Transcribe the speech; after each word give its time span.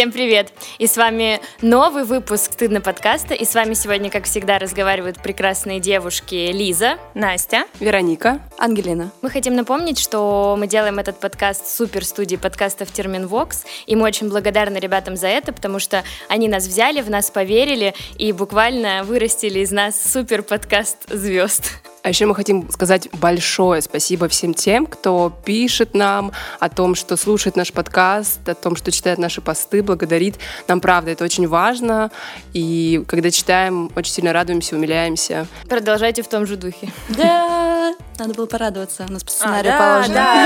Всем 0.00 0.12
привет! 0.12 0.54
И 0.78 0.86
с 0.86 0.96
вами 0.96 1.42
новый 1.60 2.04
выпуск 2.04 2.54
«Стыдно 2.54 2.80
подкаста». 2.80 3.34
И 3.34 3.44
с 3.44 3.54
вами 3.54 3.74
сегодня, 3.74 4.08
как 4.08 4.24
всегда, 4.24 4.58
разговаривают 4.58 5.22
прекрасные 5.22 5.78
девушки 5.78 6.50
Лиза, 6.52 6.96
Настя, 7.12 7.64
Вероника, 7.80 8.40
Ангелина. 8.56 9.10
Мы 9.20 9.28
хотим 9.28 9.54
напомнить, 9.54 9.98
что 9.98 10.56
мы 10.58 10.68
делаем 10.68 10.98
этот 10.98 11.20
подкаст 11.20 11.66
в 11.66 11.70
супер 11.70 12.02
студии 12.06 12.36
подкастов 12.36 12.90
Терминвокс, 12.90 13.66
и 13.84 13.94
мы 13.94 14.06
очень 14.06 14.30
благодарны 14.30 14.78
ребятам 14.78 15.16
за 15.16 15.26
это, 15.26 15.52
потому 15.52 15.78
что 15.78 16.02
они 16.30 16.48
нас 16.48 16.64
взяли, 16.64 17.02
в 17.02 17.10
нас 17.10 17.30
поверили 17.30 17.92
и 18.16 18.32
буквально 18.32 19.04
вырастили 19.04 19.58
из 19.58 19.70
нас 19.70 20.02
супер 20.02 20.42
подкаст 20.42 21.10
звезд. 21.10 21.72
А 22.02 22.08
еще 22.08 22.24
мы 22.24 22.34
хотим 22.34 22.70
сказать 22.70 23.08
большое 23.12 23.82
спасибо 23.82 24.28
всем 24.28 24.54
тем, 24.54 24.86
кто 24.86 25.32
пишет 25.44 25.92
нам 25.94 26.32
о 26.58 26.70
том, 26.70 26.94
что 26.94 27.16
слушает 27.16 27.56
наш 27.56 27.72
подкаст, 27.72 28.48
о 28.48 28.54
том, 28.54 28.74
что 28.74 28.90
читает 28.90 29.18
наши 29.18 29.42
посты, 29.42 29.82
благодарит. 29.82 30.36
Нам 30.66 30.80
правда 30.80 31.10
это 31.10 31.24
очень 31.24 31.46
важно. 31.46 32.10
И 32.54 33.04
когда 33.06 33.30
читаем, 33.30 33.90
очень 33.96 34.12
сильно 34.12 34.32
радуемся, 34.32 34.76
умиляемся. 34.76 35.46
Продолжайте 35.68 36.22
в 36.22 36.28
том 36.28 36.46
же 36.46 36.56
духе. 36.56 36.90
Да, 37.10 37.94
надо 38.18 38.32
было 38.32 38.46
порадоваться. 38.46 39.04
У 39.06 39.12
нас 39.12 39.22
по 39.22 39.30
сценарию 39.30 39.74
а, 39.76 39.78
положено. 39.78 40.14
Да, 40.14 40.36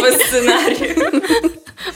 по 0.00 0.24
сценарию. 0.24 1.22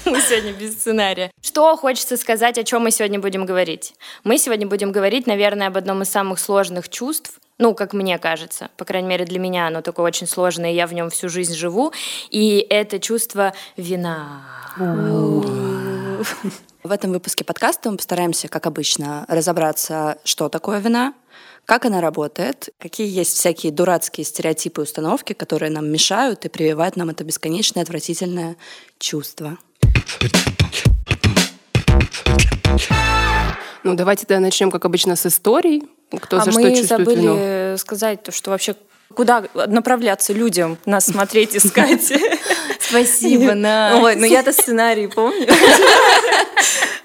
Мы 0.05 0.21
сегодня 0.21 0.53
без 0.53 0.75
сценария. 0.75 1.31
Что 1.43 1.77
хочется 1.77 2.17
сказать, 2.17 2.59
о 2.59 2.65
чем 2.65 2.83
мы 2.83 2.91
сегодня 2.91 3.19
будем 3.19 3.47
говорить? 3.47 3.95
Мы 4.25 4.39
сегодня 4.39 4.67
будем 4.67 4.93
говорить, 4.93 5.27
наверное, 5.27 5.69
об 5.69 5.77
одном 5.77 6.03
из 6.03 6.11
самых 6.11 6.39
сложных 6.39 6.89
чувств, 6.89 7.33
ну, 7.61 7.75
как 7.75 7.93
мне 7.93 8.19
кажется, 8.19 8.71
по 8.79 8.85
крайней 8.87 9.09
мере, 9.09 9.27
для 9.27 9.39
меня 9.39 9.67
оно 9.69 9.83
такое 9.83 10.07
очень 10.07 10.27
сложное, 10.27 10.73
я 10.73 10.87
в 10.87 10.95
нем 10.95 11.11
всю 11.11 11.29
жизнь 11.29 11.55
живу, 11.55 11.93
и 12.31 12.67
это 12.71 12.99
чувство 12.99 13.53
вина. 13.77 14.43
В 16.83 16.91
этом 16.91 17.13
выпуске 17.13 17.45
подкаста 17.45 17.91
мы 17.91 17.99
постараемся, 17.99 18.49
как 18.49 18.67
обычно, 18.67 19.27
разобраться, 19.29 20.17
что 20.25 20.49
такое 20.49 20.79
вина, 20.81 21.13
как 21.67 21.85
она 21.85 22.01
работает, 22.01 22.71
какие 22.79 23.07
есть 23.07 23.37
всякие 23.37 23.71
дурацкие 23.71 24.25
стереотипы 24.25 24.81
и 24.81 24.85
установки, 24.85 25.35
которые 25.35 25.71
нам 25.71 25.87
мешают 25.87 26.47
и 26.47 26.49
прививают 26.49 26.97
нам 26.97 27.11
это 27.11 27.25
бесконечное 27.25 27.83
отвратительное 27.83 28.57
чувство. 28.99 29.59
Ну, 33.83 33.95
давайте 33.95 34.27
тогда 34.27 34.41
начнем, 34.41 34.71
как 34.71 34.85
обычно, 34.85 35.17
с 35.17 35.27
историй. 35.27 35.83
Кто 36.19 36.39
а 36.39 36.45
за 36.45 36.53
мы 36.53 36.61
что 36.61 36.77
чувствует 36.77 37.07
забыли 37.07 37.21
вину. 37.21 37.37
Сказать, 37.77 38.23
то, 38.23 38.33
что 38.33 38.51
вообще 38.51 38.75
куда 39.15 39.45
направляться 39.55 40.33
людям, 40.33 40.79
нас 40.87 41.07
смотреть, 41.07 41.57
искать. 41.57 42.13
Спасибо, 42.79 43.55
на. 43.55 44.01
Ой, 44.01 44.17
ну 44.17 44.25
я-то 44.25 44.53
сценарий 44.53 45.07
помню. 45.07 45.47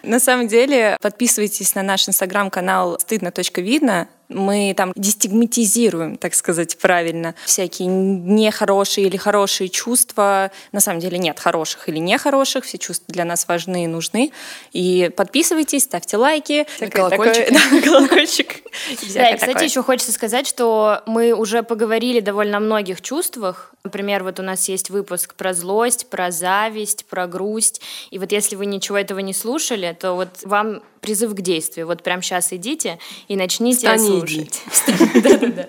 На 0.04 0.20
самом 0.20 0.48
деле, 0.48 0.98
подписывайтесь 1.02 1.74
на 1.74 1.82
наш 1.82 2.08
инстаграм-канал 2.08 3.00
стыдно.видно. 3.00 4.08
Мы 4.30 4.74
там 4.76 4.92
дестигматизируем, 4.96 6.18
так 6.18 6.34
сказать, 6.34 6.78
правильно, 6.78 7.36
всякие 7.46 7.88
нехорошие 7.88 9.08
или 9.08 9.18
хорошие 9.18 9.70
чувства. 9.70 10.52
На 10.72 10.80
самом 10.80 11.00
деле 11.00 11.18
нет 11.18 11.40
хороших 11.40 11.90
или 11.90 11.98
нехороших, 11.98 12.66
все 12.66 12.78
чувства 12.78 13.06
для 13.14 13.26
нас 13.26 13.48
важны 13.48 13.84
и 13.84 13.88
нужны. 13.88 14.32
И 14.72 15.12
подписывайтесь, 15.16 15.84
ставьте 15.84 16.18
лайки. 16.18 16.66
И 16.80 16.86
колокольчик. 16.88 17.52
Да, 17.52 17.82
колокольчик. 17.82 18.56
Да, 19.14 19.30
и, 19.30 19.38
кстати, 19.38 19.64
еще 19.64 19.82
хочется 19.84 20.12
сказать, 20.12 20.48
что 20.48 21.02
мы 21.06 21.32
уже 21.32 21.64
поговорили 21.64 22.20
довольно 22.20 22.58
о 22.58 22.60
многих 22.60 23.02
чувствах. 23.02 23.74
Например, 23.84 24.24
вот 24.24 24.40
у 24.40 24.44
нас 24.44 24.68
есть 24.68 24.90
выпуск 24.90 25.36
про 25.36 25.54
злость, 25.54 26.10
про 26.10 26.32
зависть, 26.32 27.06
про 27.06 27.28
грусть. 27.28 27.82
И 28.10 28.20
вот 28.20 28.32
если 28.32 28.56
вы 28.56 28.66
ничего 28.66 28.98
этого 28.98 29.20
не 29.20 29.34
слушали, 29.34 29.96
то 29.98 30.14
вот 30.14 30.30
вам 30.44 30.82
призыв 31.06 31.36
к 31.36 31.42
действию. 31.42 31.86
Вот 31.86 32.02
прямо 32.02 32.24
сейчас 32.24 32.52
идите 32.52 32.98
и 33.28 33.36
начните 33.36 33.96
Встань 33.96 34.00
слушать. 34.00 34.62
Да-да-да. 35.24 35.68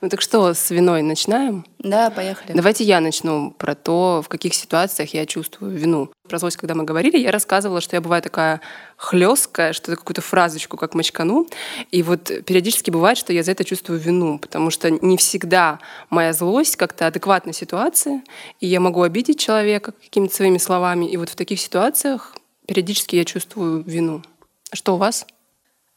Ну 0.00 0.08
так 0.10 0.20
что, 0.20 0.52
с 0.52 0.70
виной 0.70 1.00
начинаем? 1.02 1.64
Да, 1.78 2.10
поехали. 2.10 2.52
Давайте 2.52 2.84
я 2.84 3.00
начну 3.00 3.52
про 3.52 3.74
то, 3.74 4.20
в 4.22 4.28
каких 4.28 4.52
ситуациях 4.52 5.14
я 5.14 5.24
чувствую 5.26 5.76
вину. 5.78 6.10
Про 6.28 6.38
злость, 6.38 6.56
когда 6.56 6.74
мы 6.74 6.84
говорили, 6.84 7.16
я 7.16 7.30
рассказывала, 7.30 7.80
что 7.80 7.96
я 7.96 8.02
бываю 8.02 8.20
такая 8.20 8.60
хлесткая, 8.96 9.72
что 9.72 9.96
какую-то 9.96 10.20
фразочку 10.20 10.76
как 10.76 10.94
мочкану. 10.94 11.46
И 11.90 12.02
вот 12.02 12.30
периодически 12.44 12.90
бывает, 12.90 13.16
что 13.16 13.32
я 13.32 13.42
за 13.42 13.52
это 13.52 13.64
чувствую 13.64 13.98
вину, 13.98 14.38
потому 14.38 14.70
что 14.70 14.90
не 14.90 15.16
всегда 15.16 15.78
моя 16.10 16.32
злость 16.32 16.76
как-то 16.76 17.06
адекватна 17.06 17.52
ситуации, 17.52 18.22
и 18.60 18.66
я 18.66 18.80
могу 18.80 19.02
обидеть 19.02 19.38
человека 19.38 19.92
какими-то 19.92 20.34
своими 20.34 20.58
словами. 20.58 21.06
И 21.06 21.16
вот 21.16 21.30
в 21.30 21.36
таких 21.36 21.60
ситуациях 21.60 22.34
периодически 22.66 23.16
я 23.16 23.24
чувствую 23.24 23.82
вину. 23.82 24.22
Что 24.72 24.94
у 24.94 24.98
вас? 24.98 25.26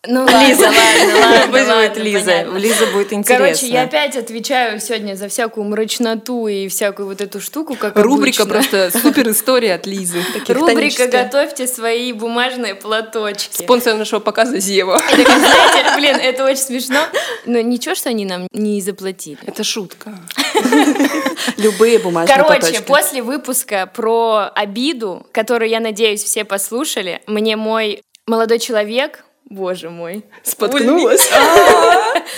Ну, 0.05 0.25
Лиза, 0.25 0.61
ладно, 0.67 1.19
ладно, 1.51 1.75
ладно, 1.75 1.99
Лиза. 2.01 2.25
понятно. 2.25 2.57
Лиза 2.57 2.85
будет 2.93 3.11
интересно. 3.13 3.45
Короче, 3.45 3.67
я 3.67 3.81
опять 3.83 4.15
отвечаю 4.15 4.79
сегодня 4.79 5.15
за 5.15 5.27
всякую 5.27 5.65
мрачноту 5.65 6.47
и 6.47 6.67
всякую 6.67 7.07
вот 7.07 7.19
эту 7.19 7.41
штуку, 7.41 7.75
как 7.75 7.97
Рубрика 7.97 8.43
обычно. 8.43 8.45
просто 8.45 8.99
супер 9.01 9.29
история 9.31 9.73
от 9.73 9.87
Лизы. 9.87 10.21
Рубрика. 10.47 11.07
«Готовьте 11.07 11.67
свои 11.67 12.13
бумажные 12.13 12.75
платочки». 12.75 13.57
Спонсор 13.63 13.95
нашего 13.95 14.19
показа 14.19 14.59
Зева. 14.59 15.01
Знаете, 15.09 15.95
блин, 15.95 16.15
это 16.15 16.45
очень 16.45 16.57
смешно. 16.61 16.99
Но 17.45 17.59
ничего, 17.61 17.95
что 17.95 18.09
они 18.09 18.25
нам 18.25 18.47
не 18.51 18.79
заплатили. 18.81 19.39
Это 19.45 19.63
шутка. 19.63 20.13
Любые 21.57 21.99
бумажные 21.99 22.35
Короче, 22.37 22.59
платочки. 22.59 22.83
после 22.87 23.21
выпуска 23.23 23.89
про 23.93 24.51
обиду, 24.53 25.25
который, 25.31 25.69
я 25.69 25.79
надеюсь, 25.79 26.23
все 26.23 26.45
послушали, 26.45 27.21
мне 27.27 27.55
мой 27.55 28.01
молодой 28.27 28.59
человек, 28.59 29.23
боже 29.49 29.89
мой, 29.89 30.23
Споткнулась. 30.43 31.29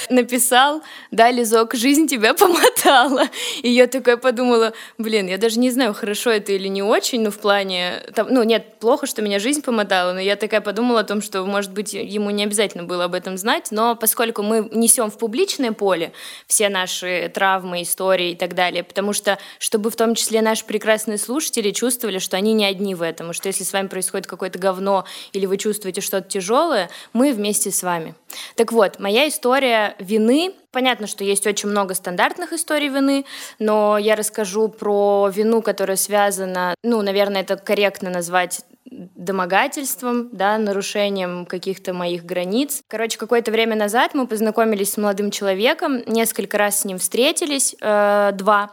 написал, 0.09 0.81
да, 1.11 1.31
Лизок, 1.31 1.73
жизнь 1.73 2.07
тебя 2.07 2.33
помотала. 2.33 3.23
И 3.61 3.69
я 3.69 3.87
такая 3.87 4.17
подумала, 4.17 4.73
блин, 4.97 5.27
я 5.27 5.37
даже 5.37 5.59
не 5.59 5.71
знаю, 5.71 5.93
хорошо 5.93 6.31
это 6.31 6.51
или 6.51 6.67
не 6.67 6.83
очень, 6.83 7.21
ну, 7.21 7.31
в 7.31 7.37
плане, 7.39 8.03
там, 8.13 8.27
ну, 8.29 8.43
нет, 8.43 8.79
плохо, 8.79 9.07
что 9.07 9.21
меня 9.21 9.39
жизнь 9.39 9.61
помотала, 9.61 10.13
но 10.13 10.19
я 10.19 10.35
такая 10.35 10.61
подумала 10.61 11.01
о 11.01 11.03
том, 11.03 11.21
что, 11.21 11.43
может 11.45 11.71
быть, 11.71 11.93
ему 11.93 12.29
не 12.29 12.43
обязательно 12.43 12.83
было 12.83 13.05
об 13.05 13.13
этом 13.13 13.37
знать, 13.37 13.67
но 13.71 13.95
поскольку 13.95 14.43
мы 14.43 14.67
несем 14.71 15.09
в 15.09 15.17
публичное 15.17 15.71
поле 15.71 16.11
все 16.47 16.69
наши 16.69 17.31
травмы, 17.33 17.81
истории 17.81 18.31
и 18.31 18.35
так 18.35 18.55
далее, 18.55 18.83
потому 18.83 19.13
что, 19.13 19.39
чтобы 19.57 19.89
в 19.89 19.95
том 19.95 20.15
числе 20.15 20.41
наши 20.41 20.65
прекрасные 20.65 21.17
слушатели 21.17 21.71
чувствовали, 21.71 22.19
что 22.19 22.37
они 22.37 22.53
не 22.53 22.65
одни 22.65 22.95
в 22.95 23.01
этом, 23.01 23.31
и 23.31 23.33
что 23.33 23.47
если 23.47 23.63
с 23.63 23.73
вами 23.73 23.87
происходит 23.87 24.27
какое-то 24.27 24.59
говно 24.59 25.05
или 25.33 25.45
вы 25.45 25.57
чувствуете 25.57 26.01
что-то 26.01 26.27
тяжелое, 26.29 26.89
мы 27.13 27.33
вместе 27.33 27.71
с 27.71 27.83
вами. 27.83 28.15
Так 28.55 28.71
вот, 28.71 28.99
моя 28.99 29.27
история 29.27 29.95
вины. 29.99 30.53
Понятно, 30.71 31.07
что 31.07 31.23
есть 31.23 31.47
очень 31.47 31.69
много 31.69 31.95
стандартных 31.95 32.53
историй 32.53 32.89
вины, 32.89 33.25
но 33.57 33.97
я 33.97 34.15
расскажу 34.15 34.67
про 34.69 35.29
вину, 35.33 35.63
которая 35.63 35.97
связана, 35.97 36.75
ну, 36.83 37.01
наверное, 37.01 37.41
это 37.41 37.57
корректно 37.57 38.11
назвать 38.11 38.61
домогательством, 38.91 40.29
да, 40.31 40.57
нарушением 40.57 41.45
каких-то 41.45 41.93
моих 41.93 42.25
границ. 42.25 42.81
Короче, 42.87 43.17
какое-то 43.17 43.51
время 43.51 43.75
назад 43.75 44.13
мы 44.13 44.27
познакомились 44.27 44.93
с 44.93 44.97
молодым 44.97 45.31
человеком, 45.31 46.01
несколько 46.05 46.57
раз 46.57 46.81
с 46.81 46.85
ним 46.85 46.97
встретились, 46.97 47.75
э, 47.81 48.31
два. 48.33 48.71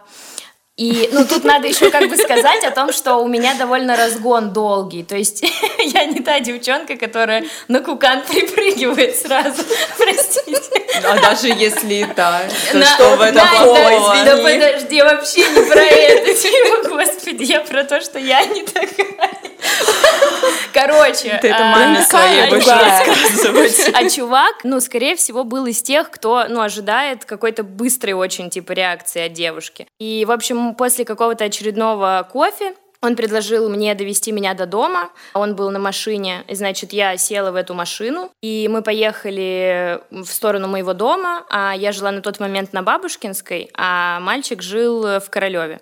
И, 0.77 1.09
ну, 1.11 1.25
тут 1.25 1.45
надо 1.45 1.67
еще 1.67 1.91
как 1.91 2.07
бы 2.11 2.17
сказать 2.19 2.63
о 2.65 2.71
том, 2.71 2.93
что 2.93 3.17
у 3.17 3.29
меня 3.29 3.55
довольно 3.55 3.97
разгон 3.97 4.53
долгий. 4.53 5.05
То 5.05 5.17
есть 5.17 5.43
я 5.79 6.05
не 6.05 6.21
та 6.21 6.39
девчонка, 6.41 6.97
которая 6.97 7.45
на 7.69 7.81
кукан 7.81 8.23
припрыгивает 8.23 9.17
сразу. 9.17 9.63
Простите. 9.97 10.61
А 11.03 11.19
даже 11.19 11.49
если 11.49 11.95
и 11.95 12.05
так, 12.05 12.45
то 12.73 12.78
На- 12.78 12.84
что 12.84 13.17
в 13.17 13.21
этом 13.23 13.49
плохого? 13.49 14.17
Да 14.25 14.37
подожди, 14.37 15.01
вообще 15.01 15.41
не 15.49 15.71
про 15.71 15.81
это. 15.81 16.89
Господи, 16.91 17.45
я 17.45 17.61
про 17.61 17.84
то, 17.84 18.01
что 18.03 18.19
я 18.19 18.45
не 18.45 18.63
такая. 18.63 19.31
Короче. 20.72 21.39
Ты 21.41 21.49
это 21.49 21.59
а, 21.59 21.72
маме 21.72 22.03
своей 22.03 22.45
а, 22.45 22.51
будешь 22.51 22.65
да. 22.65 23.01
рассказывать. 23.07 23.91
А 23.95 24.09
чувак, 24.09 24.57
ну, 24.65 24.81
скорее 24.81 25.17
всего, 25.17 25.45
был 25.45 25.67
из 25.67 25.83
тех, 25.83 26.11
кто, 26.11 26.45
ну, 26.49 26.61
ожидает 26.61 27.25
какой-то 27.25 27.63
быстрой 27.63 28.13
очень, 28.13 28.51
типа, 28.51 28.72
реакции 28.72 29.27
от 29.27 29.33
девушки. 29.33 29.87
И, 29.99 30.25
в 30.27 30.31
общем, 30.31 30.66
после 30.74 31.04
какого-то 31.04 31.45
очередного 31.45 32.27
кофе 32.30 32.74
он 33.07 33.17
предложил 33.17 33.69
мне 33.69 33.95
довести 33.95 34.33
меня 34.33 34.55
до 34.55 34.67
дома. 34.67 35.11
Он 35.35 35.55
был 35.55 35.71
на 35.71 35.79
машине, 35.79 36.45
и, 36.49 36.55
значит, 36.55 36.93
я 36.93 37.17
села 37.17 37.51
в 37.51 37.55
эту 37.55 37.75
машину, 37.75 38.31
и 38.43 38.69
мы 38.71 38.83
поехали 38.83 40.01
в 40.11 40.27
сторону 40.27 40.69
моего 40.69 40.93
дома, 40.93 41.45
а 41.49 41.75
я 41.75 41.93
жила 41.93 42.11
на 42.11 42.21
тот 42.21 42.41
момент 42.41 42.73
на 42.73 42.83
Бабушкинской, 42.83 43.71
а 43.75 44.21
мальчик 44.21 44.63
жил 44.63 45.03
в 45.03 45.31
Королеве. 45.31 45.81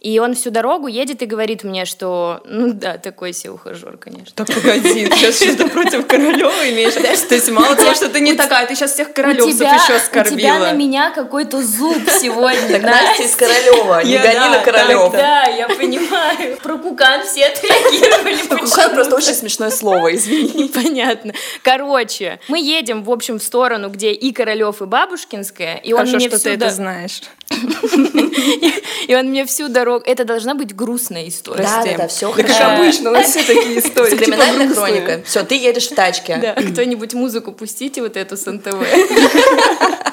И 0.00 0.18
он 0.18 0.34
всю 0.34 0.50
дорогу 0.50 0.86
едет 0.86 1.22
и 1.22 1.26
говорит 1.26 1.64
мне, 1.64 1.86
что, 1.86 2.42
ну 2.44 2.74
да, 2.74 2.98
такой 2.98 3.32
себе 3.32 3.52
ухажер, 3.52 3.96
конечно. 3.96 4.34
Так, 4.34 4.48
погоди, 4.54 5.06
ты 5.06 5.16
сейчас 5.16 5.36
что-то 5.40 5.66
против 5.68 6.06
Королева 6.06 6.68
имеешь? 6.70 6.92
То 6.92 7.34
есть 7.34 7.50
мало 7.50 7.74
того, 7.74 7.94
что 7.94 8.10
ты 8.10 8.20
не 8.20 8.34
такая, 8.34 8.66
ты 8.66 8.74
сейчас 8.74 8.92
всех 8.92 9.14
королевцев 9.14 9.60
еще 9.60 9.64
у 9.64 9.78
тебя 9.78 9.88
на 9.88 9.96
оскорбила. 9.96 10.72
меня 10.72 11.10
какой-то 11.10 11.62
зуб 11.62 12.02
сегодня, 12.20 12.80
Так 12.80 12.82
Настя 12.82 13.22
из 13.22 13.34
Королева, 13.34 14.04
не 14.04 14.18
гони 14.18 14.48
на 14.50 14.58
Королев. 14.58 15.12
Да, 15.12 15.44
я 15.44 15.68
понимаю. 15.68 16.58
Про 16.64 16.78
Кукан 16.78 17.24
все 17.24 17.44
отреагировали. 17.46 18.36
Кукан 18.64 18.94
просто 18.94 19.14
очень 19.16 19.34
смешное 19.34 19.70
слово, 19.70 20.14
извини. 20.16 20.68
Понятно. 20.74 21.32
Короче, 21.62 22.40
мы 22.48 22.58
едем, 22.58 23.04
в 23.04 23.10
общем, 23.10 23.38
в 23.38 23.42
сторону, 23.42 23.88
где 23.90 24.10
и 24.12 24.32
Королев, 24.32 24.82
и 24.82 24.86
Бабушкинская, 24.86 25.76
и 25.76 25.92
он 25.92 25.98
Хорошо, 26.00 26.16
мне 26.16 26.28
что 26.28 26.38
всю 26.38 26.44
ты 26.50 26.56
до- 26.56 26.66
это 26.66 26.74
знаешь. 26.74 27.20
И 29.06 29.14
он 29.14 29.26
мне 29.26 29.44
всю 29.44 29.68
дорогу... 29.68 30.02
Это 30.06 30.24
должна 30.24 30.54
быть 30.54 30.74
грустная 30.74 31.28
история. 31.28 31.62
Да, 31.62 31.84
да, 31.84 31.96
да, 31.98 32.08
все 32.08 32.32
Да 32.32 32.42
как 32.42 32.50
хорошо. 32.50 32.74
обычно, 32.82 33.10
у 33.10 33.12
нас 33.12 33.26
все 33.30 33.42
такие 33.42 33.78
истории. 33.78 34.10
типа 34.10 34.24
Криминальная 34.24 34.66
грустные. 34.66 35.02
хроника. 35.02 35.22
Все, 35.26 35.42
ты 35.44 35.54
едешь 35.56 35.88
в 35.88 35.94
тачке. 35.94 36.36
Да, 36.40 36.54
кто-нибудь 36.54 37.12
музыку 37.14 37.52
пустите 37.52 38.00
вот 38.02 38.16
эту 38.16 38.36
с 38.38 38.46
НТВ. 38.50 38.74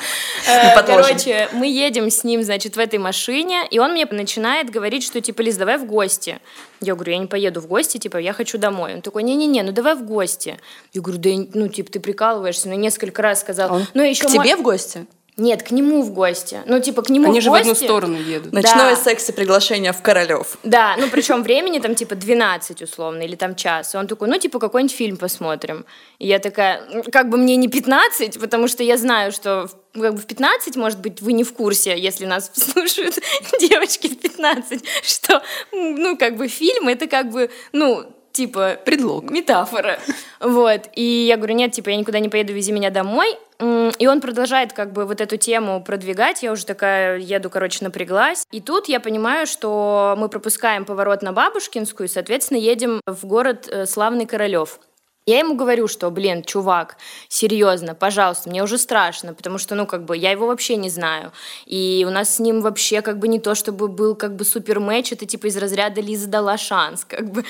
Э. 0.47 0.81
Короче, 0.85 1.49
мы 1.53 1.67
едем 1.67 2.09
с 2.09 2.23
ним, 2.23 2.43
значит, 2.43 2.75
в 2.75 2.79
этой 2.79 2.99
машине, 2.99 3.67
и 3.69 3.79
он 3.79 3.91
мне 3.91 4.05
начинает 4.05 4.69
говорить, 4.69 5.03
что, 5.03 5.21
типа, 5.21 5.41
Лиз, 5.41 5.57
давай 5.57 5.77
в 5.77 5.85
гости. 5.85 6.39
Я 6.79 6.95
говорю, 6.95 7.11
я 7.13 7.17
не 7.19 7.27
поеду 7.27 7.61
в 7.61 7.67
гости, 7.67 7.97
типа, 7.97 8.17
я 8.17 8.33
хочу 8.33 8.57
домой. 8.57 8.95
Он 8.95 9.01
такой, 9.01 9.23
не-не-не, 9.23 9.63
ну 9.63 9.71
давай 9.71 9.95
в 9.95 10.05
гости. 10.05 10.57
Я 10.93 11.01
говорю, 11.01 11.19
да, 11.19 11.29
ну, 11.53 11.67
типа, 11.67 11.91
ты 11.91 11.99
прикалываешься, 11.99 12.69
ну, 12.69 12.75
несколько 12.75 13.21
раз 13.21 13.41
сказал. 13.41 13.73
Он 13.73 13.87
ну, 13.93 14.03
еще 14.03 14.25
К 14.25 14.31
тебе 14.31 14.55
в 14.55 14.61
гости? 14.61 15.05
Нет, 15.41 15.63
к 15.63 15.71
нему 15.71 16.03
в 16.03 16.11
гости. 16.13 16.59
Ну, 16.67 16.79
типа, 16.79 17.01
к 17.01 17.09
нему 17.09 17.29
Они 17.31 17.39
в 17.39 17.43
же 17.43 17.49
в 17.49 17.53
одну 17.55 17.73
сторону 17.75 18.15
едут. 18.17 18.53
Ночное 18.53 18.91
Да. 18.91 18.95
секси 18.95 19.31
приглашение 19.31 19.91
в 19.91 20.01
Королев. 20.01 20.57
Да, 20.63 20.95
ну 20.99 21.07
причем 21.09 21.41
времени 21.41 21.79
там 21.79 21.95
типа 21.95 22.13
12 22.15 22.81
условно, 22.83 23.23
или 23.23 23.35
там 23.35 23.55
час. 23.55 23.95
И 23.95 23.97
он 23.97 24.07
такой, 24.07 24.27
ну 24.27 24.37
типа 24.37 24.59
какой-нибудь 24.59 24.95
фильм 24.95 25.17
посмотрим. 25.17 25.85
И 26.19 26.27
я 26.27 26.37
такая, 26.39 26.81
«М, 26.91 27.03
как 27.11 27.29
бы 27.29 27.37
мне 27.37 27.55
не 27.55 27.67
15, 27.67 28.39
потому 28.39 28.67
что 28.67 28.83
я 28.83 28.97
знаю, 28.97 29.31
что 29.31 29.67
в- 29.93 29.99
как 29.99 30.13
бы 30.13 30.19
в 30.21 30.25
15, 30.27 30.75
может 30.75 30.99
быть, 30.99 31.21
вы 31.21 31.33
не 31.33 31.43
в 31.43 31.53
курсе, 31.53 31.97
если 31.97 32.25
нас 32.25 32.51
слушают 32.53 33.15
девочки 33.59 34.07
в 34.07 34.19
15, 34.19 34.83
что, 35.03 35.41
ну, 35.71 36.17
как 36.17 36.37
бы 36.37 36.47
фильм, 36.47 36.87
это 36.87 37.07
как 37.07 37.31
бы, 37.31 37.49
ну, 37.73 38.05
типа... 38.31 38.77
Предлог. 38.85 39.29
Метафора. 39.29 39.99
Вот. 40.39 40.81
И 40.95 41.03
я 41.03 41.35
говорю, 41.35 41.53
нет, 41.55 41.73
типа, 41.73 41.89
я 41.89 41.97
никуда 41.97 42.19
не 42.19 42.29
поеду, 42.29 42.53
вези 42.53 42.71
меня 42.71 42.89
домой. 42.89 43.37
И 43.61 44.07
он 44.07 44.21
продолжает 44.21 44.73
как 44.73 44.91
бы 44.91 45.05
вот 45.05 45.21
эту 45.21 45.37
тему 45.37 45.83
продвигать. 45.83 46.41
Я 46.41 46.51
уже 46.51 46.65
такая 46.65 47.19
еду, 47.19 47.49
короче, 47.49 47.83
напряглась. 47.83 48.43
И 48.51 48.59
тут 48.59 48.89
я 48.89 48.99
понимаю, 48.99 49.45
что 49.45 50.15
мы 50.17 50.29
пропускаем 50.29 50.83
поворот 50.85 51.21
на 51.21 51.31
Бабушкинскую, 51.31 52.07
и, 52.07 52.11
соответственно, 52.11 52.57
едем 52.57 53.01
в 53.05 53.25
город 53.25 53.67
э, 53.67 53.85
Славный 53.85 54.25
Королев. 54.25 54.79
Я 55.27 55.37
ему 55.37 55.55
говорю, 55.55 55.87
что, 55.87 56.09
блин, 56.09 56.41
чувак, 56.41 56.97
серьезно, 57.27 57.93
пожалуйста, 57.93 58.49
мне 58.49 58.63
уже 58.63 58.79
страшно, 58.79 59.35
потому 59.35 59.59
что, 59.59 59.75
ну, 59.75 59.85
как 59.85 60.03
бы, 60.03 60.17
я 60.17 60.31
его 60.31 60.47
вообще 60.47 60.77
не 60.77 60.89
знаю. 60.89 61.31
И 61.67 62.03
у 62.07 62.11
нас 62.11 62.35
с 62.35 62.39
ним 62.39 62.61
вообще, 62.61 63.03
как 63.03 63.19
бы, 63.19 63.27
не 63.27 63.39
то, 63.39 63.53
чтобы 63.53 63.87
был, 63.87 64.15
как 64.15 64.35
бы, 64.35 64.43
супер 64.43 64.79
матч, 64.79 65.13
это, 65.13 65.27
типа, 65.27 65.45
из 65.45 65.57
разряда 65.57 66.01
Лиза 66.01 66.27
дала 66.27 66.57
шанс, 66.57 67.05
как 67.05 67.29
бы, 67.29 67.45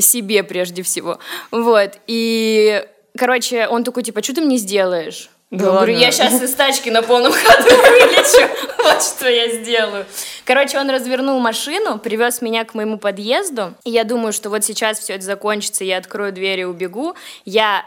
себе 0.00 0.42
прежде 0.42 0.82
всего. 0.82 1.20
Вот, 1.52 1.92
и, 2.08 2.84
короче, 3.16 3.68
он 3.68 3.84
такой, 3.84 4.02
типа, 4.02 4.20
что 4.20 4.34
ты 4.34 4.40
мне 4.40 4.56
сделаешь? 4.56 5.30
Да 5.52 5.66
я 5.66 5.70
говорю, 5.70 5.98
я 5.98 6.10
сейчас 6.10 6.40
из 6.40 6.54
тачки 6.54 6.88
на 6.88 7.02
полном 7.02 7.30
ходу 7.30 7.68
вылечу. 7.68 8.48
Вот 8.78 9.02
что 9.02 9.28
я 9.28 9.50
сделаю. 9.50 10.06
Короче, 10.46 10.78
он 10.78 10.88
развернул 10.88 11.38
машину, 11.40 11.98
привез 11.98 12.40
меня 12.40 12.64
к 12.64 12.72
моему 12.72 12.96
подъезду. 12.96 13.74
И 13.84 13.90
я 13.90 14.04
думаю, 14.04 14.32
что 14.32 14.48
вот 14.48 14.64
сейчас 14.64 14.98
все 14.98 15.12
это 15.12 15.24
закончится, 15.24 15.84
я 15.84 15.98
открою 15.98 16.32
дверь 16.32 16.60
и 16.60 16.64
убегу. 16.64 17.14
Я 17.44 17.84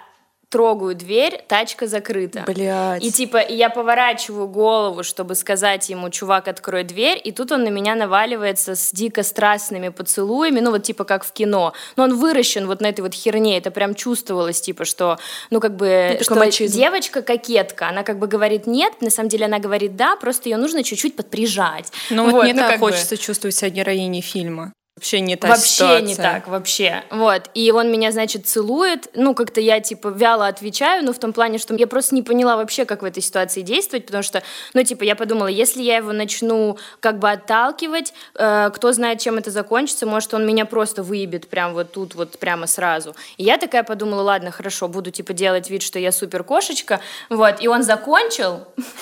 трогаю 0.56 0.96
дверь, 0.96 1.44
тачка 1.50 1.86
закрыта. 1.86 2.46
Блядь. 2.48 3.04
И 3.04 3.12
типа, 3.12 3.46
я 3.46 3.70
поворачиваю 3.70 4.48
голову, 4.48 5.04
чтобы 5.04 5.36
сказать 5.36 5.90
ему, 5.90 6.10
чувак, 6.10 6.48
открой 6.48 6.86
дверь, 6.86 7.20
и 7.22 7.34
тут 7.34 7.52
он 7.52 7.66
на 7.66 7.68
меня 7.68 7.94
наваливается 7.94 8.76
с 8.76 8.92
дико 8.94 9.24
страстными 9.24 9.90
поцелуями, 9.90 10.62
ну 10.62 10.72
вот 10.72 10.84
типа 10.84 11.04
как 11.04 11.26
в 11.26 11.34
кино. 11.34 11.74
Но 11.98 12.04
он 12.06 12.16
выращен 12.16 12.68
вот 12.68 12.80
на 12.80 12.88
этой 12.88 13.02
вот 13.02 13.14
херне, 13.14 13.58
это 13.58 13.70
прям 13.70 13.96
чувствовалось, 13.96 14.62
типа, 14.62 14.86
что, 14.86 15.20
ну 15.50 15.60
как 15.60 15.76
бы, 15.76 16.12
такой 16.20 16.24
что 16.24 16.36
мачизм. 16.36 16.78
девочка 16.78 17.22
кокетка, 17.22 17.90
она 17.90 18.04
как 18.04 18.18
бы 18.18 18.28
говорит 18.28 18.66
нет, 18.66 18.94
на 19.02 19.10
самом 19.10 19.28
деле 19.28 19.48
она 19.48 19.60
говорит 19.60 19.98
да, 19.98 20.16
просто 20.16 20.48
ее 20.48 20.56
нужно 20.56 20.84
чуть-чуть 20.84 21.18
подприжать. 21.18 21.92
Ну 22.10 22.24
вот, 22.24 22.32
Вот, 22.32 22.44
мне 22.46 22.54
ну, 22.54 22.62
так 22.62 22.72
как 22.72 22.80
бы. 22.80 22.88
хочется 22.88 23.18
чувствовать 23.18 23.58
себя 23.58 23.72
героиней 23.72 24.22
фильма. 24.22 24.72
Вообще 24.98 25.20
не 25.20 25.36
та 25.36 25.50
вообще 25.50 25.68
ситуация. 25.68 26.02
не 26.08 26.16
так, 26.16 26.48
вообще. 26.48 27.04
Вот. 27.12 27.50
И 27.54 27.70
он 27.70 27.92
меня, 27.92 28.14
значит, 28.14 28.48
целует. 28.48 29.10
Ну, 29.14 29.36
как-то 29.36 29.60
я, 29.60 29.82
типа, 29.82 30.08
вяло 30.08 30.48
отвечаю, 30.48 31.04
но 31.04 31.12
в 31.12 31.20
том 31.20 31.34
плане, 31.34 31.58
что 31.58 31.76
я 31.76 31.86
просто 31.86 32.16
не 32.16 32.22
поняла 32.22 32.56
вообще, 32.56 32.86
как 32.86 33.02
в 33.02 33.06
этой 33.06 33.22
ситуации 33.22 33.60
действовать, 33.60 34.06
потому 34.06 34.24
что, 34.24 34.42
ну, 34.74 34.82
типа, 34.86 35.04
я 35.04 35.18
подумала, 35.18 35.48
если 35.48 35.82
я 35.82 35.98
его 35.98 36.14
начну 36.14 36.78
как 37.02 37.20
бы 37.20 37.30
отталкивать, 37.30 38.14
э, 38.36 38.70
кто 38.74 38.94
знает, 38.94 39.20
чем 39.20 39.36
это 39.36 39.52
закончится, 39.52 40.06
может, 40.06 40.34
он 40.34 40.48
меня 40.48 40.66
просто 40.66 41.04
выебет 41.04 41.50
прям 41.50 41.74
вот 41.74 41.92
тут, 41.92 42.16
вот 42.16 42.40
прямо 42.40 42.66
сразу. 42.66 43.18
И 43.36 43.44
я 43.44 43.58
такая 43.58 43.84
подумала, 43.84 44.22
ладно, 44.22 44.50
хорошо, 44.52 44.88
буду, 44.88 45.12
типа, 45.12 45.34
делать 45.34 45.70
вид, 45.70 45.82
что 45.82 46.00
я 46.00 46.14
супер 46.14 46.46
кошечка. 46.46 47.02
Вот. 47.30 47.62
И 47.62 47.68
он 47.68 47.84
закончил. 47.84 48.62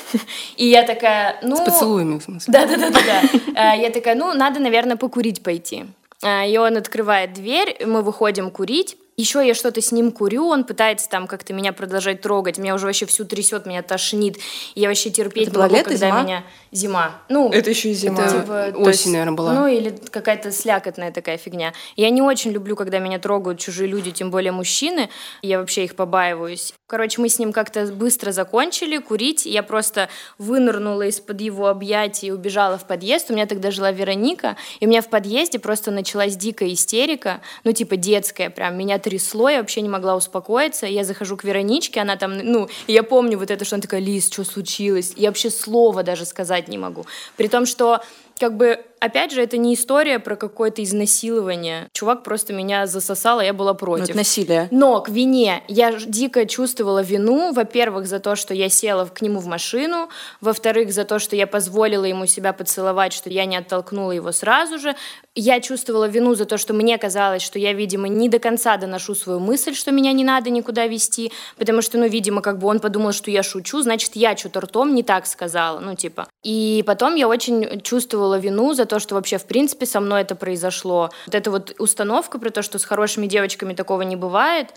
И 0.57 0.66
я 0.66 0.81
такая, 0.81 1.38
ну... 1.44 1.56
С 1.56 1.60
поцелуями, 1.60 2.18
в 2.18 2.24
смысле. 2.24 2.51
Да, 2.51 2.66
да, 2.66 2.78
да, 2.78 2.89
да, 2.89 3.00
да. 3.54 3.74
Я 3.74 3.92
такая, 3.92 4.16
ну, 4.16 4.34
надо, 4.34 4.60
наверное, 4.60 4.98
покурить 4.98 5.44
пойти. 5.44 5.82
А, 6.24 6.46
И 6.46 6.58
он 6.58 6.78
открывает 6.78 7.34
дверь, 7.34 7.78
мы 7.86 8.02
выходим 8.02 8.50
курить. 8.50 8.98
Еще 9.15 9.45
я 9.45 9.54
что-то 9.54 9.81
с 9.81 9.92
ним 9.92 10.12
курю, 10.12 10.48
он 10.48 10.63
пытается 10.63 11.07
там 11.07 11.27
как-то 11.27 11.54
меня 11.54 11.71
продолжать 11.71 12.21
трогать. 12.21 12.57
Меня 12.57 12.74
уже 12.74 12.88
вообще 12.88 13.06
всю 13.06 13.25
трясет, 13.25 13.65
меня 13.65 13.83
тошнит. 13.83 14.38
И 14.74 14.81
я 14.81 14.88
вообще 14.88 15.12
терпеть 15.12 15.50
Это 15.50 15.57
не 15.57 15.63
могу, 15.63 15.75
лето, 15.75 15.89
когда 15.89 16.07
зима? 16.07 16.24
меня... 16.24 16.44
Зима. 16.71 17.21
Ну, 17.30 17.51
Это 17.51 17.69
еще 17.69 17.92
и 17.92 17.94
зима. 17.94 18.24
Это 18.24 18.42
типа, 18.42 18.71
осень, 18.80 18.88
есть, 18.88 19.06
наверное, 19.07 19.33
была. 19.33 19.54
Ну, 19.54 19.68
или 19.68 19.95
какая-то 20.10 20.51
слякотная 20.51 21.12
такая 21.12 21.38
фигня. 21.38 21.74
Я 21.95 22.10
не 22.10 22.24
очень 22.24 22.51
люблю, 22.51 22.75
когда 22.75 22.98
меня 22.98 23.19
трогают 23.19 23.60
чужие 23.60 23.88
люди, 23.88 24.12
тем 24.12 24.31
более 24.31 24.51
мужчины. 24.51 25.10
Я 25.44 25.60
вообще 25.60 25.83
их 25.83 25.95
побаиваюсь. 25.95 26.74
Короче, 26.88 27.21
мы 27.21 27.30
с 27.30 27.38
ним 27.38 27.54
как-то 27.54 27.86
быстро 27.88 28.31
закончили 28.31 28.98
курить. 28.98 29.45
Я 29.45 29.62
просто 29.62 30.10
вынырнула 30.39 31.04
из-под 31.04 31.42
его 31.42 31.68
объятий 31.68 32.27
и 32.27 32.31
убежала 32.31 32.77
в 32.80 32.88
подъезд. 32.88 33.30
У 33.30 33.33
меня 33.33 33.45
тогда 33.45 33.69
жила 33.69 33.92
Вероника. 33.92 34.57
И 34.80 34.86
у 34.86 34.89
меня 34.89 35.01
в 35.01 35.10
подъезде 35.10 35.60
просто 35.60 35.92
началась 35.92 36.36
дикая 36.36 36.74
истерика. 36.74 37.42
Ну, 37.63 37.71
типа 37.71 37.95
детская 37.95 38.50
прям. 38.50 38.77
Меня 38.77 39.00
трясло, 39.03 39.50
я 39.50 39.59
вообще 39.59 39.81
не 39.81 39.89
могла 39.89 40.15
успокоиться. 40.15 40.88
Я 40.88 41.03
захожу 41.03 41.38
к 41.38 41.44
Вероничке, 41.44 42.01
она 42.01 42.15
там, 42.15 42.38
ну, 42.38 42.69
я 42.88 43.03
помню 43.03 43.38
вот 43.38 43.51
это, 43.51 43.65
что 43.65 43.75
она 43.75 43.81
такая, 43.81 44.01
Лиз, 44.01 44.31
что 44.31 44.44
случилось? 44.44 45.13
Я 45.15 45.29
вообще 45.29 45.50
слова 45.50 46.03
даже 46.03 46.25
сказать 46.25 46.67
не 46.67 46.77
могу. 46.77 47.05
При 47.38 47.48
том, 47.48 47.65
что 47.65 48.01
как 48.39 48.57
бы, 48.57 48.83
опять 49.05 49.31
же, 49.31 49.41
это 49.41 49.57
не 49.57 49.74
история 49.74 50.19
про 50.19 50.36
какое-то 50.36 50.83
изнасилование. 50.83 51.88
Чувак 51.93 52.24
просто 52.24 52.53
меня 52.53 52.88
засосал, 52.88 53.39
а 53.39 53.43
я 53.43 53.53
была 53.53 53.74
Ну, 53.74 53.77
против. 53.77 54.10
это 54.10 54.17
насилие. 54.17 54.67
Но 54.72 55.01
к 55.01 55.10
вине 55.10 55.63
я 55.67 55.91
дико 55.91 56.45
чувствовала 56.45 57.01
вину, 57.01 57.53
во-первых, 57.53 58.07
за 58.07 58.19
то, 58.19 58.36
что 58.36 58.53
я 58.53 58.69
села 58.69 59.05
к 59.05 59.22
нему 59.22 59.39
в 59.39 59.45
машину, 59.48 60.10
во-вторых, 60.41 60.91
за 60.93 61.05
то, 61.05 61.19
что 61.19 61.36
я 61.36 61.48
позволила 61.48 62.05
ему 62.05 62.25
себя 62.25 62.53
поцеловать, 62.53 63.13
что 63.13 63.29
я 63.29 63.45
не 63.45 63.57
оттолкнула 63.57 64.12
его 64.12 64.31
сразу 64.31 64.79
же. 64.79 64.95
Я 65.36 65.60
чувствовала 65.60 66.05
вину 66.07 66.36
за 66.36 66.45
то, 66.45 66.57
что 66.57 66.74
мне 66.74 66.98
казалось, 66.98 67.41
что 67.41 67.57
я, 67.60 67.74
видимо, 67.74 68.07
не 68.07 68.29
до 68.29 68.39
конца 68.39 68.77
доношу 68.77 69.15
свою 69.15 69.39
мысль, 69.39 69.74
что 69.74 69.91
меня 69.91 70.12
не 70.13 70.24
надо 70.24 70.50
никуда 70.50 70.88
вести, 70.88 71.31
потому 71.57 71.81
что, 71.81 71.98
ну, 71.98 72.07
видимо, 72.07 72.41
как 72.41 72.60
бы 72.60 72.67
он 72.67 72.79
подумал, 72.79 73.12
что 73.13 73.31
я 73.31 73.43
шучу, 73.43 73.81
значит, 73.81 74.12
я 74.15 74.38
что-то 74.38 74.62
ртом 74.62 74.93
не 74.95 75.03
так 75.03 75.25
сказала, 75.25 75.79
ну, 75.79 75.95
типа. 75.95 76.27
И 76.43 76.83
потом 76.86 77.15
я 77.15 77.27
очень 77.27 77.81
чувствовала 77.81 78.38
вину 78.38 78.74
за 78.74 78.86
то, 78.86 78.92
что 79.00 79.15
вообще, 79.15 79.38
в 79.38 79.45
принципе, 79.45 79.85
со 79.85 80.00
мной 80.00 80.21
это 80.21 80.35
произошло. 80.35 81.12
Вот 81.25 81.35
эта 81.35 81.51
вот 81.51 81.75
установка 81.79 82.39
про 82.39 82.50
то, 82.50 82.62
что 82.62 82.79
с 82.79 82.85
хорошими 82.85 83.27
девочками 83.27 83.73
такого 83.73 84.01
не 84.01 84.15
бывает, 84.15 84.69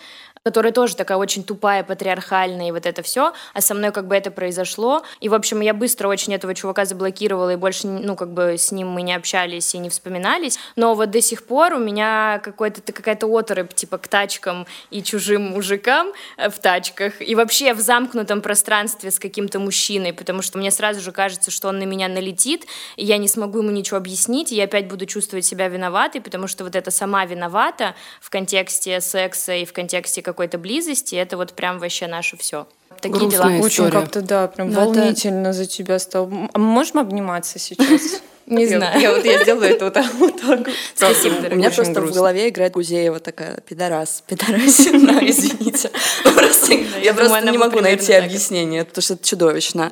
которая 0.46 0.70
тоже 0.70 0.94
такая 0.94 1.18
очень 1.18 1.42
тупая, 1.42 1.82
патриархальная, 1.82 2.68
и 2.68 2.70
вот 2.70 2.86
это 2.86 3.02
все, 3.02 3.32
а 3.52 3.60
со 3.60 3.74
мной 3.74 3.90
как 3.90 4.06
бы 4.06 4.14
это 4.14 4.30
произошло. 4.30 5.02
И, 5.18 5.28
в 5.28 5.34
общем, 5.34 5.60
я 5.60 5.74
быстро 5.74 6.06
очень 6.06 6.34
этого 6.34 6.54
чувака 6.54 6.84
заблокировала, 6.84 7.54
и 7.54 7.56
больше, 7.56 7.88
ну, 7.88 8.14
как 8.14 8.32
бы 8.32 8.56
с 8.56 8.70
ним 8.70 8.86
мы 8.86 9.02
не 9.02 9.12
общались 9.12 9.74
и 9.74 9.78
не 9.78 9.88
вспоминались. 9.88 10.56
Но 10.76 10.94
вот 10.94 11.10
до 11.10 11.20
сих 11.20 11.44
пор 11.46 11.72
у 11.72 11.80
меня 11.80 12.40
какой-то, 12.44 12.80
какая-то 12.92 13.26
оторопь, 13.26 13.74
типа, 13.74 13.98
к 13.98 14.06
тачкам 14.06 14.68
и 14.90 15.02
чужим 15.02 15.42
мужикам 15.50 16.12
э, 16.36 16.48
в 16.48 16.60
тачках, 16.60 17.20
и 17.20 17.34
вообще 17.34 17.74
в 17.74 17.80
замкнутом 17.80 18.40
пространстве 18.40 19.10
с 19.10 19.18
каким-то 19.18 19.58
мужчиной, 19.58 20.12
потому 20.12 20.42
что 20.42 20.58
мне 20.58 20.70
сразу 20.70 21.00
же 21.00 21.10
кажется, 21.10 21.50
что 21.50 21.66
он 21.66 21.80
на 21.80 21.84
меня 21.86 22.06
налетит, 22.06 22.66
и 22.94 23.04
я 23.04 23.18
не 23.18 23.26
смогу 23.26 23.62
ему 23.62 23.72
ничего 23.72 23.96
объяснить, 23.96 24.52
и 24.52 24.54
я 24.54 24.64
опять 24.64 24.86
буду 24.86 25.06
чувствовать 25.06 25.44
себя 25.44 25.66
виноватой, 25.66 26.20
потому 26.20 26.46
что 26.46 26.62
вот 26.62 26.76
это 26.76 26.92
сама 26.92 27.24
виновата 27.24 27.96
в 28.20 28.30
контексте 28.30 29.00
секса 29.00 29.52
и 29.52 29.64
в 29.64 29.72
контексте 29.72 30.22
какой-то 30.36 30.58
близости, 30.58 31.14
это 31.14 31.38
вот 31.38 31.54
прям 31.54 31.78
вообще 31.78 32.06
наше 32.06 32.36
все. 32.36 32.66
Такие 33.00 33.18
Грустная 33.18 33.56
дела. 33.56 33.64
Очень 33.64 33.90
как-то, 33.90 34.20
да, 34.20 34.46
прям 34.48 34.70
Ну, 34.70 34.80
это- 34.80 35.00
волнительно 35.00 35.52
за 35.54 35.64
тебя 35.64 35.98
стало. 35.98 36.30
А 36.52 36.58
мы 36.58 36.64
можем 36.66 36.98
обниматься 36.98 37.58
сейчас? 37.58 38.20
Не 38.46 38.66
знаю. 38.66 39.00
Я 39.00 39.12
вот 39.14 39.24
я 39.24 39.42
сделаю 39.42 39.70
это 39.74 39.86
вот 40.18 40.40
так. 40.40 40.68
Спасибо, 40.94 41.34
У 41.50 41.56
меня 41.56 41.70
просто 41.70 42.00
в 42.02 42.12
голове 42.12 42.48
играет 42.50 42.74
Гузеева 42.74 43.18
такая, 43.18 43.60
пидорас, 43.66 44.22
пидорасина, 44.26 45.18
извините. 45.22 45.90
Просто- 46.22 46.74
я 47.02 47.14
просто 47.14 47.40
не 47.50 47.58
могу 47.58 47.80
найти 47.80 48.12
объяснение, 48.12 48.84
потому 48.84 49.02
что 49.02 49.14
это 49.14 49.24
чудовищно. 49.24 49.90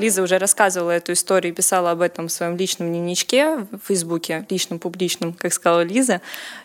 Лиза 0.00 0.22
уже 0.22 0.38
рассказывала 0.38 0.90
эту 0.90 1.12
историю 1.12 1.54
писала 1.54 1.92
об 1.92 2.00
этом 2.00 2.28
в 2.28 2.32
своем 2.32 2.56
личном 2.56 2.88
дневничке 2.88 3.66
в 3.70 3.78
Фейсбуке, 3.86 4.46
личном, 4.50 4.78
публичном, 4.78 5.32
как 5.34 5.52
сказала 5.52 5.82
Лиза. 5.82 6.20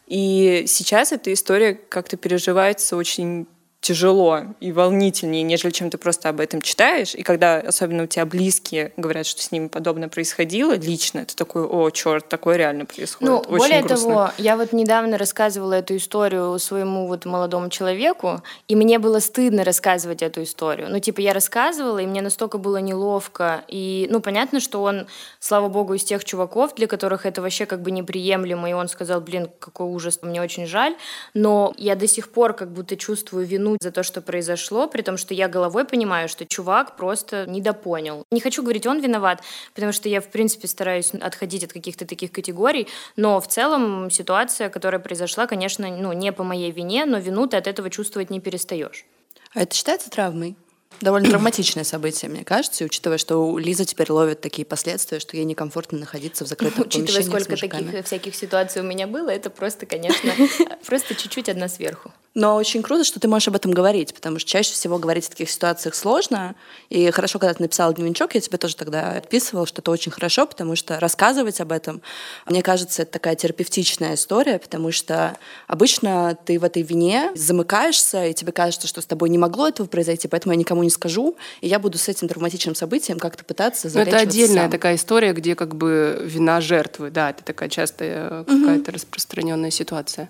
И 0.08 0.66
сейчас 0.68 1.12
эта 1.12 1.32
история 1.32 1.76
как-то 1.76 2.18
переживается 2.18 2.96
очень 2.96 3.48
тяжело 3.86 4.42
и 4.62 4.72
волнительнее, 4.72 5.44
нежели 5.44 5.70
чем 5.70 5.92
ты 5.92 6.00
просто 6.00 6.30
об 6.30 6.40
этом 6.40 6.64
читаешь. 6.64 7.14
И 7.14 7.22
когда 7.22 7.58
особенно 7.58 8.06
у 8.06 8.08
тебя 8.08 8.26
близкие 8.26 8.92
говорят, 8.98 9.28
что 9.28 9.44
с 9.44 9.52
ними 9.52 9.68
подобное 9.68 10.10
происходило 10.10 10.76
лично, 10.76 11.20
это 11.20 11.36
такой, 11.36 11.66
о, 11.66 11.92
черт, 11.92 12.28
такое 12.28 12.58
реально 12.58 12.88
происходит. 12.88 13.32
Ну, 13.32 13.38
Очень 13.38 13.58
более 13.58 13.82
грустно. 13.84 14.10
того, 14.10 14.32
я 14.40 14.58
вот 14.58 14.74
недавно 14.74 15.20
рассказывала 15.20 15.74
эту 15.74 15.98
историю 15.98 16.58
своему 16.58 17.06
вот 17.06 17.26
молодому 17.26 17.70
человеку, 17.70 18.42
и 18.68 18.76
мне 18.76 18.98
было 18.98 19.20
стыдно 19.20 19.64
рассказывать 19.64 20.24
эту 20.24 20.42
историю. 20.42 20.88
Ну, 20.90 20.98
типа, 21.00 21.20
я 21.20 21.34
рассказывала, 21.34 22.00
и 22.00 22.08
мне 22.08 22.24
настолько 22.24 22.58
было 22.58 22.78
неловко. 22.78 23.66
И, 23.68 24.08
ну, 24.10 24.20
понятно, 24.20 24.62
что 24.62 24.82
он, 24.82 25.06
слава 25.40 25.68
богу, 25.68 25.94
из 25.94 26.04
тех 26.04 26.26
чуваков, 26.26 26.74
для 26.74 26.88
которых 26.88 27.28
это 27.28 27.44
вообще 27.44 27.68
как 27.68 27.84
бы 27.84 27.92
неприемлемо, 27.92 28.68
и 28.68 28.74
он 28.74 28.88
сказал, 28.88 29.22
блин, 29.22 29.48
какой 29.60 29.86
ужас, 29.86 30.18
мне 30.24 30.42
очень 30.42 30.66
жаль. 30.66 30.96
Но 31.36 31.72
я 31.78 31.96
до 31.96 32.08
сих 32.08 32.30
пор 32.30 32.54
как 32.54 32.72
будто 32.72 32.98
чувствую 32.98 33.46
вину 33.46 33.75
за 33.80 33.92
то, 33.92 34.04
что 34.04 34.22
произошло, 34.22 34.88
при 34.88 35.02
том, 35.02 35.18
что 35.18 35.34
я 35.34 35.48
головой 35.48 35.86
понимаю, 35.86 36.30
что 36.30 36.46
чувак 36.46 36.96
просто 36.96 37.46
недопонял. 37.48 38.24
Не 38.32 38.40
хочу 38.40 38.62
говорить, 38.62 38.88
он 38.88 39.00
виноват, 39.00 39.42
потому 39.74 39.92
что 39.92 40.10
я, 40.10 40.22
в 40.22 40.28
принципе, 40.28 40.68
стараюсь 40.68 41.14
отходить 41.14 41.64
от 41.64 41.74
каких-то 41.74 42.06
таких 42.06 42.32
категорий, 42.32 42.88
но 43.16 43.40
в 43.40 43.48
целом 43.48 44.10
ситуация, 44.12 44.70
которая 44.70 45.00
произошла, 45.00 45.48
конечно, 45.48 45.88
ну, 45.88 46.14
не 46.14 46.32
по 46.32 46.44
моей 46.44 46.72
вине, 46.72 47.06
но 47.06 47.18
вину 47.18 47.48
ты 47.48 47.58
от 47.58 47.68
этого 47.68 47.90
чувствовать 47.90 48.30
не 48.30 48.40
перестаешь. 48.40 49.06
А 49.54 49.62
это 49.62 49.74
считается 49.74 50.10
травмой? 50.10 50.56
Довольно 51.02 51.30
травматичное 51.30 51.84
событие, 51.84 52.30
мне 52.30 52.44
кажется, 52.44 52.84
и 52.84 52.88
учитывая, 52.88 53.18
что 53.18 53.58
Лиза 53.58 53.86
теперь 53.86 54.12
ловят 54.12 54.42
такие 54.42 54.66
последствия, 54.66 55.20
что 55.20 55.36
ей 55.38 55.46
некомфортно 55.46 56.00
находиться 56.00 56.46
в 56.46 56.48
закрытом 56.48 56.86
Учитывая, 56.86 57.06
помещении 57.06 57.24
с 57.24 57.44
сколько 57.44 57.58
таких 57.58 58.06
всяких 58.06 58.36
ситуаций 58.36 58.82
у 58.82 58.86
меня 58.86 59.08
было, 59.08 59.30
это 59.30 59.50
просто, 59.50 59.86
конечно, 59.86 60.34
просто 60.86 61.16
чуть-чуть 61.16 61.50
одна 61.50 61.68
сверху. 61.68 62.12
Но 62.36 62.58
очень 62.58 62.84
круто, 62.84 63.06
что 63.06 63.22
ты 63.22 63.30
можешь 63.30 63.48
об 63.48 63.56
этом 63.56 63.72
говорить, 63.72 64.14
потому 64.14 64.40
что 64.40 64.50
чаще 64.50 64.74
всего 64.74 64.98
говорить 64.98 65.26
в 65.26 65.30
таких 65.30 65.50
ситуациях 65.50 65.96
сложно. 65.96 66.54
И 66.90 67.10
хорошо, 67.12 67.40
когда 67.40 67.54
ты 67.54 67.64
написала 67.64 67.94
дневничок, 67.94 68.36
я 68.36 68.42
тебе 68.42 68.58
тоже 68.58 68.76
тогда 68.76 69.12
отписывала, 69.12 69.66
что 69.66 69.82
это 69.82 69.90
очень 69.90 70.12
хорошо, 70.12 70.46
потому 70.46 70.76
что 70.76 71.00
рассказывать 71.00 71.62
об 71.62 71.72
этом, 71.72 72.02
мне 72.46 72.62
кажется, 72.62 73.04
это 73.04 73.14
такая 73.14 73.36
терапевтичная 73.36 74.16
история, 74.16 74.60
потому 74.60 74.92
что 74.92 75.38
обычно 75.68 76.38
ты 76.44 76.60
в 76.60 76.66
этой 76.66 76.84
вине 76.84 77.32
замыкаешься, 77.36 78.26
и 78.26 78.34
тебе 78.34 78.52
кажется, 78.52 78.90
что 78.90 79.00
с 79.00 79.06
тобой 79.06 79.30
не 79.30 79.38
могло 79.38 79.70
этого 79.70 79.88
произойти, 79.88 80.28
поэтому 80.28 80.52
я 80.52 80.60
никому 80.60 80.84
не 80.86 80.90
скажу, 80.90 81.36
и 81.62 81.68
я 81.68 81.80
буду 81.80 81.98
с 81.98 82.08
этим 82.08 82.28
травматичным 82.28 82.76
событием 82.76 83.20
как-то 83.20 83.44
пытаться 83.44 83.88
Ну, 83.88 83.92
залечиваться 83.94 84.24
это 84.24 84.30
отдельная 84.30 84.64
сам. 84.64 84.72
такая 84.72 84.96
история, 84.96 85.34
где 85.34 85.56
как 85.56 85.76
бы 85.76 86.22
вина 86.24 86.62
жертвы, 86.62 87.12
да, 87.12 87.32
это 87.32 87.44
такая 87.44 87.70
частая 87.70 88.28
э, 88.30 88.44
какая-то 88.48 88.92
распространенная 88.92 89.72
ситуация. 89.72 90.30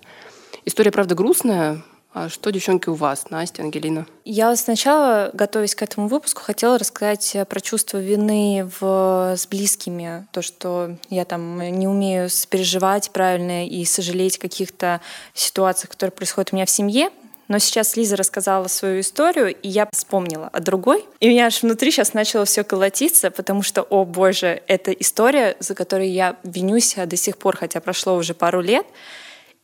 История, 0.64 0.90
правда, 0.90 1.14
грустная. 1.14 1.82
А 2.18 2.30
что, 2.30 2.48
девчонки, 2.50 2.88
у 2.88 2.94
вас, 2.94 3.28
Настя, 3.28 3.62
Ангелина? 3.62 4.06
Я 4.24 4.56
сначала, 4.56 5.28
готовясь 5.34 5.74
к 5.74 5.82
этому 5.82 6.08
выпуску, 6.08 6.40
хотела 6.40 6.78
рассказать 6.78 7.36
про 7.46 7.60
чувство 7.60 7.98
вины 7.98 8.66
в, 8.80 9.34
с 9.36 9.46
близкими. 9.46 10.26
То, 10.32 10.40
что 10.40 10.96
я 11.10 11.26
там 11.26 11.60
не 11.78 11.86
умею 11.86 12.30
переживать 12.48 13.10
правильно 13.10 13.66
и 13.68 13.84
сожалеть 13.84 14.38
о 14.38 14.40
каких-то 14.40 15.02
ситуациях, 15.34 15.90
которые 15.90 16.12
происходят 16.12 16.54
у 16.54 16.56
меня 16.56 16.64
в 16.64 16.70
семье. 16.70 17.10
Но 17.48 17.58
сейчас 17.58 17.96
Лиза 17.96 18.16
рассказала 18.16 18.66
свою 18.66 19.00
историю, 19.00 19.54
и 19.54 19.68
я 19.68 19.88
вспомнила 19.92 20.48
о 20.52 20.60
другой. 20.60 21.04
И 21.20 21.28
у 21.28 21.30
меня 21.30 21.46
аж 21.46 21.62
внутри 21.62 21.90
сейчас 21.90 22.12
начало 22.12 22.44
все 22.44 22.64
колотиться, 22.64 23.30
потому 23.30 23.62
что, 23.62 23.82
о 23.82 24.04
боже, 24.04 24.62
это 24.66 24.90
история, 24.92 25.56
за 25.60 25.74
которой 25.74 26.08
я 26.08 26.36
винюсь 26.42 26.94
до 26.96 27.16
сих 27.16 27.38
пор, 27.38 27.56
хотя 27.56 27.80
прошло 27.80 28.16
уже 28.16 28.34
пару 28.34 28.60
лет. 28.60 28.86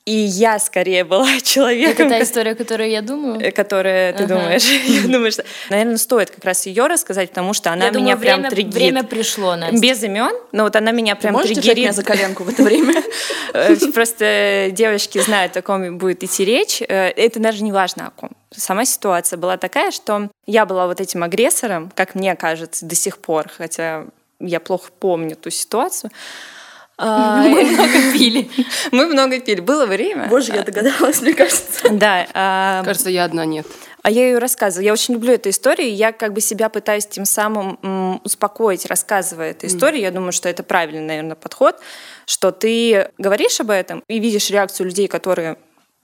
И 0.05 0.11
я 0.13 0.59
скорее 0.59 1.05
была 1.05 1.29
человеком, 1.45 2.07
Это 2.09 2.17
та 2.19 2.23
история, 2.25 2.55
которую 2.57 2.91
я 2.91 3.03
думаю? 3.03 3.41
э, 3.41 3.53
которая 3.53 4.13
ты 4.13 4.25
Ага. 4.25 4.35
думаешь. 4.35 4.65
Я 4.87 5.03
думаю, 5.09 5.31
что, 5.31 5.45
наверное, 5.71 5.97
стоит 5.97 6.31
как 6.33 6.45
раз 6.45 6.67
ее 6.67 6.89
рассказать, 6.89 7.29
потому 7.29 7.55
что 7.55 7.71
она 7.73 7.85
Я 7.85 7.91
меня 7.93 8.01
думаю, 8.17 8.19
прям 8.19 8.37
время, 8.41 8.51
триггерит. 8.51 8.75
время 8.75 9.05
пришло, 9.05 9.55
Настя. 9.55 9.81
Без 9.81 10.03
имен, 10.03 10.35
но 10.51 10.65
вот 10.65 10.75
она 10.75 10.91
меня 10.91 11.15
Ты 11.15 11.23
прям 11.23 11.35
можешь 11.35 11.51
держать 11.51 11.77
меня 11.77 11.93
триггерит. 11.93 11.95
за 11.95 12.03
коленку 12.03 12.43
в 12.43 12.49
это 12.49 12.63
время? 12.65 13.01
Э, 13.55 13.77
Просто 13.95 14.69
девочки 14.73 15.19
знают, 15.21 15.57
о 15.57 15.63
ком 15.63 15.99
будет 15.99 16.25
идти 16.25 16.45
речь. 16.45 16.81
Э, 16.83 17.11
Это 17.11 17.39
даже 17.39 17.63
не 17.63 17.71
важно 17.71 18.09
о 18.09 18.11
ком. 18.11 18.31
Сама 18.51 18.85
ситуация 18.85 19.37
была 19.37 19.57
такая, 19.57 19.91
что 19.93 20.31
я 20.47 20.67
была 20.67 20.87
вот 20.89 21.01
этим 21.01 21.23
агрессором, 21.23 21.93
как 21.95 22.15
мне 22.17 22.35
кажется, 22.35 22.87
до 22.87 22.95
сих 22.97 23.19
пор, 23.19 23.49
хотя 23.57 24.07
я 24.41 24.59
плохо 24.59 24.91
помню 24.99 25.37
ту 25.37 25.51
ситуацию. 25.51 26.11
А, 27.05 27.43
Мы 27.49 27.65
много 27.65 27.93
пили. 28.13 28.49
Мы 28.93 29.07
много 29.07 29.41
пили. 29.41 29.61
Было 29.61 29.87
время. 29.87 30.29
Боже, 30.29 30.53
я 30.55 30.63
догадалась, 30.63 31.21
мне 31.21 31.35
кажется. 31.35 31.89
Да. 31.91 32.27
а, 32.33 32.83
Кажется, 32.85 33.11
я 33.11 33.25
одна 33.25 33.45
нет. 33.45 33.67
А 34.03 34.11
я 34.11 34.27
ее 34.27 34.39
рассказываю. 34.39 34.85
Я 34.87 34.93
очень 34.93 35.15
люблю 35.15 35.33
эту 35.33 35.51
историю. 35.51 35.95
Я 35.95 36.13
как 36.13 36.33
бы 36.33 36.41
себя 36.41 36.69
пытаюсь 36.69 37.07
тем 37.07 37.25
самым 37.25 38.21
успокоить, 38.25 38.87
рассказывая 38.87 39.51
эту 39.53 39.67
историю. 39.67 40.03
Я 40.03 40.11
думаю, 40.11 40.33
что 40.33 40.49
это 40.49 40.63
правильный, 40.63 41.03
наверное, 41.07 41.37
подход, 41.37 41.77
что 42.27 42.51
ты 42.51 43.11
говоришь 43.19 43.61
об 43.61 43.71
этом 43.71 44.03
и 44.09 44.19
видишь 44.19 44.51
реакцию 44.51 44.87
людей, 44.87 45.07
которые 45.07 45.57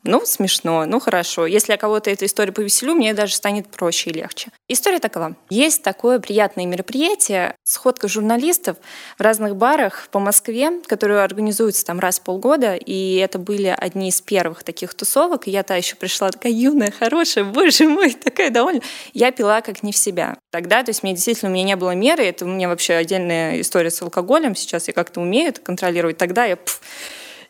ну, 0.05 0.25
смешно, 0.25 0.85
ну, 0.87 1.01
хорошо. 1.01 1.47
Если 1.47 1.73
я 1.73 1.77
кого-то 1.77 2.11
эту 2.11 2.25
историю 2.25 2.55
повеселю, 2.55 2.95
мне 2.95 3.15
даже 3.15 3.35
станет 3.35 3.69
проще 3.69 4.11
и 4.11 4.13
легче. 4.13 4.51
История 4.69 5.01
такова. 5.01 5.35
Есть 5.51 5.83
такое 5.83 6.21
приятное 6.21 6.67
мероприятие, 6.67 7.57
сходка 7.65 8.07
журналистов 8.07 8.77
в 9.19 9.21
разных 9.21 9.57
барах 9.57 10.09
по 10.13 10.21
Москве, 10.21 10.71
которые 10.87 11.23
организуются 11.23 11.85
там 11.85 11.99
раз 11.99 12.21
в 12.21 12.23
полгода, 12.23 12.75
и 12.75 13.17
это 13.17 13.39
были 13.39 13.75
одни 13.77 14.09
из 14.09 14.21
первых 14.21 14.63
таких 14.63 14.95
тусовок, 14.95 15.49
и 15.49 15.51
я 15.51 15.65
та 15.65 15.75
еще 15.75 15.97
пришла 15.97 16.31
такая 16.31 16.53
юная, 16.53 16.93
хорошая, 16.93 17.45
боже 17.45 17.89
мой, 17.89 18.13
такая 18.25 18.51
довольна. 18.51 18.83
Я 19.15 19.33
пила 19.33 19.63
как 19.63 19.83
не 19.83 19.93
в 19.93 19.97
себя. 19.97 20.39
Тогда, 20.51 20.85
то 20.85 20.91
есть 20.91 21.03
мне 21.03 21.13
действительно, 21.15 21.51
у 21.51 21.55
меня 21.55 21.65
не 21.65 21.77
было 21.77 21.95
меры, 21.95 22.25
это 22.25 22.45
у 22.45 22.49
меня 22.49 22.69
вообще 22.69 22.95
отдельная 22.95 23.61
история 23.61 23.91
с 23.91 24.01
алкоголем, 24.01 24.55
сейчас 24.55 24.87
я 24.87 24.95
как-то 24.95 25.21
умею 25.21 25.49
это 25.49 25.61
контролировать. 25.61 26.19
Тогда 26.19 26.45
я 26.45 26.57
пф, 26.57 26.81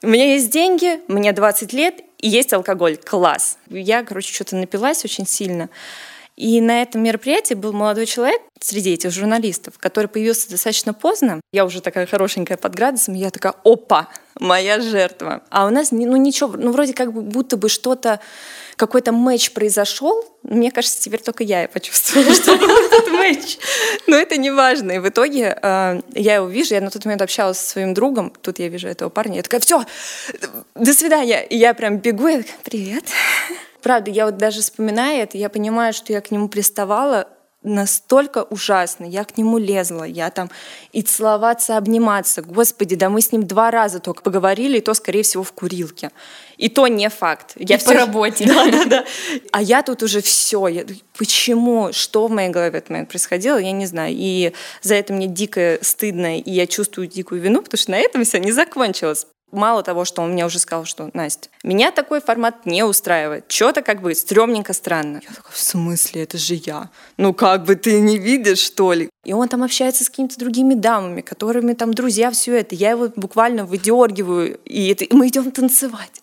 у 0.03 0.07
меня 0.07 0.35
есть 0.35 0.51
деньги, 0.51 1.01
мне 1.09 1.33
20 1.33 1.73
лет, 1.73 2.03
и 2.19 2.29
есть 2.29 2.53
алкоголь. 2.53 2.97
Класс. 2.97 3.59
Я, 3.69 4.03
короче, 4.03 4.33
что-то 4.33 4.57
напилась 4.57 5.05
очень 5.05 5.27
сильно. 5.27 5.69
И 6.39 6.61
на 6.61 6.83
этом 6.83 7.03
мероприятии 7.03 7.55
был 7.55 7.73
молодой 7.73 8.07
человек 8.07 8.41
среди 8.61 8.95
этих 8.95 9.11
журналистов, 9.11 9.75
который 9.77 10.07
появился 10.07 10.49
достаточно 10.49 10.95
поздно. 10.95 11.41
Я 11.53 11.65
уже 11.65 11.81
такая 11.81 12.07
хорошенькая 12.07 12.57
под 12.57 12.77
градусом, 12.77 13.15
я 13.15 13.31
такая, 13.31 13.55
опа, 13.65 14.09
моя 14.39 14.81
жертва. 14.81 15.43
А 15.51 15.67
у 15.67 15.71
нас, 15.71 15.91
ну 15.91 16.17
ничего, 16.17 16.57
ну 16.57 16.71
вроде 16.71 16.95
как 16.95 17.13
будто 17.13 17.57
бы 17.57 17.69
что-то, 17.69 18.21
какой-то 18.77 19.11
матч 19.11 19.51
произошел. 19.51 20.25
Мне 20.45 20.71
кажется, 20.71 21.01
теперь 21.01 21.21
только 21.21 21.43
я 21.43 21.65
и 21.65 21.67
почувствовала, 21.67 22.33
что 22.35 22.53
этот 22.53 23.11
матч. 23.11 23.59
Но 24.07 24.17
это 24.17 24.37
не 24.37 24.53
важно. 24.53 24.93
И 24.93 24.99
в 25.01 25.09
итоге 25.09 25.59
э, 25.61 26.01
я 26.15 26.37
его 26.37 26.47
вижу, 26.47 26.75
я 26.75 26.81
на 26.81 26.91
тот 26.91 27.05
момент 27.05 27.21
общалась 27.21 27.59
со 27.59 27.69
своим 27.71 27.95
другом, 27.95 28.33
тут 28.43 28.61
я 28.61 28.69
вижу 28.69 28.87
этого 28.87 29.11
парня, 29.11 29.39
я 29.39 29.43
такая, 29.43 29.61
все, 29.61 29.85
до 30.77 30.95
свидания. 30.95 31.43
И 31.43 31.57
я 31.57 31.75
прям 31.75 31.99
бегу, 31.99 32.29
я 32.29 32.39
такая, 32.39 32.59
привет. 32.63 33.07
Правда, 33.83 34.11
я 34.11 34.27
вот 34.27 34.37
даже 34.37 34.61
вспоминая 34.61 35.23
это, 35.23 35.39
я 35.39 35.49
понимаю, 35.49 35.93
что 35.93 36.13
я 36.13 36.21
к 36.21 36.31
нему 36.31 36.49
приставала 36.49 37.29
настолько 37.63 38.45
ужасно. 38.45 39.05
Я 39.05 39.25
к 39.25 39.37
нему 39.37 39.59
лезла, 39.59 40.05
я 40.05 40.31
там 40.31 40.51
и 40.93 41.03
целоваться, 41.03 41.77
обниматься. 41.77 42.43
Господи, 42.43 42.95
да 42.95 43.09
мы 43.09 43.21
с 43.21 43.33
ним 43.33 43.47
два 43.47 43.71
раза 43.71 43.99
только 43.99 44.23
поговорили, 44.23 44.79
и 44.79 44.81
то, 44.81 44.95
скорее 44.95 45.23
всего, 45.23 45.43
в 45.43 45.53
курилке. 45.53 46.11
И 46.57 46.69
то 46.69 46.87
не 46.87 47.09
факт. 47.11 47.53
Я 47.57 47.77
И 47.77 47.85
по 47.85 47.93
работе. 47.93 48.47
Да, 48.47 48.71
да, 48.71 48.85
да. 48.85 49.05
А 49.53 49.61
я 49.61 49.83
тут 49.83 50.03
уже 50.03 50.23
все. 50.23 50.69
Я... 50.69 50.85
Почему? 51.17 51.93
Что 51.93 52.27
в 52.29 52.31
моей 52.31 52.51
голове 52.51 52.71
в 52.71 52.75
этот 52.75 52.91
момент 52.91 53.09
происходило, 53.09 53.59
я 53.59 53.73
не 53.73 53.87
знаю. 53.87 54.15
И 54.17 54.53
за 54.83 54.95
это 54.95 55.13
мне 55.13 55.27
дико 55.27 55.79
стыдно, 55.83 56.39
и 56.39 56.51
я 56.51 56.67
чувствую 56.67 57.09
дикую 57.09 57.41
вину, 57.41 57.63
потому 57.63 57.79
что 57.79 57.91
на 57.91 57.99
этом 57.99 58.25
все 58.25 58.39
не 58.39 58.53
закончилось. 58.53 59.27
Мало 59.51 59.83
того, 59.83 60.05
что 60.05 60.23
он 60.23 60.33
мне 60.33 60.45
уже 60.45 60.59
сказал, 60.59 60.85
что 60.85 61.11
Настя, 61.15 61.49
меня 61.63 61.91
такой 61.91 62.21
формат 62.21 62.67
не 62.67 62.83
устраивает. 62.83 63.45
Что-то 63.49 63.83
как 63.83 64.03
бы 64.03 64.15
стрёмненько 64.15 64.75
странно. 64.75 65.21
Я 65.27 65.35
такая, 65.35 65.53
в 65.53 65.59
смысле, 65.59 66.23
это 66.25 66.37
же 66.37 66.55
я. 66.55 66.91
Ну 67.17 67.33
как 67.33 67.65
бы 67.65 67.75
ты 67.75 68.01
не 68.01 68.19
видишь, 68.19 68.59
что 68.59 68.93
ли? 68.93 69.09
И 69.25 69.33
он 69.33 69.49
там 69.49 69.63
общается 69.63 70.05
с 70.05 70.11
какими-то 70.11 70.39
другими 70.39 70.75
дамами, 70.75 71.23
которыми 71.23 71.73
там 71.73 71.95
друзья, 71.95 72.31
все 72.31 72.59
это. 72.59 72.75
Я 72.75 72.91
его 72.91 73.09
буквально 73.17 73.65
выдергиваю, 73.65 74.59
и 74.65 74.89
это... 74.89 75.07
мы 75.15 75.29
идем 75.29 75.51
танцевать. 75.51 76.23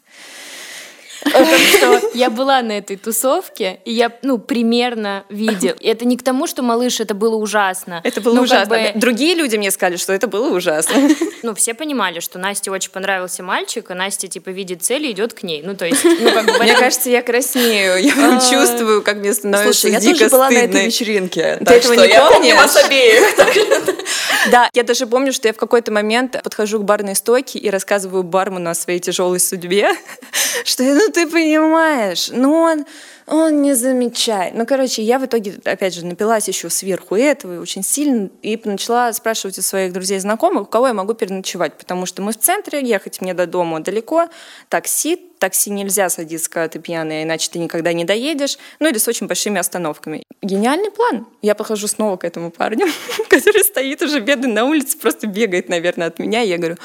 Потому 1.26 2.00
что 2.00 2.02
я 2.14 2.30
была 2.30 2.62
на 2.62 2.78
этой 2.78 2.98
тусовке, 2.98 3.80
и 3.86 3.92
я, 3.92 4.12
ну, 4.22 4.38
примерно 4.38 5.26
видела. 5.30 5.76
И 5.80 5.88
это 5.88 6.06
не 6.06 6.18
к 6.18 6.24
тому, 6.24 6.48
что, 6.48 6.62
малыш, 6.62 7.00
это 7.00 7.14
было 7.14 7.36
ужасно. 7.36 8.02
Это 8.04 8.22
было 8.22 8.36
Ну, 8.36 8.42
как 8.42 8.46
ужасно. 8.68 8.76
бы, 8.76 8.92
Другие 8.96 9.36
люди 9.36 9.58
мне 9.58 9.72
сказали, 9.72 9.98
что 9.98 10.14
это 10.14 10.28
было 10.28 10.56
ужасно. 10.56 10.96
ну, 11.44 11.56
все 11.56 11.74
понимали, 11.74 12.20
что 12.20 12.40
Насте 12.40 12.72
очень 12.72 12.92
понравился 12.92 13.44
мальчик, 13.44 13.90
и 13.92 13.94
Настя, 13.94 14.28
типа, 14.28 14.50
видит 14.50 14.84
цель 14.84 15.06
и 15.08 15.12
идет 15.12 15.34
к 15.34 15.44
ней. 15.44 15.62
Ну, 15.64 15.76
то 15.76 15.86
есть, 15.86 16.04
ну, 16.04 16.32
как 16.32 16.46
бы... 16.46 16.54
Мне 16.60 16.76
кажется, 16.76 17.10
я 17.10 17.22
краснею. 17.22 17.98
Я 18.04 18.14
прям 18.14 18.40
чувствую, 18.40 19.02
как 19.02 19.18
мне 19.18 19.34
становится 19.34 19.74
Слушай, 19.74 19.94
я 19.94 20.02
тоже 20.02 20.30
была 20.30 20.50
на 20.50 20.58
этой 20.58 20.86
вечеринке. 20.86 21.58
Ты 21.66 21.74
этого 21.74 21.94
не 21.94 22.08
я 22.08 22.30
помнишь? 22.30 22.56
вас 22.56 22.76
обеих. 22.86 23.24
Да, 24.52 24.70
я 24.74 24.84
даже 24.84 25.08
помню, 25.08 25.34
что 25.34 25.48
я 25.48 25.54
в 25.54 25.58
какой-то 25.58 25.92
момент 25.92 26.40
подхожу 26.44 26.80
к 26.80 26.84
барной 26.84 27.16
стойке 27.16 27.58
и 27.58 27.70
рассказываю 27.70 28.22
бармену 28.22 28.70
о 28.70 28.76
своей 28.76 29.00
тяжелой 29.00 29.40
судьбе, 29.40 29.90
что, 30.64 30.84
ну 30.84 31.10
ты 31.16 31.28
понимаешь, 31.28 32.30
ну 32.30 32.52
он, 32.52 32.86
он 33.26 33.62
не 33.62 33.74
замечает. 33.74 34.54
Ну, 34.54 34.66
короче, 34.66 35.02
я 35.02 35.18
в 35.18 35.26
итоге, 35.26 35.56
опять 35.64 35.94
же, 35.94 36.06
напилась 36.06 36.50
еще 36.50 36.70
сверху 36.70 37.16
этого 37.16 37.62
очень 37.62 37.84
сильно, 37.84 38.30
и 38.42 38.60
начала 38.66 39.14
спрашивать 39.14 39.58
у 39.58 39.62
своих 39.62 39.94
друзей 39.94 40.18
и 40.18 40.20
знакомых, 40.20 40.64
у 40.64 40.66
кого 40.66 40.88
я 40.88 40.94
могу 40.94 41.14
переночевать, 41.14 41.78
потому 41.78 42.06
что 42.06 42.22
мы 42.22 42.34
в 42.34 42.38
центре, 42.38 42.82
ехать 42.82 43.22
мне 43.22 43.34
до 43.34 43.48
дома 43.48 43.80
далеко, 43.80 44.28
такси, 44.68 45.16
такси 45.40 45.70
нельзя 45.70 46.10
садиться, 46.10 46.50
когда 46.50 46.68
ты 46.68 46.80
пьяная, 46.80 47.24
иначе 47.24 47.50
ты 47.50 47.60
никогда 47.60 47.94
не 47.94 48.04
доедешь, 48.04 48.58
ну 48.80 48.90
или 48.90 48.98
с 48.98 49.08
очень 49.08 49.28
большими 49.28 49.58
остановками. 49.58 50.22
Гениальный 50.42 50.92
план. 50.92 51.28
Я 51.42 51.56
подхожу 51.56 51.88
снова 51.88 52.18
к 52.18 52.26
этому 52.26 52.52
парню, 52.52 52.88
который 53.30 53.64
стоит 53.64 54.02
уже 54.02 54.20
бедный 54.20 54.52
на 54.52 54.66
улице, 54.66 54.98
просто 54.98 55.28
бегает, 55.28 55.70
наверное, 55.70 56.08
от 56.08 56.20
меня, 56.20 56.42
я 56.42 56.58
говорю, 56.58 56.76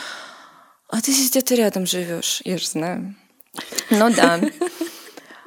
а 0.89 1.01
ты 1.01 1.11
здесь 1.11 1.31
где-то 1.31 1.57
рядом 1.57 1.85
живешь? 1.85 2.43
Я 2.45 2.59
же 2.59 2.67
знаю. 2.69 3.17
Ну 3.91 4.13
да. 4.15 4.41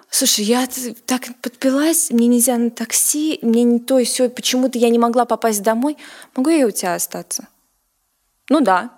Слушай, 0.09 0.45
я 0.45 0.67
так 1.05 1.23
подпилась, 1.41 2.11
мне 2.11 2.27
нельзя 2.27 2.57
на 2.57 2.69
такси, 2.69 3.39
мне 3.41 3.63
не 3.63 3.79
то 3.79 3.97
и 3.97 4.05
все, 4.05 4.29
почему-то 4.29 4.77
я 4.77 4.89
не 4.89 4.99
могла 4.99 5.25
попасть 5.25 5.63
домой. 5.63 5.97
Могу 6.35 6.51
я 6.51 6.67
у 6.67 6.71
тебя 6.71 6.93
остаться? 6.93 7.47
Ну 8.49 8.61
да. 8.61 8.91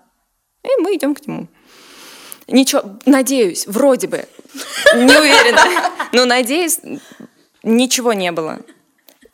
И 0.63 0.81
мы 0.81 0.95
идем 0.95 1.15
к 1.15 1.25
нему. 1.25 1.47
Ничего, 2.47 2.83
надеюсь, 3.05 3.65
вроде 3.65 4.07
бы. 4.07 4.25
Не 4.93 5.17
уверена. 5.17 5.62
Но 6.12 6.25
надеюсь, 6.25 6.79
ничего 7.63 8.13
не 8.13 8.31
было. 8.31 8.59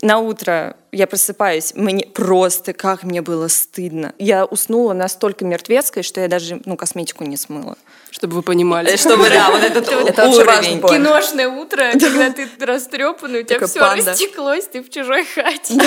На 0.01 0.19
утро 0.19 0.77
я 0.91 1.05
просыпаюсь, 1.05 1.73
мне 1.75 2.05
просто, 2.05 2.73
как 2.73 3.03
мне 3.03 3.21
было 3.21 3.47
стыдно. 3.47 4.13
Я 4.17 4.45
уснула 4.45 4.93
настолько 4.93 5.45
мертвецкой, 5.45 6.03
что 6.03 6.21
я 6.21 6.27
даже 6.27 6.61
ну, 6.65 6.75
косметику 6.75 7.23
не 7.23 7.37
смыла. 7.37 7.77
Чтобы 8.11 8.35
вы 8.35 8.41
понимали. 8.41 8.95
Чтобы, 8.97 9.29
да, 9.29 9.49
вот 9.51 9.63
этот 9.63 9.87
Это 9.87 10.27
уровень. 10.27 10.81
Киношное 10.81 11.47
утро, 11.47 11.91
когда 11.93 12.29
ты 12.29 12.47
растрепанный, 12.59 13.39
у 13.39 13.43
тебя 13.43 13.65
все 13.65 13.79
растеклось, 13.79 14.67
ты 14.67 14.83
в 14.83 14.89
чужой 14.89 15.25
хате. 15.25 15.81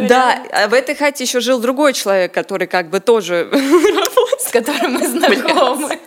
Да, 0.00 0.42
а 0.50 0.68
в 0.68 0.74
этой 0.74 0.94
хате 0.94 1.24
еще 1.24 1.40
жил 1.40 1.60
другой 1.60 1.92
человек, 1.92 2.32
который 2.32 2.66
как 2.66 2.88
бы 2.88 3.00
тоже... 3.00 3.50
с 4.40 4.50
которым 4.50 4.94
мы 4.94 5.06
знакомы. 5.06 5.98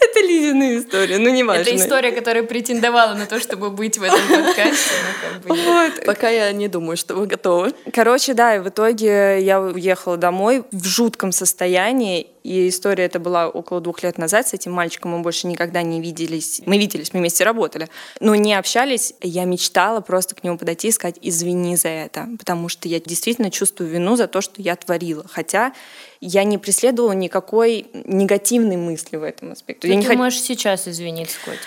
Это 0.00 0.20
Лизина 0.20 0.78
история, 0.78 1.18
ну 1.18 1.30
не 1.30 1.42
важно. 1.42 1.62
Это 1.62 1.76
история, 1.76 2.12
которая 2.12 2.44
претендовала 2.44 3.14
на 3.14 3.26
то, 3.26 3.40
чтобы 3.40 3.70
быть 3.70 3.98
в 3.98 4.02
этом 4.02 4.20
подкасте. 4.28 4.94
но 5.02 5.28
как 5.28 5.42
бы 5.42 5.56
нет. 5.56 5.66
Вот. 5.66 6.04
Пока 6.06 6.28
я 6.28 6.52
не 6.52 6.68
думаю, 6.68 6.96
что 6.96 7.14
вы 7.14 7.26
готовы. 7.26 7.72
Короче, 7.92 8.34
да, 8.34 8.56
и 8.56 8.60
в 8.60 8.68
итоге 8.68 9.40
я 9.40 9.60
уехала 9.60 10.16
домой 10.16 10.64
в 10.70 10.84
жутком 10.84 11.32
состоянии, 11.32 12.28
и 12.44 12.68
история 12.68 13.04
это 13.06 13.18
была 13.18 13.48
около 13.48 13.80
двух 13.80 14.02
лет 14.02 14.18
назад. 14.18 14.46
С 14.46 14.52
этим 14.54 14.70
мальчиком 14.72 15.12
мы 15.12 15.20
больше 15.20 15.46
никогда 15.46 15.80
не 15.82 16.00
виделись. 16.00 16.60
Мы 16.66 16.76
виделись, 16.78 17.12
мы 17.14 17.20
вместе 17.20 17.42
работали, 17.42 17.88
но 18.20 18.34
не 18.34 18.52
общались. 18.54 19.14
Я 19.22 19.44
мечтала 19.44 20.00
просто 20.02 20.34
к 20.34 20.44
нему 20.44 20.58
подойти 20.58 20.88
и 20.88 20.92
сказать 20.92 21.16
«извини 21.22 21.76
за 21.76 21.88
это», 21.88 22.28
потому 22.38 22.68
что 22.68 22.86
я 22.86 23.00
действительно 23.00 23.50
чувствую 23.50 23.88
вину 23.88 24.16
за 24.16 24.28
то, 24.28 24.42
что 24.42 24.60
я 24.60 24.76
творила. 24.76 25.24
Хотя 25.26 25.72
я 26.20 26.44
не 26.44 26.58
преследовала 26.58 27.12
никакой 27.12 27.86
негативной 28.04 28.76
мысли 28.76 29.16
в 29.16 29.22
этом 29.22 29.52
аспекте. 29.52 29.88
Я, 29.88 29.94
Ты 29.94 30.00
не 30.00 30.06
хот- 30.06 30.16
можешь 30.16 30.40
сейчас 30.40 30.86
извиниться, 30.86 31.38
котик. 31.44 31.60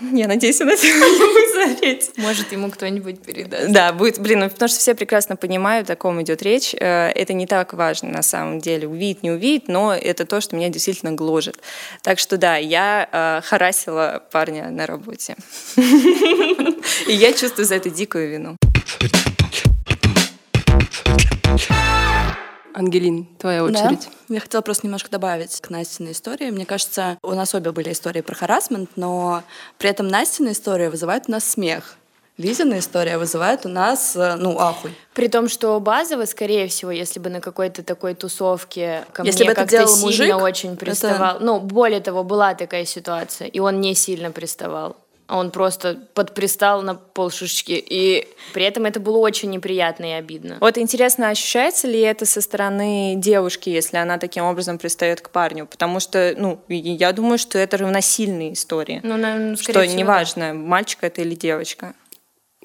я 0.12 0.28
надеюсь, 0.28 0.60
он 0.60 0.68
этого 0.68 0.86
не 0.86 1.32
будет 1.32 1.54
заметить. 1.54 2.10
Может, 2.16 2.52
ему 2.52 2.70
кто-нибудь 2.70 3.22
передаст. 3.22 3.70
Да, 3.70 3.92
будет, 3.92 4.18
блин, 4.18 4.40
ну, 4.40 4.50
потому 4.50 4.68
что 4.68 4.78
все 4.78 4.94
прекрасно 4.94 5.36
понимают, 5.36 5.90
о 5.90 5.96
ком 5.96 6.20
идет 6.22 6.42
речь. 6.42 6.74
Э, 6.74 7.10
Это 7.14 7.32
не 7.32 7.46
так 7.46 7.72
важно 7.72 8.10
на 8.10 8.22
самом 8.22 8.60
деле, 8.60 8.88
увидеть, 8.88 9.22
не 9.22 9.30
увидеть, 9.30 9.68
но 9.68 9.94
это 9.94 10.24
то, 10.26 10.40
что 10.40 10.56
меня 10.56 10.68
действительно 10.68 11.12
гложет. 11.12 11.58
Так 12.02 12.18
что 12.18 12.36
да, 12.36 12.56
я 12.56 13.08
э, 13.10 13.46
харасила 13.46 14.22
парня 14.30 14.70
на 14.70 14.86
работе. 14.86 15.36
И 15.76 17.12
я 17.12 17.32
чувствую 17.32 17.66
за 17.66 17.76
это 17.76 17.90
дикую 17.90 18.30
вину. 18.30 18.56
Ангелин, 22.74 23.26
твоя 23.38 23.60
Да. 23.60 23.64
очередь. 23.84 24.08
Я 24.28 24.40
хотела 24.40 24.60
просто 24.62 24.86
немножко 24.86 25.10
добавить 25.10 25.60
к 25.60 25.70
Настиной 25.70 26.12
истории. 26.12 26.50
Мне 26.50 26.66
кажется, 26.66 27.18
у 27.22 27.32
нас 27.32 27.54
обе 27.54 27.72
были 27.72 27.92
истории 27.92 28.20
про 28.20 28.34
харасмент, 28.34 28.90
но 28.96 29.42
при 29.78 29.90
этом 29.90 30.08
Настина 30.08 30.52
история 30.52 30.90
вызывает 30.90 31.24
у 31.28 31.32
нас 31.32 31.44
смех. 31.44 31.96
Лизина 32.38 32.78
история 32.78 33.18
вызывает 33.18 33.66
у 33.66 33.68
нас, 33.68 34.16
э, 34.16 34.36
ну, 34.36 34.58
ахуй. 34.58 34.94
При 35.12 35.28
том, 35.28 35.48
что 35.48 35.78
базово, 35.80 36.24
скорее 36.24 36.66
всего, 36.66 36.90
если 36.90 37.20
бы 37.20 37.28
на 37.28 37.40
какой-то 37.42 37.82
такой 37.82 38.14
тусовке 38.14 39.04
ко 39.12 39.22
Если 39.22 39.42
мне 39.44 39.52
это 39.52 39.60
как-то 39.60 39.86
сильно 39.86 40.00
мужик, 40.06 40.36
очень 40.42 40.70
это- 40.72 40.78
приставал. 40.80 41.40
Ну, 41.40 41.60
более 41.60 42.00
того, 42.00 42.24
была 42.24 42.54
такая 42.54 42.86
ситуация, 42.86 43.48
и 43.48 43.58
он 43.60 43.82
не 43.82 43.94
сильно 43.94 44.30
приставал. 44.30 44.96
А 45.32 45.38
он 45.38 45.50
просто 45.50 45.98
подпристал 46.12 46.82
на 46.82 46.94
полшишечки. 46.94 47.72
И 47.72 48.28
при 48.52 48.66
этом 48.66 48.84
это 48.84 49.00
было 49.00 49.16
очень 49.16 49.48
неприятно 49.48 50.04
и 50.04 50.10
обидно. 50.10 50.58
Вот 50.60 50.76
интересно, 50.76 51.30
ощущается 51.30 51.88
ли 51.88 52.00
это 52.00 52.26
со 52.26 52.42
стороны 52.42 53.14
девушки, 53.16 53.70
если 53.70 53.96
она 53.96 54.18
таким 54.18 54.44
образом 54.44 54.76
пристает 54.76 55.22
к 55.22 55.30
парню? 55.30 55.64
Потому 55.64 56.00
что, 56.00 56.34
ну, 56.36 56.60
я 56.68 57.12
думаю, 57.12 57.38
что 57.38 57.56
это 57.58 57.78
равносильные 57.78 58.52
истории. 58.52 59.00
Ну, 59.02 59.16
наверное, 59.16 59.54
что 59.56 59.64
скорее 59.64 59.86
всего, 59.86 59.94
да. 59.94 59.98
неважно, 60.02 60.52
мальчик 60.52 60.98
это 61.00 61.22
или 61.22 61.34
девочка. 61.34 61.94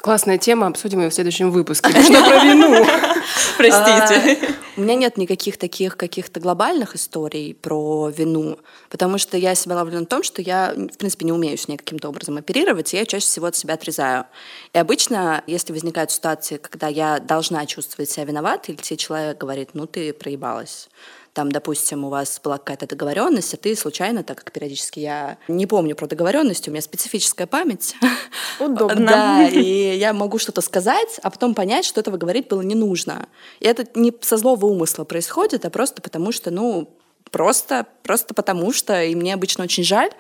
Классная 0.01 0.38
тема, 0.38 0.67
обсудим 0.67 1.01
ее 1.01 1.10
в 1.10 1.13
следующем 1.13 1.49
выпуске. 1.49 1.89
Что 2.03 2.23
про 2.23 2.43
вину? 2.43 2.86
Простите. 3.57 4.55
У 4.77 4.81
меня 4.81 4.93
нет 4.93 5.17
никаких 5.17 5.57
таких 5.57 5.97
каких-то 5.97 6.39
глобальных 6.39 6.95
историй 6.95 7.55
про 7.55 8.10
вину, 8.10 8.60
потому 8.89 9.17
что 9.17 9.38
я 9.38 9.55
себя 9.55 9.75
ловлю 9.75 9.99
на 9.99 10.05
том, 10.05 10.21
что 10.21 10.39
я, 10.43 10.75
в 10.75 10.97
принципе, 10.97 11.25
не 11.25 11.31
умею 11.31 11.57
с 11.57 11.67
ней 11.67 11.77
каким-то 11.77 12.10
образом 12.10 12.38
оперировать, 12.38 12.93
и 12.93 12.97
я 12.97 13.05
чаще 13.05 13.25
всего 13.25 13.47
от 13.47 13.55
себя 13.55 13.73
отрезаю. 13.73 14.25
И 14.73 14.77
обычно, 14.77 15.43
если 15.47 15.73
возникают 15.73 16.12
ситуации, 16.12 16.57
когда 16.57 16.88
я 16.88 17.17
должна 17.19 17.65
чувствовать 17.65 18.12
себя 18.12 18.25
виноватой, 18.25 18.75
или 18.75 18.81
тебе 18.81 18.97
человек 18.97 19.39
говорит, 19.39 19.71
ну 19.73 19.88
ты 19.88 20.13
проебалась, 20.13 20.89
там, 21.38 21.52
допустим, 21.52 22.04
у 22.04 22.10
вас 22.10 22.41
была 22.43 22.58
какая-то 22.58 22.88
договоренность, 22.88 23.54
а 23.54 23.58
ты 23.58 23.76
случайно, 23.76 24.23
так 24.23 24.39
как 24.39 24.52
периодически 24.52 25.02
я 25.02 25.38
не 25.47 25.67
помню 25.67 25.95
про 25.95 26.08
договоренность, 26.08 26.67
у 26.67 26.71
меня 26.71 26.82
специфическая 26.82 27.45
память. 27.45 27.95
Удобно. 28.60 29.06
Да, 29.06 29.47
и 29.47 29.95
я 29.95 30.13
могу 30.13 30.39
что-то 30.39 30.62
сказать, 30.62 31.19
а 31.21 31.30
потом 31.30 31.54
понять, 31.54 31.86
что 31.86 32.00
этого 32.00 32.17
говорить 32.17 32.47
было 32.47 32.63
не 32.63 32.73
нужно. 32.73 33.28
И 33.60 33.67
это 33.67 33.86
не 33.93 34.12
со 34.21 34.38
злого 34.38 34.65
умысла 34.65 35.04
происходит, 35.04 35.63
а 35.63 35.69
просто 35.69 36.02
потому 36.02 36.32
что, 36.32 36.50
ну, 36.50 36.89
просто, 37.31 37.85
просто 38.03 38.33
потому 38.33 38.71
что, 38.73 39.03
и 39.03 39.15
мне 39.15 39.33
обычно 39.33 39.63
очень 39.63 39.83
жаль. 39.83 40.11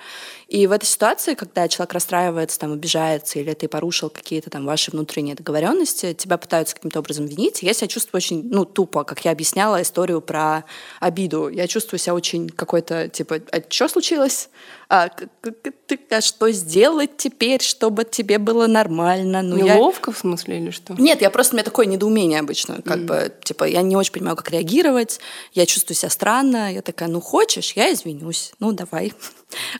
И 0.47 0.65
в 0.65 0.71
этой 0.71 0.85
ситуации, 0.85 1.33
когда 1.33 1.67
человек 1.67 1.93
расстраивается, 1.93 2.57
там, 2.57 2.71
обижается, 2.71 3.37
или 3.39 3.53
ты 3.53 3.67
порушил 3.67 4.09
какие-то 4.09 4.49
там 4.49 4.65
ваши 4.65 4.91
внутренние 4.91 5.35
договоренности, 5.35 6.13
тебя 6.13 6.37
пытаются 6.37 6.73
каким-то 6.75 6.99
образом 6.99 7.25
винить. 7.25 7.63
Я 7.63 7.73
себя 7.73 7.87
чувствую 7.87 8.19
очень, 8.19 8.43
ну, 8.49 8.63
тупо, 8.63 9.03
как 9.03 9.25
я 9.25 9.31
объясняла 9.31 9.81
историю 9.81 10.21
про 10.21 10.63
обиду. 11.01 11.49
Я 11.49 11.67
чувствую 11.67 11.99
себя 11.99 12.13
очень 12.13 12.47
какой-то, 12.49 13.09
типа, 13.09 13.41
а 13.51 13.61
что 13.69 13.89
случилось? 13.89 14.49
А, 14.89 15.09
ты- 15.09 15.99
а 16.11 16.21
что 16.21 16.49
сделать 16.51 17.17
теперь, 17.17 17.61
чтобы 17.61 18.05
тебе 18.05 18.37
было 18.37 18.67
нормально? 18.67 19.41
Ну, 19.41 19.57
я- 19.57 19.75
Неловко 19.75 20.13
в 20.13 20.17
смысле 20.17 20.59
или 20.59 20.71
что? 20.71 20.93
нет, 20.97 21.21
я 21.21 21.29
просто, 21.29 21.55
у 21.55 21.57
меня 21.57 21.65
такое 21.65 21.87
недоумение 21.87 22.39
обычно, 22.39 22.81
как 22.83 23.03
бы, 23.03 23.33
типа, 23.43 23.65
я 23.65 23.81
не 23.81 23.97
очень 23.97 24.13
понимаю, 24.13 24.37
как 24.37 24.49
реагировать, 24.49 25.19
я 25.53 25.65
чувствую 25.65 25.97
себя 25.97 26.09
странно, 26.09 26.73
я 26.73 26.81
такая, 26.97 27.09
ну, 27.09 27.21
хочешь, 27.21 27.73
я 27.73 27.93
извинюсь, 27.93 28.53
ну, 28.59 28.71
давай. 28.71 29.13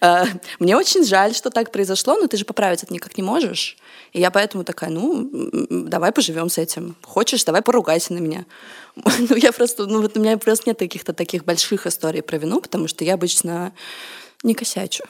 А, 0.01 0.25
Мне 0.59 0.77
очень 0.77 1.03
жаль, 1.03 1.33
что 1.33 1.49
так 1.49 1.71
произошло, 1.71 2.15
но 2.15 2.27
ты 2.27 2.37
же 2.37 2.45
поправить 2.45 2.83
это 2.83 2.93
никак 2.93 3.17
не 3.17 3.23
можешь. 3.23 3.75
И 4.13 4.19
я 4.19 4.29
поэтому 4.29 4.63
такая, 4.63 4.91
ну, 4.91 5.27
давай 5.69 6.11
поживем 6.11 6.49
с 6.49 6.59
этим. 6.59 6.95
Хочешь, 7.01 7.43
давай 7.43 7.61
поругайся 7.63 8.13
на 8.13 8.19
меня. 8.19 8.45
Ну, 9.29 9.35
я 9.35 9.51
просто, 9.51 9.85
ну, 9.85 10.01
вот 10.01 10.17
у 10.17 10.19
меня 10.19 10.37
просто 10.37 10.69
нет 10.69 10.79
каких-то 10.79 11.13
таких 11.13 11.43
больших 11.43 11.85
историй 11.85 12.21
про 12.21 12.37
вину, 12.37 12.61
потому 12.61 12.87
что 12.87 13.03
я 13.03 13.15
обычно 13.15 13.73
не 14.43 14.53
косячу. 14.53 15.03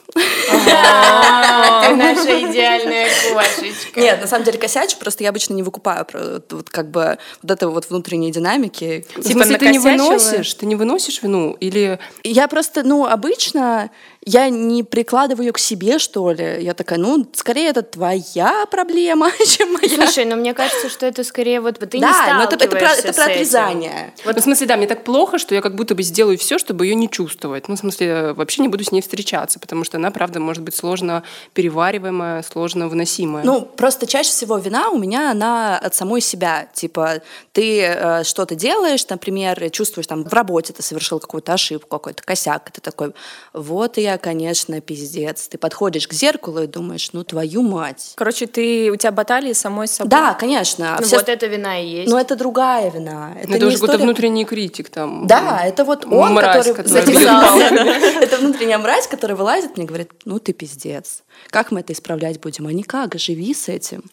Ты 0.46 1.96
наша 1.96 2.40
идеальная 2.50 3.10
кошечка. 3.34 4.00
Нет, 4.00 4.22
на 4.22 4.28
самом 4.28 4.46
деле 4.46 4.58
косячу, 4.58 4.98
просто 4.98 5.24
я 5.24 5.30
обычно 5.30 5.54
не 5.54 5.63
выкупаю 5.63 6.06
про- 6.06 6.42
вот 6.50 6.70
как 6.70 6.90
бы 6.92 7.18
вот 7.42 7.52
это 7.52 7.68
вот 7.70 7.90
внутренние 7.90 8.32
динамики. 8.32 9.06
В 9.16 9.24
смысле, 9.24 9.58
ты 9.58 9.68
не 9.70 9.80
выносишь? 9.80 10.54
Ты 10.54 10.66
не 10.66 10.76
выносишь 10.76 11.22
вину? 11.22 11.54
Или 11.60 12.00
Я 12.24 12.48
просто, 12.48 12.84
ну, 12.84 13.06
обычно 13.06 13.90
я 14.28 14.50
не 14.50 14.84
прикладываю 14.84 15.46
ее 15.46 15.54
к 15.54 15.58
себе, 15.58 16.00
что 16.00 16.32
ли. 16.32 16.58
Я 16.62 16.74
такая, 16.74 17.00
ну, 17.00 17.26
скорее 17.34 17.70
это 17.70 17.82
твоя 17.82 18.66
проблема, 18.70 19.32
чем 19.48 19.72
моя. 19.74 19.88
Слушай, 19.88 20.26
но 20.26 20.36
мне 20.36 20.54
кажется, 20.54 20.90
что 20.90 21.06
это 21.06 21.24
скорее 21.24 21.62
вот 21.62 21.80
ты 21.80 22.00
да, 22.00 22.28
не 22.28 22.34
но 22.34 22.44
это, 22.44 22.56
это, 22.56 22.68
про, 22.68 22.92
это 22.92 23.13
про 23.13 23.24
отрезание. 23.24 24.13
Вот, 24.26 24.36
ну, 24.36 24.42
в 24.42 24.44
смысле, 24.44 24.68
да, 24.68 24.76
мне 24.76 24.86
так 24.86 25.06
плохо, 25.06 25.38
что 25.38 25.56
я 25.56 25.62
как 25.62 25.76
будто 25.76 25.96
бы 25.96 26.04
сделаю 26.04 26.38
все, 26.38 26.58
чтобы 26.58 26.86
ее 26.86 26.96
не 26.96 27.10
чувствовать. 27.10 27.70
Ну, 27.70 27.76
в 27.76 27.80
смысле, 27.80 28.34
вообще 28.34 28.63
не 28.63 28.68
буду 28.68 28.84
с 28.84 28.92
ней 28.92 29.02
встречаться, 29.02 29.60
потому 29.60 29.86
что 29.86 29.96
она, 29.96 30.12
правда, 30.12 30.42
может 30.42 30.62
быть 30.62 30.76
сложно 30.76 31.24
перевариваемая, 31.54 32.44
сложно 32.44 32.90
выносимая. 32.90 33.46
Ну, 33.46 33.62
просто 33.62 34.08
чаще 34.08 34.30
всего 34.30 34.58
вина 34.58 34.90
у 34.90 34.98
меня, 34.98 35.32
она 35.32 35.78
от 35.78 35.96
самой 35.96 36.20
себя. 36.20 36.68
Типа, 36.74 37.22
ты 37.54 37.82
э, 37.82 38.24
что-то 38.26 38.56
делаешь, 38.56 39.08
например, 39.08 39.70
чувствуешь 39.70 40.08
там 40.08 40.26
в 40.26 40.34
работе 40.34 40.74
ты 40.74 40.84
совершил 40.84 41.22
какую-то 41.22 41.54
ошибку, 41.54 41.88
какой-то 41.98 42.24
косяк, 42.24 42.70
и 42.70 42.72
ты 42.74 42.82
такой, 42.82 43.13
вот 43.54 43.98
я, 43.98 44.16
конечно, 44.17 44.80
пиздец. 44.82 45.47
Ты 45.47 45.58
подходишь 45.58 46.08
к 46.08 46.13
зеркалу 46.13 46.63
и 46.63 46.67
думаешь, 46.67 47.10
ну, 47.13 47.23
твою 47.23 47.62
мать. 47.62 48.13
Короче, 48.15 48.47
ты, 48.47 48.91
у 48.91 48.95
тебя 48.95 49.12
баталии 49.12 49.53
самой 49.53 49.88
с 49.88 49.91
собой. 49.91 50.10
Да, 50.10 50.34
конечно. 50.34 50.97
Ну, 50.99 51.06
Все- 51.06 51.17
вот 51.17 51.30
это 51.30 51.47
вина 51.47 51.80
и 51.82 51.88
есть. 51.88 52.12
Но 52.12 52.19
это 52.19 52.36
другая 52.36 52.89
вина. 52.91 53.34
Это, 53.39 53.49
это 53.49 53.60
не 53.60 53.65
уже 53.65 53.75
какой-то 53.75 53.93
история- 53.93 54.03
внутренний 54.03 54.45
критик 54.45 54.89
там. 54.89 55.27
Да, 55.27 55.62
это 55.65 55.84
вот 55.86 56.06
он, 56.06 56.34
Мразь, 56.34 56.67
который 56.71 57.06
бьет 57.06 57.27
палками. 57.27 58.17
Это 58.23 58.38
внутренняя 58.38 58.77
мразь, 58.77 59.08
которая 59.08 59.38
вылазит 59.38 59.77
мне 59.77 59.86
и 59.86 59.88
говорит, 59.88 60.12
ну 60.25 60.39
ты 60.39 60.53
пиздец. 60.53 61.23
Как 61.49 61.71
мы 61.71 61.80
это 61.82 61.93
исправлять 61.93 62.39
будем? 62.39 62.67
А 62.67 62.73
никак, 62.73 63.15
живи 63.15 63.53
с 63.53 63.69
этим. 63.69 64.03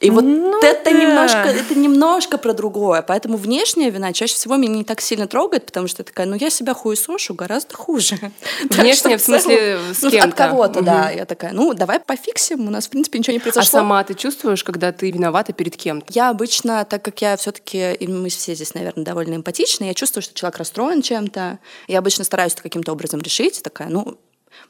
И 0.00 0.10
вот 0.10 0.22
Ну 0.22 0.60
это 0.62 0.84
да. 0.84 0.92
немножко, 0.92 1.38
это 1.48 1.74
немножко 1.74 2.38
про 2.38 2.52
другое. 2.54 3.02
Поэтому 3.02 3.36
внешняя 3.36 3.90
вина 3.90 4.12
чаще 4.12 4.34
всего 4.34 4.54
меня 4.56 4.74
не 4.76 4.84
так 4.84 5.00
сильно 5.00 5.26
трогает, 5.26 5.66
потому 5.66 5.88
что 5.88 6.02
я 6.02 6.04
такая, 6.04 6.26
ну 6.26 6.36
я 6.36 6.50
себя 6.50 6.72
хуесошу 6.72 7.34
гораздо 7.34 7.74
хуже. 7.76 8.16
Внешняя, 8.70 9.16
в 9.18 9.22
смысле, 9.22 9.80
с 9.92 10.02
ну, 10.02 10.10
кем-то. 10.10 10.28
От 10.28 10.34
кого-то, 10.34 10.82
да. 10.82 11.10
Я 11.10 11.24
такая, 11.24 11.52
ну 11.52 11.74
давай 11.74 11.98
пофиксим, 11.98 12.68
у 12.68 12.70
нас 12.70 12.86
в 12.86 12.90
принципе 12.90 13.18
ничего 13.18 13.32
не 13.32 13.38
А 13.40 13.42
произошло. 13.42 13.80
сама 13.80 14.04
ты 14.04 14.14
чувствуешь, 14.14 14.62
когда 14.62 14.92
ты 14.92 15.10
виновата 15.10 15.52
перед 15.52 15.76
кем-то? 15.76 16.06
Я 16.12 16.30
обычно, 16.30 16.84
так 16.84 17.02
как 17.02 17.20
я 17.20 17.36
все-таки, 17.36 17.94
и 17.94 18.06
мы 18.06 18.28
все 18.28 18.54
здесь, 18.54 18.74
наверное, 18.74 19.04
довольно 19.04 19.34
эмпатичны, 19.34 19.84
я 19.84 19.94
чувствую, 19.94 20.22
что 20.22 20.32
человек 20.34 20.58
расстроен 20.58 21.02
чем-то. 21.02 21.58
Я 21.88 21.98
обычно 21.98 22.22
стараюсь 22.24 22.52
это 22.52 22.62
каким-то 22.62 22.92
образом 22.92 23.20
решить. 23.20 23.62
Такая, 23.62 23.88
ну, 23.88 24.16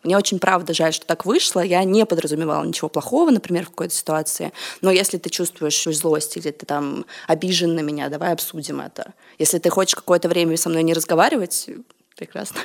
мне 0.03 0.17
очень 0.17 0.39
правда 0.39 0.75
жаль, 0.75 0.93
что 0.93 1.07
так 1.07 1.25
вышло. 1.25 1.61
Я 1.61 1.83
не 1.85 2.07
подразумевала 2.07 2.65
ничего 2.65 2.89
плохого, 2.89 3.31
например, 3.31 3.65
в 3.65 3.71
какой-то 3.71 3.95
ситуации. 3.95 4.53
Но 4.81 4.91
если 4.91 5.19
ты 5.19 5.31
чувствуешь 5.31 5.85
злость 5.85 6.37
или 6.37 6.51
ты 6.51 6.67
там 6.67 7.05
обижен 7.27 7.75
на 7.75 7.81
меня, 7.81 8.09
давай 8.09 8.33
обсудим 8.33 8.81
это. 8.81 9.15
Если 9.39 9.59
ты 9.59 9.71
хочешь 9.71 9.95
какое-то 9.95 10.29
время 10.29 10.57
со 10.57 10.69
мной 10.69 10.83
не 10.83 10.95
разговаривать, 10.95 11.69
прекрасно. 12.17 12.61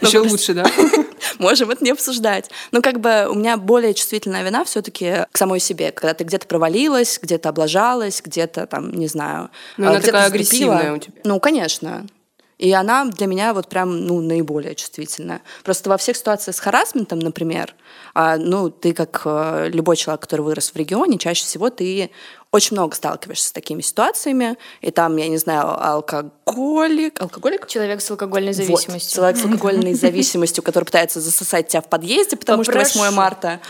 Ну, 0.00 0.08
Еще 0.08 0.20
просто- 0.20 0.30
лучше, 0.30 0.54
да? 0.54 0.66
Можем 1.38 1.70
это 1.70 1.84
не 1.84 1.90
обсуждать. 1.90 2.50
Ну, 2.72 2.82
как 2.82 3.00
бы 3.00 3.28
у 3.30 3.34
меня 3.34 3.56
более 3.56 3.94
чувствительная 3.94 4.42
вина 4.42 4.64
все-таки 4.64 5.26
к 5.30 5.38
самой 5.38 5.60
себе. 5.60 5.92
Когда 5.92 6.14
ты 6.14 6.24
где-то 6.24 6.46
провалилась, 6.48 7.20
где-то 7.22 7.50
облажалась, 7.50 8.20
где-то 8.24 8.66
там, 8.66 8.90
не 8.92 9.06
знаю. 9.06 9.50
Но 9.76 9.86
а, 9.86 9.90
она 9.90 10.00
такая 10.00 10.26
агрессивная 10.26 10.94
у 10.94 10.98
тебя. 10.98 11.20
Ну, 11.24 11.38
конечно. 11.38 12.06
И 12.58 12.72
она 12.72 13.04
для 13.04 13.26
меня 13.26 13.54
вот 13.54 13.68
прям, 13.68 14.04
ну, 14.04 14.20
наиболее 14.20 14.74
чувствительная. 14.74 15.42
Просто 15.62 15.88
во 15.88 15.96
всех 15.96 16.16
ситуациях 16.16 16.56
с 16.56 16.60
харасментом, 16.60 17.20
например, 17.20 17.74
а, 18.14 18.36
ну, 18.36 18.68
ты 18.68 18.92
как 18.92 19.22
э, 19.24 19.70
любой 19.72 19.96
человек, 19.96 20.22
который 20.22 20.40
вырос 20.40 20.72
в 20.72 20.76
регионе, 20.76 21.18
чаще 21.18 21.44
всего 21.44 21.70
ты 21.70 22.10
очень 22.50 22.76
много 22.76 22.96
сталкиваешься 22.96 23.48
с 23.48 23.52
такими 23.52 23.82
ситуациями, 23.82 24.56
и 24.80 24.90
там, 24.90 25.16
я 25.16 25.28
не 25.28 25.36
знаю, 25.36 25.66
алкоголик, 25.84 27.20
алкоголик? 27.20 27.66
Человек 27.66 28.00
с 28.00 28.10
алкогольной 28.10 28.52
Вот, 28.52 28.56
зависимостью. 28.56 29.14
человек 29.16 29.36
с 29.36 29.44
алкогольной 29.44 29.94
зависимостью, 29.94 30.64
который 30.64 30.84
пытается 30.84 31.20
засосать 31.20 31.68
тебя 31.68 31.82
в 31.82 31.88
подъезде, 31.88 32.36
потому 32.36 32.64
Попрошу. 32.64 32.90
что 32.90 32.98
8 33.00 33.14
марта. 33.14 33.60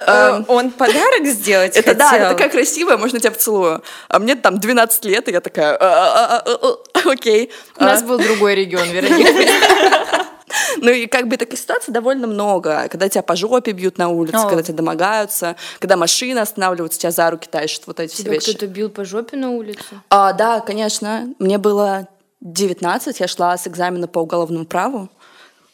Э, 0.00 0.30
Эм, 0.36 0.44
Он 0.48 0.70
подарок 0.72 1.24
сделать 1.26 1.76
Это 1.76 1.94
да, 1.94 2.16
это 2.16 2.28
такая 2.30 2.48
красивая, 2.48 2.96
можно 2.96 3.20
тебя 3.20 3.30
поцелую. 3.30 3.82
А 4.08 4.18
мне 4.18 4.34
там 4.34 4.58
12 4.58 5.04
лет, 5.04 5.28
и 5.28 5.32
я 5.32 5.40
такая, 5.40 5.76
«А, 5.80 6.42
а, 6.44 6.78
а, 7.04 7.10
окей. 7.10 7.52
У 7.76 7.84
нас 7.84 8.02
был 8.02 8.18
другой 8.18 8.56
регион, 8.56 8.88
Вероника. 8.90 10.23
Ну 10.78 10.90
и 10.90 11.06
как 11.06 11.28
бы 11.28 11.36
таких 11.36 11.58
ситуаций 11.58 11.92
довольно 11.92 12.26
много. 12.26 12.88
Когда 12.90 13.08
тебя 13.08 13.22
по 13.22 13.36
жопе 13.36 13.72
бьют 13.72 13.98
на 13.98 14.08
улице, 14.08 14.38
когда 14.48 14.62
тебя 14.62 14.76
домогаются, 14.76 15.56
когда 15.78 15.96
машины 15.96 16.38
останавливаются, 16.38 16.98
тебя 16.98 17.10
за 17.10 17.30
руки 17.30 17.48
тащат, 17.50 17.86
вот 17.86 18.00
эти 18.00 18.12
все 18.12 18.28
вещи. 18.28 18.50
кто-то 18.50 18.66
бил 18.66 18.90
по 18.90 19.04
жопе 19.04 19.36
на 19.36 19.50
улице? 19.50 20.00
А, 20.10 20.32
да, 20.32 20.60
конечно. 20.60 21.28
Мне 21.38 21.58
было 21.58 22.08
19, 22.40 23.20
я 23.20 23.28
шла 23.28 23.56
с 23.56 23.66
экзамена 23.66 24.06
по 24.06 24.18
уголовному 24.20 24.66
праву 24.66 25.08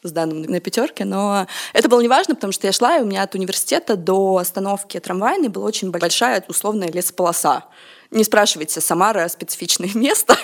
с 0.02 0.12
данным 0.12 0.42
на 0.42 0.60
пятерке, 0.60 1.04
но 1.04 1.46
это 1.74 1.88
было 1.88 2.00
неважно, 2.00 2.34
потому 2.34 2.52
что 2.52 2.66
я 2.66 2.72
шла, 2.72 2.96
и 2.96 3.02
у 3.02 3.04
меня 3.04 3.22
от 3.22 3.34
университета 3.34 3.96
до 3.96 4.38
остановки 4.38 4.98
трамвайной 4.98 5.48
была 5.48 5.66
очень 5.66 5.90
большая 5.90 6.42
условная 6.48 6.90
лесополоса. 6.90 7.64
Не 8.10 8.24
спрашивайте, 8.24 8.80
Самара 8.80 9.28
специфичное 9.28 9.90
место, 9.94 10.36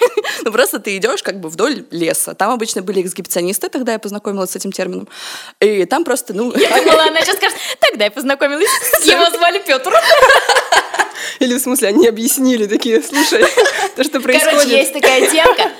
ну 0.42 0.52
просто 0.52 0.78
ты 0.78 0.96
идешь 0.96 1.22
как 1.22 1.40
бы 1.40 1.48
вдоль 1.48 1.84
леса. 1.90 2.34
Там 2.34 2.52
обычно 2.52 2.82
были 2.82 3.02
эксгибиционисты, 3.02 3.68
тогда 3.68 3.92
я 3.92 3.98
познакомилась 3.98 4.50
с 4.50 4.56
этим 4.56 4.72
термином. 4.72 5.08
И 5.60 5.84
там 5.84 6.04
просто, 6.04 6.32
ну... 6.32 6.54
Я 6.56 6.82
думала, 6.82 7.04
она 7.04 7.20
сейчас 7.22 7.36
скажет, 7.36 7.58
тогда 7.80 8.04
я 8.04 8.10
познакомилась, 8.10 8.68
его 9.04 9.30
звали 9.30 9.62
Петр. 9.66 9.92
Или 11.40 11.54
в 11.54 11.60
смысле, 11.60 11.88
они 11.88 12.06
объяснили 12.06 12.66
такие, 12.66 13.02
слушай, 13.02 13.44
то, 13.96 14.04
что 14.04 14.20
Короче, 14.20 14.40
происходит. 14.40 14.72
есть 14.72 14.92
такая 14.92 15.30
темка. 15.30 15.70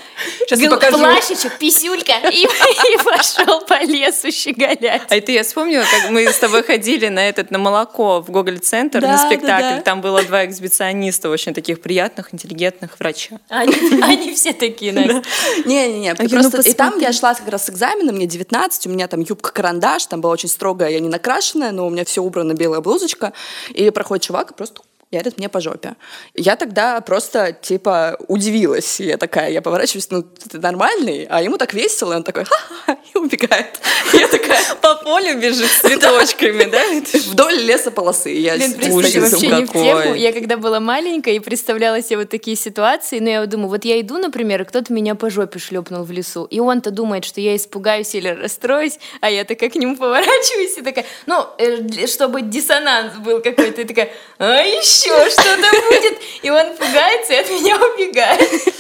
Сейчас 0.41 0.61
я 0.61 0.69
Гл- 0.69 0.77
покажу. 0.77 0.99
Плащичек, 0.99 1.59
писюлька, 1.59 2.13
и, 2.33 2.45
и 2.45 2.97
пошел 3.05 3.61
по 3.67 3.83
лесу 3.85 4.31
щеголять. 4.31 5.03
А 5.11 5.17
это 5.17 5.31
я 5.33 5.43
вспомнила, 5.43 5.85
как 5.91 6.11
мы 6.11 6.27
с 6.27 6.39
тобой 6.39 6.63
ходили 6.63 7.09
на 7.09 7.29
этот 7.29 7.51
на 7.51 7.59
молоко 7.59 8.21
в 8.23 8.31
Гоголь-центр 8.31 9.01
Да, 9.01 9.09
на 9.09 9.17
да, 9.19 9.27
спектакль. 9.27 9.77
да. 9.77 9.81
Там 9.83 10.01
было 10.01 10.23
два 10.23 10.47
эксбициониста, 10.47 11.29
очень 11.29 11.53
таких 11.53 11.83
приятных, 11.83 12.33
интеллигентных 12.33 12.99
врача. 12.99 13.39
Они, 13.49 13.75
они 14.03 14.35
все 14.35 14.55
такие, 14.55 14.93
Настя. 14.93 15.23
Не-не-не, 15.67 16.07
я, 16.07 16.17
ну, 16.19 16.29
просто... 16.29 16.63
и 16.63 16.73
там 16.73 16.99
я 16.99 17.13
шла 17.13 17.35
как 17.35 17.49
раз 17.49 17.67
с 17.67 17.71
экзамена, 17.71 18.13
мне 18.13 18.27
19, 18.27 18.87
у 18.87 18.91
меня 18.91 19.09
там 19.09 19.21
юбка-карандаш, 19.21 20.07
там 20.07 20.23
была 20.23 20.33
очень 20.33 20.49
строгая, 20.49 20.91
я 20.91 21.01
не 21.01 21.09
накрашенная, 21.11 21.73
но 21.73 21.87
у 21.87 21.91
меня 21.91 22.05
все 22.07 22.23
убрано, 22.23 22.55
белая 22.55 22.81
блузочка, 22.81 23.33
и 23.75 23.91
проходит 23.91 24.25
чувак 24.25 24.53
и 24.53 24.55
просто 24.55 24.81
ярит 25.13 25.39
мне 25.39 25.49
по 25.49 25.61
жопе. 25.61 25.95
Я 26.35 26.57
тогда 26.57 27.01
просто, 27.01 27.53
типа, 27.53 28.17
удивилась. 28.27 29.01
И 29.01 29.05
я 29.05 29.17
такая, 29.17 29.51
я 29.51 29.63
поворачиваюсь, 29.63 30.11
ну, 30.11 30.23
ты 30.23 30.59
нормальный? 30.59 31.27
А 31.31 31.41
ему 31.41 31.59
так 31.59 31.75
весело, 31.75 32.13
и 32.13 32.17
он 32.17 32.25
такой, 32.25 32.45
ха-ха, 32.45 32.99
и 33.15 33.19
убегает. 33.19 33.81
И 34.13 34.17
я 34.19 34.27
такая, 34.27 34.61
По 34.83 34.97
полю 34.97 35.39
бежит 35.39 35.71
с 35.71 35.81
цветочками, 35.83 36.65
да? 36.65 36.83
вдоль 37.31 37.55
лесополосы. 37.55 38.33
И 38.33 38.41
Я 38.41 38.57
Блин, 38.57 38.73
вообще 38.73 39.21
не 39.49 39.65
в 39.65 39.73
тему. 39.73 40.15
Я 40.15 40.33
когда 40.33 40.57
была 40.57 40.81
маленькая 40.81 41.35
и 41.35 41.39
представляла 41.39 42.03
себе 42.03 42.19
вот 42.19 42.31
такие 42.31 42.57
ситуации, 42.57 43.21
но 43.21 43.31
я 43.31 43.41
вот 43.41 43.49
думаю, 43.49 43.69
вот 43.69 43.85
я 43.85 44.01
иду, 44.01 44.19
например, 44.19 44.63
и 44.63 44.65
кто-то 44.65 44.93
меня 44.93 45.15
по 45.15 45.31
жопе 45.31 45.61
шлепнул 45.61 46.03
в 46.03 46.11
лесу, 46.11 46.45
и 46.45 46.59
он-то 46.59 46.91
думает, 46.91 47.25
что 47.25 47.41
я 47.41 47.55
испугаюсь 47.55 48.13
или 48.17 48.29
расстроюсь, 48.29 48.99
а 49.21 49.31
я 49.31 49.45
такая 49.45 49.71
к 49.71 49.77
нему 49.77 49.97
поворачиваюсь 49.97 50.79
и 50.79 50.83
такая, 50.83 51.07
ну, 51.27 51.47
э, 51.59 52.07
чтобы 52.09 52.43
диссонанс 52.43 53.15
был 53.19 53.41
какой-то, 53.41 53.83
и 53.83 53.85
такая, 53.85 54.11
а 54.39 54.63
еще 54.63 54.96
что-то 55.05 55.71
будет, 55.91 56.19
и 56.43 56.51
он 56.51 56.77
пугается 56.77 57.33
и 57.35 57.37
от 57.37 57.51
меня 57.51 57.77
убегает. 57.77 58.75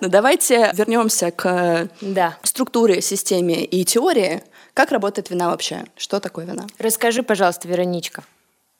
Ну, 0.00 0.08
давайте 0.08 0.70
вернемся 0.74 1.30
к 1.32 1.88
Да. 2.00 2.36
структуре, 2.44 3.02
системе 3.02 3.64
и 3.64 3.84
теории. 3.84 4.42
Как 4.74 4.92
работает 4.92 5.28
вина 5.30 5.50
вообще? 5.50 5.84
Что 5.96 6.20
такое 6.20 6.44
вина? 6.46 6.66
Расскажи, 6.78 7.22
пожалуйста, 7.24 7.66
Вероничка. 7.66 8.22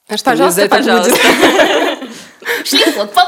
А 0.07 0.17
что, 0.17 0.31
Пожалуйста, 0.31 0.61
за 0.61 0.67
это 0.67 0.77
пожалуйста. 0.77 1.17
Шлифот 2.65 3.13
по. 3.13 3.23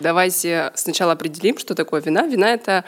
Давайте 0.00 0.72
сначала 0.74 1.12
определим, 1.12 1.56
что 1.58 1.74
такое 1.74 2.00
вина. 2.02 2.26
Вина— 2.26 2.52
это 2.54 2.84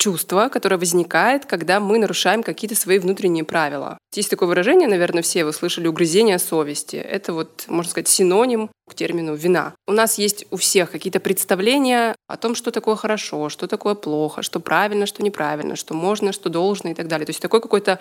чувство, 0.00 0.48
которое 0.48 0.78
возникает, 0.78 1.44
когда 1.44 1.78
мы 1.78 1.98
нарушаем 1.98 2.42
какие-то 2.42 2.74
свои 2.74 2.98
внутренние 2.98 3.44
правила. 3.44 3.98
Есть 4.14 4.30
такое 4.30 4.48
выражение, 4.48 4.88
наверное, 4.88 5.22
все 5.22 5.44
вы 5.44 5.52
слышали, 5.52 5.88
угрызение 5.88 6.38
совести. 6.38 6.96
Это 6.96 7.34
вот, 7.34 7.64
можно 7.68 7.90
сказать, 7.90 8.08
синоним 8.08 8.70
к 8.88 8.94
термину 8.94 9.34
«вина». 9.34 9.74
У 9.86 9.92
нас 9.92 10.18
есть 10.18 10.46
у 10.50 10.56
всех 10.56 10.90
какие-то 10.90 11.20
представления 11.20 12.16
о 12.26 12.36
том, 12.36 12.54
что 12.54 12.70
такое 12.70 12.96
хорошо, 12.96 13.50
что 13.50 13.68
такое 13.68 13.94
плохо, 13.94 14.42
что 14.42 14.58
правильно, 14.58 15.06
что 15.06 15.22
неправильно, 15.22 15.76
что 15.76 15.94
можно, 15.94 16.32
что 16.32 16.48
должно 16.48 16.90
и 16.90 16.94
так 16.94 17.06
далее. 17.06 17.26
То 17.26 17.30
есть 17.30 17.42
такой 17.42 17.60
какой-то 17.60 17.98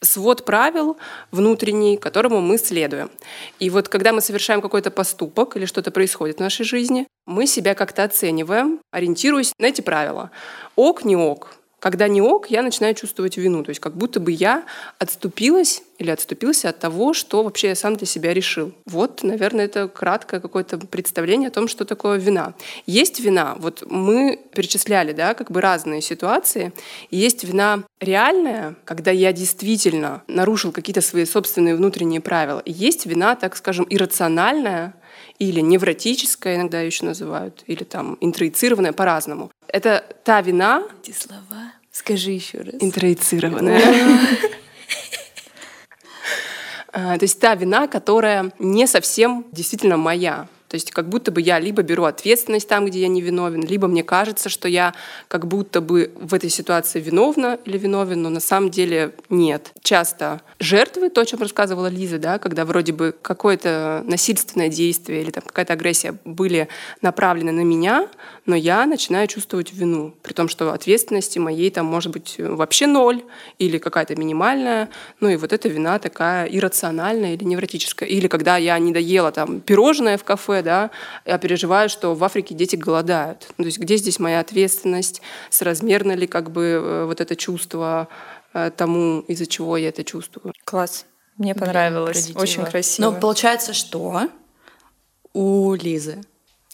свод 0.00 0.44
правил 0.44 0.98
внутренний, 1.32 1.96
которому 1.96 2.40
мы 2.40 2.58
следуем. 2.58 3.10
И 3.58 3.70
вот 3.70 3.88
когда 3.88 4.12
мы 4.12 4.20
совершаем 4.20 4.60
какой-то 4.60 4.90
поступок 4.90 5.56
или 5.56 5.64
что-то 5.64 5.90
происходит 5.90 6.36
в 6.36 6.40
нашей 6.40 6.64
жизни, 6.64 7.06
мы 7.28 7.46
себя 7.46 7.74
как-то 7.74 8.04
оцениваем, 8.04 8.80
ориентируясь 8.90 9.52
на 9.58 9.66
эти 9.66 9.82
правила. 9.82 10.30
Ок, 10.74 11.04
не 11.04 11.14
ок. 11.14 11.54
Когда 11.78 12.08
не 12.08 12.20
ок, 12.20 12.50
я 12.50 12.62
начинаю 12.62 12.94
чувствовать 12.94 13.36
вину. 13.36 13.62
То 13.62 13.68
есть 13.68 13.80
как 13.80 13.94
будто 13.94 14.18
бы 14.18 14.32
я 14.32 14.64
отступилась 14.98 15.82
или 15.98 16.10
отступился 16.10 16.70
от 16.70 16.80
того, 16.80 17.12
что 17.12 17.44
вообще 17.44 17.68
я 17.68 17.74
сам 17.76 17.96
для 17.96 18.06
себя 18.06 18.34
решил. 18.34 18.72
Вот, 18.86 19.22
наверное, 19.22 19.66
это 19.66 19.86
краткое 19.86 20.40
какое-то 20.40 20.78
представление 20.78 21.48
о 21.48 21.52
том, 21.52 21.68
что 21.68 21.84
такое 21.84 22.18
вина. 22.18 22.54
Есть 22.86 23.20
вина, 23.20 23.54
вот 23.58 23.84
мы 23.88 24.40
перечисляли, 24.54 25.12
да, 25.12 25.34
как 25.34 25.52
бы 25.52 25.60
разные 25.60 26.00
ситуации. 26.00 26.72
Есть 27.10 27.44
вина 27.44 27.84
реальная, 28.00 28.74
когда 28.84 29.12
я 29.12 29.32
действительно 29.32 30.22
нарушил 30.26 30.72
какие-то 30.72 31.00
свои 31.00 31.26
собственные 31.26 31.76
внутренние 31.76 32.20
правила. 32.20 32.62
Есть 32.64 33.06
вина, 33.06 33.36
так 33.36 33.54
скажем, 33.54 33.86
иррациональная, 33.88 34.94
или 35.38 35.60
невротическая 35.60 36.56
иногда 36.56 36.80
еще 36.80 37.04
называют, 37.04 37.62
или 37.66 37.84
там 37.84 38.16
интроицированная 38.20 38.92
по-разному. 38.92 39.50
Это 39.68 40.04
та 40.24 40.40
вина... 40.40 40.82
Эти 41.02 41.14
слова. 41.14 41.72
Скажи 41.92 42.32
еще 42.32 42.58
раз. 42.58 42.74
Интроицированная. 42.80 43.82
А, 46.90 47.18
то 47.18 47.24
есть 47.24 47.38
та 47.38 47.54
вина, 47.54 47.86
которая 47.86 48.50
не 48.58 48.86
совсем 48.86 49.44
действительно 49.52 49.98
моя. 49.98 50.48
То 50.68 50.74
есть 50.74 50.90
как 50.90 51.08
будто 51.08 51.32
бы 51.32 51.40
я 51.40 51.58
либо 51.58 51.82
беру 51.82 52.04
ответственность 52.04 52.68
там, 52.68 52.86
где 52.86 53.00
я 53.00 53.08
не 53.08 53.20
виновен, 53.20 53.62
либо 53.62 53.88
мне 53.88 54.02
кажется, 54.02 54.48
что 54.48 54.68
я 54.68 54.94
как 55.28 55.46
будто 55.46 55.80
бы 55.80 56.12
в 56.20 56.34
этой 56.34 56.50
ситуации 56.50 57.00
виновна 57.00 57.58
или 57.64 57.78
виновен, 57.78 58.22
но 58.22 58.28
на 58.28 58.40
самом 58.40 58.70
деле 58.70 59.14
нет. 59.30 59.72
Часто 59.82 60.42
жертвы, 60.58 61.08
то, 61.08 61.22
о 61.22 61.26
чем 61.26 61.40
рассказывала 61.40 61.86
Лиза, 61.86 62.18
да, 62.18 62.38
когда 62.38 62.64
вроде 62.64 62.92
бы 62.92 63.14
какое-то 63.20 64.02
насильственное 64.06 64.68
действие 64.68 65.22
или 65.22 65.30
там 65.30 65.42
какая-то 65.46 65.72
агрессия 65.72 66.14
были 66.24 66.68
направлены 67.00 67.52
на 67.52 67.62
меня, 67.62 68.08
но 68.44 68.54
я 68.54 68.84
начинаю 68.86 69.26
чувствовать 69.26 69.72
вину, 69.72 70.14
при 70.22 70.32
том, 70.32 70.48
что 70.48 70.72
ответственности 70.72 71.38
моей 71.38 71.70
там 71.70 71.86
может 71.86 72.12
быть 72.12 72.36
вообще 72.38 72.86
ноль 72.86 73.22
или 73.58 73.78
какая-то 73.78 74.16
минимальная, 74.16 74.90
ну 75.20 75.28
и 75.28 75.36
вот 75.36 75.52
эта 75.52 75.68
вина 75.68 75.98
такая 75.98 76.46
иррациональная 76.46 77.34
или 77.34 77.44
невротическая. 77.44 78.08
Или 78.08 78.28
когда 78.28 78.56
я 78.56 78.78
не 78.78 78.92
доела 78.92 79.32
там 79.32 79.60
пирожное 79.60 80.18
в 80.18 80.24
кафе, 80.24 80.57
да, 80.62 80.90
я 81.24 81.38
переживаю, 81.38 81.88
что 81.88 82.14
в 82.14 82.22
Африке 82.24 82.54
дети 82.54 82.76
голодают. 82.76 83.48
Ну, 83.58 83.64
то 83.64 83.66
есть 83.66 83.78
где 83.78 83.96
здесь 83.96 84.18
моя 84.18 84.40
ответственность, 84.40 85.22
соразмерно 85.50 86.12
ли 86.12 86.26
как 86.26 86.50
бы 86.50 86.64
э, 86.64 87.04
вот 87.04 87.20
это 87.20 87.36
чувство 87.36 88.08
э, 88.54 88.70
тому, 88.76 89.20
из-за 89.20 89.46
чего 89.46 89.76
я 89.76 89.88
это 89.88 90.04
чувствую. 90.04 90.52
Класс. 90.64 91.06
Мне 91.36 91.54
понравилось. 91.54 92.32
Очень 92.34 92.64
красиво. 92.64 93.10
Но 93.10 93.20
получается, 93.20 93.72
что 93.72 94.28
у 95.32 95.74
Лизы 95.74 96.20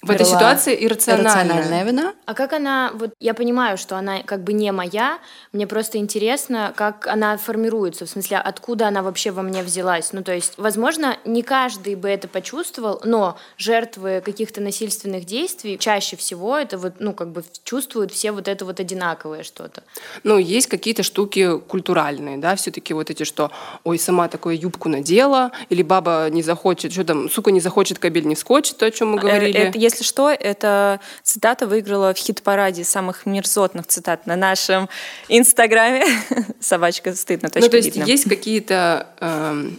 в 0.07 0.11
этой 0.11 0.27
ситуации 0.27 0.85
иррациональная. 0.85 1.33
иррациональная 1.33 1.85
вина. 1.85 2.15
А 2.27 2.35
как 2.35 2.53
она, 2.53 2.93
вот 2.95 3.13
я 3.21 3.35
понимаю, 3.35 3.77
что 3.79 3.97
она 3.97 4.23
как 4.23 4.43
бы 4.45 4.53
не 4.53 4.71
моя, 4.73 5.19
мне 5.53 5.67
просто 5.67 5.99
интересно, 5.99 6.73
как 6.77 7.07
она 7.07 7.37
формируется, 7.37 8.07
в 8.07 8.09
смысле, 8.11 8.39
откуда 8.39 8.89
она 8.89 9.03
вообще 9.03 9.31
во 9.31 9.43
мне 9.43 9.63
взялась. 9.63 10.13
Ну, 10.13 10.23
то 10.23 10.33
есть, 10.33 10.55
возможно, 10.57 11.17
не 11.25 11.43
каждый 11.43 11.95
бы 11.95 12.09
это 12.09 12.29
почувствовал, 12.29 13.01
но 13.05 13.37
жертвы 13.57 14.23
каких-то 14.25 14.61
насильственных 14.61 15.25
действий 15.25 15.79
чаще 15.79 16.17
всего 16.17 16.57
это 16.57 16.79
вот, 16.79 16.95
ну, 16.99 17.13
как 17.13 17.29
бы 17.31 17.45
чувствуют 17.65 18.13
все 18.13 18.33
вот 18.33 18.49
это 18.49 18.65
вот 18.65 18.81
одинаковое 18.81 19.43
что-то. 19.43 19.83
Ну, 20.23 20.39
есть 20.39 20.67
какие-то 20.67 21.03
штуки 21.03 21.59
культуральные, 21.59 22.39
да, 22.39 22.55
все-таки 22.57 22.95
вот 22.95 23.11
эти, 23.11 23.25
что, 23.25 23.51
ой, 23.85 23.99
сама 23.99 24.29
такую 24.29 24.59
юбку 24.61 24.89
надела, 24.89 25.51
или 25.71 25.83
баба 25.83 26.29
не 26.31 26.43
захочет, 26.43 26.93
что 26.93 27.05
там, 27.05 27.31
сука 27.31 27.51
не 27.51 27.61
захочет, 27.61 27.99
кабель 27.99 28.27
не 28.27 28.35
вскочит, 28.35 28.77
то, 28.79 28.87
о 28.87 28.91
чем 28.91 29.11
мы 29.13 29.19
Э, 29.19 29.21
говорили. 29.21 29.59
это, 29.59 29.79
если 29.95 30.05
что, 30.05 30.29
эта 30.29 31.01
цитата 31.23 31.67
выиграла 31.67 32.13
в 32.13 32.19
хит-параде 32.19 32.85
самых 32.85 33.27
мерзотных 33.27 33.87
цитат 33.87 34.27
на 34.27 34.37
нашем 34.37 34.89
инстаграме. 35.29 36.05
Собачка 36.61 37.15
стыдно. 37.15 37.51
ну, 37.55 37.69
то 37.69 37.77
есть 37.77 37.97
есть 37.97 38.29
какие-то 38.29 39.07
эм, 39.21 39.79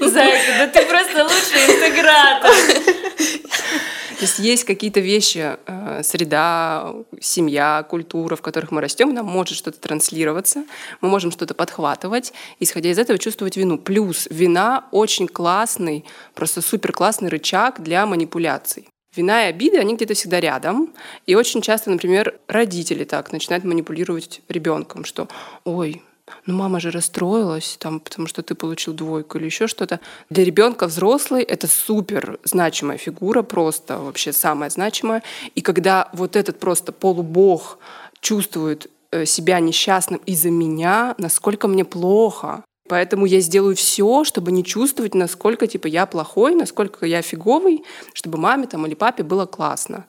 Зайка, 0.00 0.52
да 0.58 0.66
ты 0.68 0.86
просто 0.86 1.24
лучший 1.24 1.64
интегратор. 1.66 2.52
То 4.18 4.24
есть 4.24 4.40
есть 4.40 4.64
какие-то 4.64 4.98
вещи, 4.98 5.56
э, 5.64 6.02
среда, 6.02 6.92
семья, 7.20 7.86
культура, 7.88 8.34
в 8.34 8.42
которых 8.42 8.72
мы 8.72 8.80
растем, 8.80 9.14
нам 9.14 9.26
может 9.26 9.56
что-то 9.56 9.78
транслироваться, 9.78 10.64
мы 11.00 11.08
можем 11.08 11.30
что-то 11.30 11.54
подхватывать, 11.54 12.32
исходя 12.58 12.90
из 12.90 12.98
этого 12.98 13.16
чувствовать 13.16 13.56
вину. 13.56 13.78
Плюс 13.78 14.26
вина 14.28 14.88
очень 14.90 15.28
классный, 15.28 16.04
просто 16.34 16.62
супер 16.62 16.90
классный 16.90 17.28
рычаг 17.28 17.80
для 17.80 18.06
манипуляций. 18.06 18.88
Вина 19.14 19.44
и 19.44 19.50
обиды, 19.50 19.78
они 19.78 19.94
где-то 19.94 20.14
всегда 20.14 20.40
рядом. 20.40 20.92
И 21.26 21.36
очень 21.36 21.62
часто, 21.62 21.90
например, 21.90 22.40
родители 22.48 23.04
так 23.04 23.30
начинают 23.30 23.64
манипулировать 23.64 24.42
ребенком, 24.48 25.04
что 25.04 25.28
«Ой, 25.62 26.02
ну 26.46 26.54
мама 26.54 26.80
же 26.80 26.90
расстроилась, 26.90 27.76
там, 27.78 28.00
потому 28.00 28.28
что 28.28 28.42
ты 28.42 28.54
получил 28.54 28.94
двойку 28.94 29.38
или 29.38 29.46
еще 29.46 29.66
что-то. 29.66 30.00
Для 30.30 30.44
ребенка 30.44 30.86
взрослый 30.86 31.42
это 31.42 31.66
супер 31.66 32.38
значимая 32.44 32.98
фигура, 32.98 33.42
просто 33.42 33.98
вообще 33.98 34.32
самая 34.32 34.70
значимая. 34.70 35.22
И 35.54 35.60
когда 35.60 36.08
вот 36.12 36.36
этот 36.36 36.58
просто 36.58 36.92
полубог 36.92 37.78
чувствует 38.20 38.90
э, 39.10 39.24
себя 39.24 39.60
несчастным 39.60 40.20
из-за 40.26 40.50
меня, 40.50 41.14
насколько 41.18 41.68
мне 41.68 41.84
плохо, 41.84 42.64
Поэтому 42.88 43.26
я 43.26 43.40
сделаю 43.40 43.76
все, 43.76 44.24
чтобы 44.24 44.50
не 44.50 44.64
чувствовать, 44.64 45.14
насколько 45.14 45.66
типа 45.66 45.86
я 45.86 46.06
плохой, 46.06 46.54
насколько 46.54 47.04
я 47.06 47.22
фиговый, 47.22 47.84
чтобы 48.14 48.38
маме 48.38 48.66
там 48.66 48.86
или 48.86 48.94
папе 48.94 49.22
было 49.22 49.46
классно. 49.46 50.06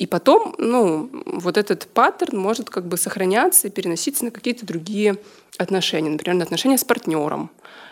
И 0.00 0.06
потом, 0.06 0.54
ну, 0.56 1.10
вот 1.26 1.58
этот 1.58 1.86
паттерн 1.88 2.38
может 2.38 2.70
как 2.70 2.86
бы 2.86 2.96
сохраняться 2.96 3.68
и 3.68 3.70
переноситься 3.70 4.24
на 4.24 4.30
какие-то 4.30 4.64
другие 4.64 5.18
отношения. 5.58 6.08
Например, 6.08 6.38
на 6.38 6.44
отношения 6.44 6.78
с 6.78 6.84
партнером. 6.84 7.50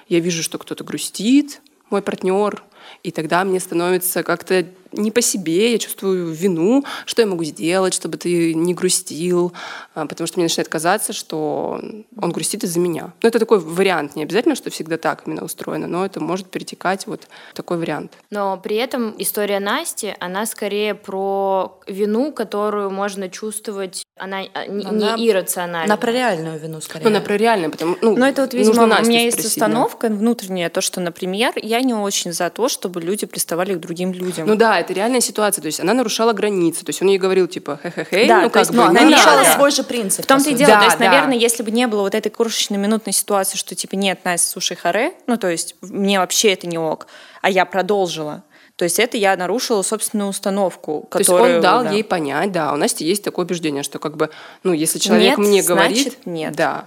Я 0.08 0.20
вижу, 0.20 0.42
что 0.42 0.56
кто-то 0.56 0.84
грустит, 0.84 1.60
мой 1.90 2.00
партнер, 2.00 2.64
и 3.02 3.10
тогда 3.10 3.44
мне 3.44 3.60
становится 3.60 4.22
как-то 4.22 4.64
не 4.92 5.10
по 5.10 5.22
себе, 5.22 5.72
я 5.72 5.78
чувствую 5.78 6.32
вину, 6.32 6.84
что 7.06 7.22
я 7.22 7.28
могу 7.28 7.44
сделать, 7.44 7.94
чтобы 7.94 8.16
ты 8.18 8.54
не 8.54 8.74
грустил, 8.74 9.52
а, 9.94 10.06
потому 10.06 10.26
что 10.26 10.38
мне 10.38 10.44
начинает 10.44 10.68
казаться, 10.68 11.12
что 11.12 11.80
он 12.20 12.32
грустит 12.32 12.64
из-за 12.64 12.80
меня. 12.80 13.12
Ну, 13.22 13.28
это 13.28 13.38
такой 13.38 13.58
вариант, 13.58 14.16
не 14.16 14.22
обязательно, 14.22 14.54
что 14.54 14.70
всегда 14.70 14.96
так 14.96 15.22
именно 15.26 15.44
устроено, 15.44 15.86
но 15.86 16.04
это 16.04 16.20
может 16.20 16.48
перетекать 16.50 17.06
вот 17.06 17.28
такой 17.54 17.78
вариант. 17.78 18.12
Но 18.30 18.56
при 18.56 18.76
этом 18.76 19.14
история 19.18 19.60
Насти, 19.60 20.14
она 20.20 20.46
скорее 20.46 20.94
про 20.94 21.78
вину, 21.86 22.32
которую 22.32 22.90
можно 22.90 23.28
чувствовать, 23.28 24.04
она 24.18 24.42
не, 24.42 24.84
Она- 24.84 25.16
не 25.16 25.30
иррациональна. 25.30 25.84
Она 25.84 25.96
про 25.96 26.12
реальную 26.12 26.58
вину, 26.58 26.80
скорее. 26.80 27.04
Ну, 27.04 27.10
на 27.10 27.20
про 27.20 27.36
реальное, 27.36 27.70
потому 27.70 27.96
ну, 28.00 28.16
Но 28.16 28.26
это 28.26 28.42
вот, 28.42 28.54
видимо, 28.54 28.84
у 28.84 28.86
меня 29.04 29.22
есть 29.22 29.38
спросить, 29.38 29.58
да. 29.58 29.66
установка 29.66 30.08
внутренняя, 30.08 30.68
то, 30.70 30.80
что, 30.80 31.00
например, 31.00 31.52
я 31.56 31.80
не 31.80 31.94
очень 31.94 32.32
за 32.32 32.50
то, 32.50 32.68
чтобы 32.68 33.00
люди 33.00 33.26
приставали 33.26 33.74
к 33.74 33.78
другим 33.78 34.12
людям. 34.12 34.46
Ну 34.46 34.54
да, 34.56 34.80
это 34.80 34.92
реальная 34.92 35.20
ситуация. 35.20 35.62
То 35.62 35.66
есть 35.66 35.80
она 35.80 35.94
нарушала 35.94 36.32
границы. 36.32 36.84
То 36.84 36.90
есть 36.90 37.02
он 37.02 37.08
ей 37.08 37.18
говорил, 37.18 37.46
типа, 37.46 37.78
хе-хе-хе, 37.82 38.26
Да, 38.26 38.36
ну 38.38 38.44
то 38.44 38.50
как 38.50 38.60
есть, 38.62 38.70
бы, 38.72 38.76
ну, 38.76 38.82
не 38.84 38.88
она 38.88 39.00
надо. 39.02 39.16
решала 39.16 39.36
надо. 39.42 39.54
свой 39.54 39.70
же 39.70 39.82
принцип. 39.84 40.24
В 40.24 40.28
том-то 40.28 40.50
и 40.50 40.54
дело. 40.54 40.70
Да, 40.72 40.78
то 40.80 40.84
есть, 40.86 40.98
да. 40.98 41.04
наверное, 41.06 41.36
если 41.36 41.62
бы 41.62 41.70
не 41.70 41.86
было 41.86 42.02
вот 42.02 42.14
этой 42.14 42.30
крошечной 42.30 42.78
минутной 42.78 43.12
ситуации, 43.12 43.56
что 43.56 43.74
типа 43.74 43.94
нет, 43.96 44.20
Настя, 44.24 44.48
слушай, 44.50 44.76
харе, 44.76 45.12
ну 45.26 45.36
то 45.36 45.48
есть 45.48 45.76
мне 45.80 46.18
вообще 46.18 46.52
это 46.52 46.66
не 46.66 46.78
ок, 46.78 47.06
а 47.42 47.50
я 47.50 47.64
продолжила. 47.64 48.44
То 48.78 48.84
есть 48.84 49.00
это 49.00 49.16
я 49.16 49.36
нарушила 49.36 49.82
собственную 49.82 50.30
установку, 50.30 51.08
То 51.10 51.18
есть 51.18 51.28
которую... 51.28 51.56
он 51.56 51.60
дал 51.60 51.82
да. 51.82 51.90
ей 51.90 52.04
понять, 52.04 52.52
да, 52.52 52.72
у 52.72 52.76
Насти 52.76 53.04
есть 53.04 53.24
такое 53.24 53.44
убеждение, 53.44 53.82
что 53.82 53.98
как 53.98 54.16
бы, 54.16 54.30
ну, 54.62 54.72
если 54.72 55.00
человек 55.00 55.36
Нет, 55.36 55.38
мне 55.38 55.62
говорит... 55.64 56.02
значит 56.02 56.26
нет. 56.26 56.54
Да. 56.54 56.84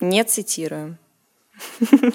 Не 0.00 0.24
цитируем. 0.24 0.98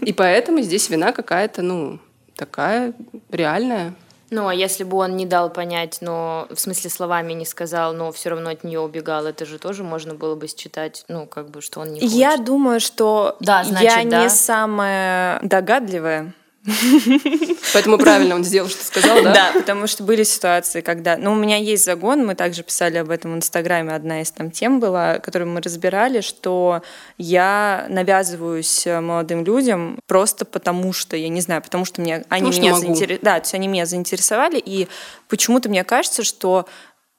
И 0.02 0.12
поэтому 0.12 0.60
здесь 0.60 0.90
вина 0.90 1.14
какая-то, 1.14 1.62
ну, 1.62 2.00
такая 2.36 2.94
реальная. 3.32 3.94
Ну, 4.32 4.50
а 4.50 4.54
если 4.54 4.84
бы 4.84 4.98
он 4.98 5.16
не 5.16 5.26
дал 5.26 5.50
понять, 5.50 6.00
но 6.02 6.48
в 6.50 6.60
смысле 6.60 6.90
словами 6.90 7.32
не 7.32 7.46
сказал, 7.46 7.94
но 7.94 8.12
все 8.12 8.32
равно 8.32 8.50
от 8.50 8.66
нее 8.66 8.82
убегал, 8.82 9.28
это 9.28 9.46
же 9.46 9.60
тоже 9.60 9.84
можно 9.84 10.14
было 10.14 10.36
бы 10.36 10.48
считать, 10.50 11.06
ну, 11.08 11.26
как 11.26 11.52
бы, 11.52 11.62
что 11.62 11.80
он 11.80 11.94
не 11.94 12.02
хочет. 12.02 12.14
Я 12.14 12.36
думаю, 12.36 12.82
что 12.82 13.38
Да, 13.40 13.60
я 13.60 13.64
значит, 13.64 14.10
да. 14.10 14.24
не 14.24 14.30
самая 14.30 15.40
догадливая. 15.42 16.34
Поэтому 17.74 17.98
правильно 17.98 18.36
он 18.36 18.44
сделал, 18.44 18.70
что 18.70 18.84
сказал, 18.84 19.22
да? 19.24 19.34
Да, 19.34 19.52
потому 19.54 19.88
что 19.88 20.04
были 20.04 20.24
ситуации, 20.24 20.82
когда... 20.82 21.16
Ну, 21.18 21.34
у 21.34 21.36
меня 21.36 21.58
есть 21.58 21.86
загон, 21.86 22.26
мы 22.26 22.36
также 22.36 22.64
писали 22.64 22.98
об 22.98 23.12
этом 23.12 23.34
в 23.34 23.36
Инстаграме, 23.36 23.94
одна 23.94 24.22
из 24.22 24.32
там 24.32 24.50
тем 24.50 24.80
была, 24.80 25.20
которую 25.20 25.52
мы 25.52 25.62
разбирали, 25.62 26.22
что 26.22 26.82
я 27.18 27.86
навязываюсь 27.90 28.88
э, 28.88 29.00
молодым 29.00 29.44
людям 29.44 30.00
просто 30.08 30.46
потому 30.46 30.92
что, 30.94 31.16
я 31.16 31.30
не 31.30 31.42
знаю, 31.42 31.62
потому 31.62 31.86
что 31.86 32.02
мне, 32.02 32.26
они 32.30 32.52
что 32.52 32.62
меня 32.62 32.72
могу. 32.72 32.82
заинтересовали. 32.82 33.20
Да, 33.22 33.36
то 33.36 33.42
есть 33.42 33.54
они 33.54 33.68
меня 33.68 33.86
заинтересовали, 33.86 34.62
и 34.64 34.88
почему-то 35.28 35.70
мне 35.70 35.84
кажется, 35.84 36.24
что 36.24 36.66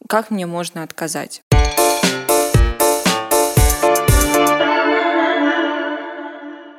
как 0.09 0.31
мне 0.31 0.47
можно 0.47 0.83
отказать? 0.83 1.43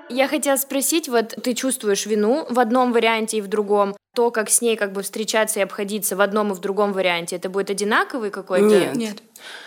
Я 0.10 0.28
хотела 0.28 0.58
спросить, 0.58 1.10
вот 1.10 1.36
ты 1.43 1.54
чувствуешь 1.54 2.06
вину 2.06 2.46
в 2.50 2.60
одном 2.60 2.93
варианте 2.93 3.38
и 3.38 3.41
в 3.41 3.48
другом. 3.48 3.96
То, 4.17 4.32
как 4.32 4.49
с 4.49 4.62
ней 4.62 4.75
как 4.77 4.93
бы 4.93 5.03
встречаться 5.03 5.60
и 5.60 5.62
обходиться 5.62 6.15
в 6.15 6.21
одном 6.21 6.51
и 6.51 6.56
в 6.56 6.60
другом 6.60 6.91
варианте, 6.91 7.36
это 7.36 7.49
будет 7.49 7.69
одинаковый 7.69 8.32
какой-то? 8.32 8.65
Нет. 8.65 8.95
Нет. 8.95 9.17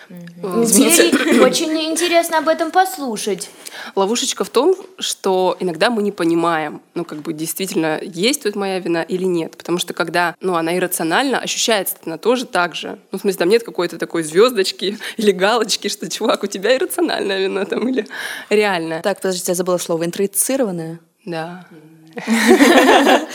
Интерес- 0.09 1.41
Очень 1.41 1.81
интересно 1.89 2.39
об 2.39 2.49
этом 2.49 2.73
послушать. 2.73 3.49
Ловушечка 3.95 4.43
в 4.43 4.51
том, 4.51 4.75
что 4.99 5.57
иногда 5.61 5.89
мы 5.89 6.03
не 6.03 6.11
понимаем, 6.11 6.83
ну, 6.95 7.05
как 7.05 7.23
бы 7.23 7.33
действительно, 7.33 8.01
есть 8.03 8.43
тут 8.43 8.57
моя 8.57 8.81
вина 8.81 9.03
или 9.03 9.23
нет. 9.23 9.57
Потому 9.57 9.79
что 9.79 9.95
когда, 9.95 10.35
ну, 10.41 10.57
она 10.57 10.77
иррационально, 10.77 11.39
ощущается 11.39 11.95
она 12.05 12.19
тоже 12.19 12.45
так 12.45 12.75
же. 12.75 12.99
Ну, 13.13 13.19
в 13.19 13.21
смысле, 13.21 13.39
там 13.39 13.49
нет 13.51 13.63
какой-то 13.63 13.99
такой 13.99 14.25
звездочки 14.25 14.99
или 15.17 15.31
галочки, 15.31 15.87
что, 15.87 16.11
чувак, 16.11 16.43
у 16.43 16.49
тебя 16.49 16.77
иррациональная 16.77 17.39
вина 17.39 17.67
там 17.67 17.89
или 17.89 18.05
реальная. 18.49 19.01
Так, 19.01 19.21
подождите, 19.21 19.53
я 19.53 19.55
забыла 19.55 19.79
слово. 19.79 20.07
Интроицированное. 20.07 20.99
Да. 21.25 21.69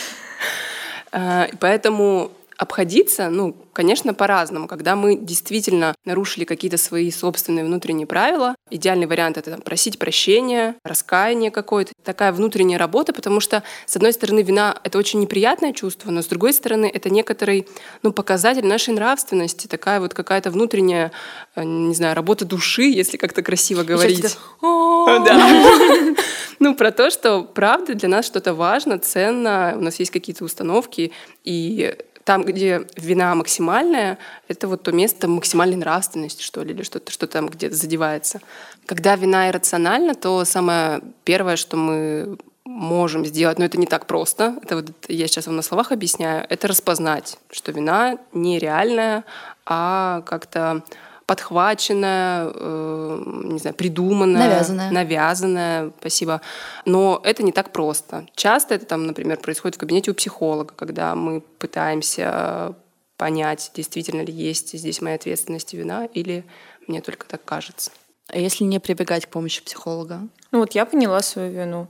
Э, 1.16 1.48
поэтому 1.62 2.32
обходиться, 2.58 3.30
ну, 3.30 3.56
конечно, 3.74 4.14
по-разному. 4.14 4.68
Когда 4.68 4.96
мы 4.96 5.18
действительно 5.18 5.94
нарушили 6.06 6.46
какие-то 6.46 6.78
свои 6.78 7.12
собственные 7.12 7.66
внутренние 7.66 8.08
правила, 8.08 8.56
идеальный 8.70 9.08
вариант— 9.08 9.38
это 9.40 9.52
там, 9.52 9.62
просить 9.62 10.00
прощения, 10.00 10.76
раскаяние 10.84 11.52
какое-то, 11.52 11.92
такая 12.04 12.32
внутренняя 12.32 12.80
работа, 12.80 13.14
потому 13.14 13.40
что, 13.40 13.64
с 13.86 13.96
одной 13.96 14.14
стороны, 14.14 14.42
вина— 14.42 14.80
это 14.84 14.98
очень 14.98 15.20
неприятное 15.20 15.74
чувство, 15.74 16.12
но 16.12 16.22
с 16.22 16.28
другой 16.28 16.54
стороны, 16.54 16.90
это 16.94 17.10
некоторый 17.10 17.68
ну, 18.04 18.14
показатель 18.14 18.66
нашей 18.66 18.94
нравственности, 18.94 19.68
такая 19.68 20.00
вот 20.00 20.14
какая-то 20.14 20.52
внутренняя, 20.52 21.12
э, 21.56 21.64
не 21.64 21.94
знаю, 21.94 22.16
работа 22.16 22.46
души, 22.46 22.84
если 22.84 23.18
как-то 23.18 23.42
красиво 23.42 23.84
говорить. 23.84 24.38
Ну, 26.60 26.74
про 26.74 26.92
то, 26.92 27.10
что 27.10 27.44
правда 27.44 27.96
для 27.96 28.08
нас 28.08 28.26
что-то 28.26 28.54
важно, 28.54 28.98
ценно, 28.98 29.74
у 29.76 29.82
нас 29.82 30.00
есть 30.00 30.12
какие-то 30.12 30.46
установки, 30.46 31.12
и 31.44 31.96
там, 32.26 32.44
где 32.44 32.86
вина 32.98 33.36
максимальная, 33.36 34.18
это 34.48 34.68
вот 34.68 34.84
то 34.84 34.92
место 34.92 35.28
максимальной 35.28 35.78
нравственности, 35.78 36.42
что 36.42 36.64
ли, 36.64 36.74
или 36.74 36.82
что-то, 36.84 37.12
что 37.12 37.28
там 37.28 37.48
где-то 37.48 37.76
задевается. 37.76 38.42
Когда 38.88 39.16
вина 39.16 39.50
иррациональна, 39.50 40.16
то 40.16 40.44
самое 40.44 41.02
первое, 41.24 41.56
что 41.56 41.78
мы 41.78 42.38
можем 42.66 43.26
сделать, 43.28 43.60
но 43.60 43.66
это 43.66 43.78
не 43.78 43.86
так 43.86 44.08
просто, 44.08 44.58
это 44.64 44.78
вот 44.78 44.92
я 45.08 45.28
сейчас 45.28 45.46
вам 45.46 45.56
на 45.56 45.62
словах 45.62 45.92
объясняю, 45.92 46.48
это 46.50 46.68
распознать, 46.68 47.38
что 47.52 47.72
вина 47.72 48.18
нереальная, 48.34 49.24
а 49.68 50.22
как-то 50.26 50.84
подхваченная, 51.26 52.52
э, 52.54 53.24
не 53.46 53.60
знаю, 53.60 53.76
придуманная, 53.76 54.48
Навязанная. 54.48 54.92
навязанная, 54.92 55.92
спасибо. 56.00 56.42
Но 56.86 57.20
это 57.24 57.44
не 57.44 57.52
так 57.52 57.72
просто. 57.72 58.26
Часто 58.36 58.76
это 58.76 58.86
там, 58.86 59.08
например, 59.08 59.40
происходит 59.40 59.76
в 59.76 59.80
кабинете 59.80 60.12
у 60.12 60.14
психолога, 60.14 60.74
когда 60.76 61.16
мы 61.16 61.42
пытаемся 61.42 62.76
понять, 63.18 63.72
действительно 63.74 64.22
ли 64.22 64.34
есть 64.34 64.78
здесь 64.78 65.02
моя 65.02 65.16
ответственность 65.16 65.74
и 65.74 65.78
вина, 65.78 66.06
или 66.06 66.44
мне 66.88 67.02
только 67.02 67.26
так 67.26 67.44
кажется. 67.44 67.92
А 68.28 68.38
если 68.38 68.64
не 68.64 68.80
прибегать 68.80 69.26
к 69.26 69.30
помощи 69.30 69.64
психолога? 69.64 70.22
Ну 70.52 70.60
вот 70.60 70.74
я 70.74 70.86
поняла 70.86 71.22
свою 71.22 71.52
вину. 71.52 71.88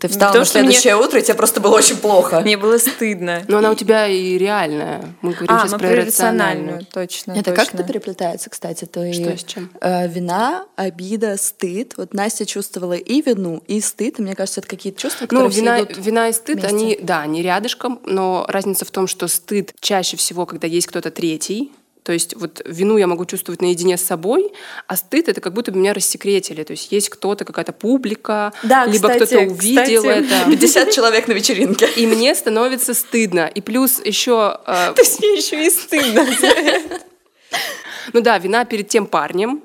Ты 0.00 0.08
встала 0.08 0.32
то, 0.32 0.38
на 0.40 0.44
что 0.44 0.58
мне- 0.58 0.68
следующее 0.72 0.96
утро, 0.96 1.18
и 1.18 1.22
тебе 1.22 1.34
просто 1.34 1.60
было 1.60 1.74
очень 1.76 1.96
плохо. 1.96 2.40
Мне 2.40 2.56
было 2.56 2.78
стыдно. 2.78 3.42
Но 3.48 3.58
она 3.58 3.70
у 3.70 3.74
тебя 3.74 4.06
и 4.06 4.36
реальная. 4.38 5.14
Мы 5.22 5.32
говорим 5.32 5.54
А, 5.54 5.60
сейчас 5.60 5.72
мы 5.72 5.78
про 5.78 5.94
рациональную, 5.96 6.86
точно. 6.92 7.32
Это 7.32 7.50
точно. 7.50 7.64
как 7.64 7.74
это 7.74 7.84
переплетается, 7.84 8.50
кстати? 8.50 8.84
То 8.84 9.04
и, 9.04 9.12
Что 9.12 9.36
с 9.36 9.44
чем? 9.44 9.70
э, 9.80 10.08
вина, 10.08 10.66
обида, 10.76 11.36
стыд. 11.36 11.94
Вот 11.96 12.14
Настя 12.14 12.46
чувствовала 12.46 12.94
и 12.94 13.20
вину, 13.22 13.62
и 13.66 13.80
стыд. 13.80 14.18
И 14.18 14.22
мне 14.22 14.34
кажется, 14.34 14.60
это 14.60 14.68
какие-то 14.68 15.00
чувства, 15.00 15.26
которые 15.26 15.44
Ну, 15.46 15.50
все 15.50 15.60
вина, 15.60 15.80
идут 15.82 15.96
вина 15.98 16.28
и 16.28 16.32
стыд, 16.32 16.58
вместе. 16.60 16.68
они, 16.76 16.98
да, 17.02 17.20
они 17.22 17.42
рядышком, 17.42 18.00
но 18.04 18.44
разница 18.48 18.84
в 18.84 18.90
том, 18.90 19.06
что 19.06 19.28
стыд 19.28 19.74
чаще 19.80 20.16
всего, 20.16 20.46
когда 20.46 20.66
есть 20.66 20.86
кто-то 20.86 21.10
третий, 21.10 21.72
то 22.06 22.12
есть 22.12 22.36
вот 22.36 22.62
вину 22.64 22.98
я 22.98 23.08
могу 23.08 23.24
чувствовать 23.24 23.60
наедине 23.60 23.96
с 23.96 24.00
собой, 24.00 24.52
а 24.86 24.94
стыд— 24.94 25.28
это 25.28 25.40
как 25.40 25.52
будто 25.54 25.72
бы 25.72 25.80
меня 25.80 25.92
рассекретили. 25.92 26.62
То 26.62 26.70
есть 26.70 26.92
есть 26.92 27.08
кто-то, 27.08 27.44
какая-то 27.44 27.72
публика, 27.72 28.52
Да, 28.62 28.86
либо 28.86 29.08
кстати, 29.08 29.34
кто-то 29.34 29.50
увидел 29.50 30.02
кстати. 30.02 30.24
это. 30.24 30.50
50 30.52 30.92
человек 30.92 31.26
на 31.26 31.32
вечеринке. 31.32 31.88
И 31.96 32.06
мне 32.06 32.32
становится 32.36 32.94
стыдно. 32.94 33.50
И 33.52 33.60
плюс 33.60 34.00
еще... 34.04 34.56
э, 34.68 34.92
То 34.94 35.02
есть 35.02 35.18
мне 35.18 35.34
еще 35.34 35.66
и 35.66 35.68
стыдно. 35.68 36.24
ну 38.12 38.20
да, 38.20 38.38
вина 38.38 38.64
перед 38.64 38.86
тем 38.86 39.08
парнем, 39.08 39.64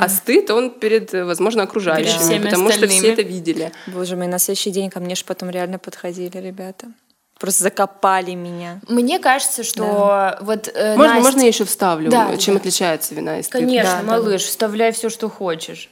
а 0.00 0.08
стыд 0.08 0.50
он 0.50 0.70
перед, 0.70 1.12
э, 1.12 1.26
возможно, 1.26 1.64
окружающими, 1.64 2.20
всеми 2.20 2.44
потому 2.44 2.70
что 2.70 2.84
остальными. 2.84 3.00
все 3.00 3.12
это 3.12 3.20
видели. 3.20 3.72
Боже 3.86 4.16
мой, 4.16 4.28
на 4.28 4.38
следующий 4.38 4.70
день 4.70 4.88
ко 4.88 4.98
мне 4.98 5.14
же 5.14 5.26
потом 5.26 5.50
реально 5.50 5.78
подходили 5.78 6.38
ребята. 6.38 6.86
Просто 7.38 7.64
закопали 7.64 8.32
меня. 8.32 8.80
Мне 8.88 9.18
кажется, 9.18 9.62
что 9.62 10.38
вот 10.40 10.68
э, 10.72 10.96
Можно, 10.96 11.14
Настя- 11.14 11.22
можно 11.22 11.40
я 11.42 11.46
еще 11.48 11.64
вставлю, 11.66 12.10
Да, 12.10 12.34
чем 12.38 12.54
да. 12.54 12.60
отличается 12.60 13.14
вина 13.14 13.38
и 13.40 13.42
стыд? 13.42 13.60
Конечно, 13.60 13.90
Да, 13.90 13.98
да, 13.98 14.02
малыш, 14.18 14.42
вставляй 14.42 14.92
все, 14.92 15.10
что 15.10 15.28
хочешь. 15.28 15.90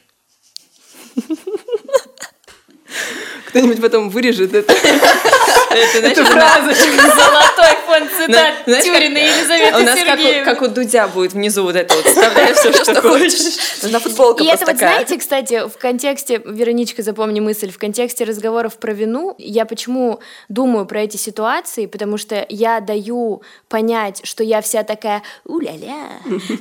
Кто-нибудь 3.48 3.80
потом 3.80 4.08
вырежет 4.08 4.54
это. 4.54 4.72
Это, 5.74 6.24
фразочка. 6.24 6.96
Золотой 7.16 7.76
фонд 7.86 8.10
цитат 8.10 8.64
Тюрина 8.84 9.18
Елизаветы 9.18 9.76
У 9.76 9.84
нас 9.84 9.98
как 9.98 10.18
у, 10.18 10.24
Сергеевны. 10.24 10.68
Дудя 10.68 11.08
будет 11.08 11.32
внизу 11.32 11.64
вот 11.64 11.76
это 11.76 11.94
вот. 11.94 12.06
Вставляй 12.06 12.54
все, 12.54 12.72
что 12.72 13.00
хочешь. 13.00 13.82
Нужна 13.82 13.98
футболка 13.98 14.42
И 14.42 14.46
это 14.46 14.58
просто 14.58 14.66
вот, 14.66 14.72
такая. 14.72 14.94
знаете, 14.94 15.18
кстати, 15.18 15.68
в 15.68 15.78
контексте, 15.78 16.40
Вероничка, 16.44 17.02
запомни 17.02 17.40
мысль, 17.40 17.70
в 17.70 17.78
контексте 17.78 18.24
разговоров 18.24 18.78
про 18.78 18.92
вину, 18.92 19.34
я 19.38 19.64
почему 19.64 20.20
думаю 20.48 20.86
про 20.86 21.02
эти 21.02 21.16
ситуации, 21.16 21.86
потому 21.86 22.16
что 22.16 22.46
я 22.48 22.80
даю 22.80 23.42
понять, 23.68 24.20
что 24.24 24.44
я 24.44 24.60
вся 24.60 24.82
такая, 24.84 25.22
у-ля-ля, 25.44 26.20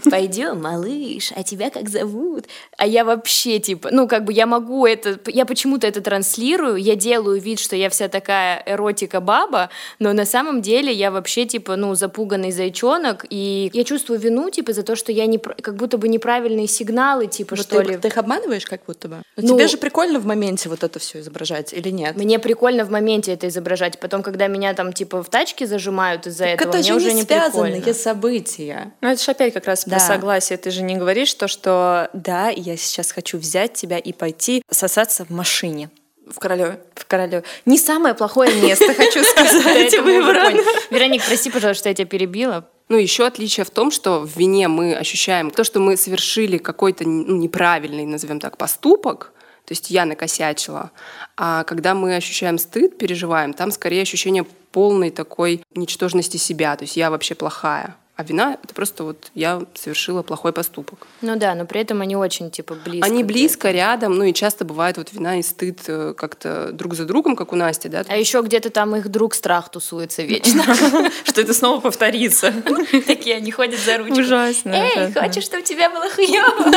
пойдем, 0.10 0.62
малыш, 0.62 1.32
а 1.36 1.44
тебя 1.44 1.70
как 1.70 1.90
зовут? 1.90 2.46
А 2.78 2.88
я 2.88 3.06
вообще, 3.06 3.60
типа, 3.60 3.90
ну, 3.92 4.08
как 4.08 4.26
бы 4.26 4.34
я 4.34 4.46
могу 4.46 4.86
это, 4.86 5.20
я 5.28 5.46
почему-то 5.46 5.88
это 5.88 6.02
транслирую, 6.02 6.78
я 6.78 6.96
делаю 6.96 7.40
вид, 7.40 7.60
что 7.60 7.76
я 7.76 7.90
вся 7.90 8.08
такая 8.08 8.64
эротика-баба, 9.04 9.70
но 10.00 10.14
на 10.14 10.26
самом 10.26 10.62
деле 10.62 10.92
я 10.92 11.12
вообще, 11.12 11.46
типа, 11.46 11.76
ну, 11.76 11.96
запуганный 11.96 12.52
зайчонок, 12.52 13.26
и 13.30 13.70
я 13.74 13.84
чувствую 13.84 14.20
вину, 14.20 14.50
типа, 14.50 14.74
за 14.74 14.84
то, 14.84 14.96
что 14.96 15.12
я 15.12 15.26
не, 15.26 15.38
как 15.38 15.76
будто 15.76 15.98
бы 15.98 16.08
неправильные 16.08 16.68
сигналы, 16.68 17.28
типа, 17.28 17.56
Вот 17.56 17.66
что 17.66 17.82
ты, 17.82 17.92
ли. 17.92 17.98
ты 17.98 18.08
их 18.08 18.18
обманываешь 18.18 18.66
как 18.66 18.82
будто 18.88 19.08
бы? 19.08 19.16
Но 19.38 19.48
Ну- 19.50 19.56
тебе 19.58 19.68
же 19.68 19.78
прикольно 19.78 20.20
в 20.20 20.26
моменте 20.26 20.70
вот 20.70 20.84
это 20.84 21.00
все 21.00 21.20
изображать 21.20 21.74
или 21.74 21.90
нет? 21.90 22.16
Мне 22.18 22.40
прикольно 22.40 22.86
в 22.86 22.90
моменте 22.92 23.34
это 23.34 23.48
изображать. 23.48 24.00
Потом, 24.00 24.24
когда 24.24 24.48
меня 24.48 24.74
там 24.74 24.94
типа 24.94 25.24
в 25.24 25.30
тачке 25.30 25.66
зажимают 25.68 26.28
из-за 26.28 26.46
Так 26.46 26.62
этого, 26.62 26.70
это 26.70 26.78
мне 26.80 26.88
же 26.88 26.96
уже 26.96 27.08
не 27.10 27.22
не 27.22 27.22
связанные 27.24 27.74
прикольно. 27.76 27.94
события. 27.94 28.94
Ну, 29.02 29.10
это 29.10 29.24
же 29.24 29.32
опять 29.32 29.54
как 29.54 29.66
раз 29.66 29.86
Да. 29.86 29.92
про 29.98 30.00
согласие. 30.00 30.58
Ты 30.58 30.72
же 30.72 30.82
не 30.84 30.96
говоришь 30.96 31.34
то, 31.34 31.48
что 31.48 32.10
да, 32.14 32.50
я 32.50 32.78
сейчас 32.78 33.12
хочу 33.12 33.38
взять 33.38 33.74
тебя 33.74 33.98
и 33.98 34.14
пойти 34.14 34.62
сосаться 34.70 35.26
в 35.26 35.30
машине 35.30 35.90
В 36.28 36.40
Королеве. 36.40 36.80
в 36.96 37.06
Королеве. 37.06 37.44
Не 37.66 37.78
самое 37.78 38.16
плохое 38.16 38.54
место, 38.62 38.94
хочу 38.94 39.24
сказать. 39.24 39.94
Вероник, 39.94 41.24
прости, 41.26 41.50
пожалуйста, 41.50 41.80
что 41.80 41.90
я 41.90 41.96
тебя 41.96 42.08
перебила. 42.08 42.70
Ну, 42.90 42.98
еще 42.98 43.26
отличие 43.26 43.66
в 43.66 43.70
том, 43.70 43.92
что 43.92 44.20
в 44.20 44.38
вине 44.38 44.68
мы 44.68 44.96
ощущаем 44.96 45.52
то, 45.52 45.64
что 45.64 45.80
мы 45.80 45.98
совершили 45.98 46.58
какой-то 46.58 47.08
ну, 47.08 47.38
неправильный, 47.38 48.06
назовем 48.06 48.40
так, 48.40 48.58
поступок, 48.58 49.32
то 49.66 49.72
есть 49.72 49.90
я 49.90 50.06
накосячила. 50.06 50.92
А 51.38 51.64
когда 51.64 51.96
мы 51.96 52.16
ощущаем 52.16 52.58
стыд, 52.58 52.98
переживаем, 52.98 53.54
там 53.54 53.72
скорее 53.72 54.02
ощущение 54.02 54.46
полной 54.72 55.10
такой 55.10 55.64
ничтожности 55.74 56.38
себя, 56.38 56.76
то 56.76 56.84
есть 56.84 56.98
я 56.98 57.10
вообще 57.10 57.36
плохая. 57.36 57.96
А 58.16 58.24
вина— 58.24 58.60
это 58.64 58.76
просто 58.76 59.04
вот 59.04 59.32
я 59.34 59.64
совершила 59.74 60.22
плохой 60.22 60.54
поступок. 60.54 61.08
Ну 61.22 61.36
да, 61.36 61.56
но 61.56 61.66
при 61.66 61.82
этом 61.82 62.02
они 62.02 62.16
очень 62.16 62.52
типа 62.52 62.76
близко. 62.76 63.08
Они 63.08 63.24
близко, 63.24 63.72
рядом, 63.72 64.14
ну 64.14 64.24
и 64.24 64.34
часто 64.34 64.66
бывает 64.66 64.98
вот 64.98 65.12
вина 65.12 65.40
и 65.40 65.42
стыд 65.42 65.80
э, 65.88 66.14
как-то 66.16 66.72
друг 66.74 66.94
за 66.94 67.06
другом, 67.06 67.36
как 67.36 67.54
у 67.54 67.56
Насти, 67.56 67.90
да? 67.90 68.06
А 68.08 68.16
еще 68.16 68.42
где-то 68.42 68.70
там 68.70 68.96
их 68.96 69.10
друг 69.10 69.34
страх 69.34 69.70
тусуется 69.70 70.22
вечно. 70.22 70.64
Что 71.24 71.42
это 71.42 71.56
снова 71.56 71.82
повторится. 71.82 72.54
Такие 73.08 73.38
они 73.38 73.50
ходят 73.52 73.80
за 73.80 73.98
ручку. 73.98 74.20
Ужасно. 74.20 74.70
Эй, 74.70 75.12
хочешь, 75.12 75.46
чтобы 75.46 75.64
у 75.64 75.66
тебя 75.66 75.90
было 75.90 76.08
хуёво? 76.08 76.72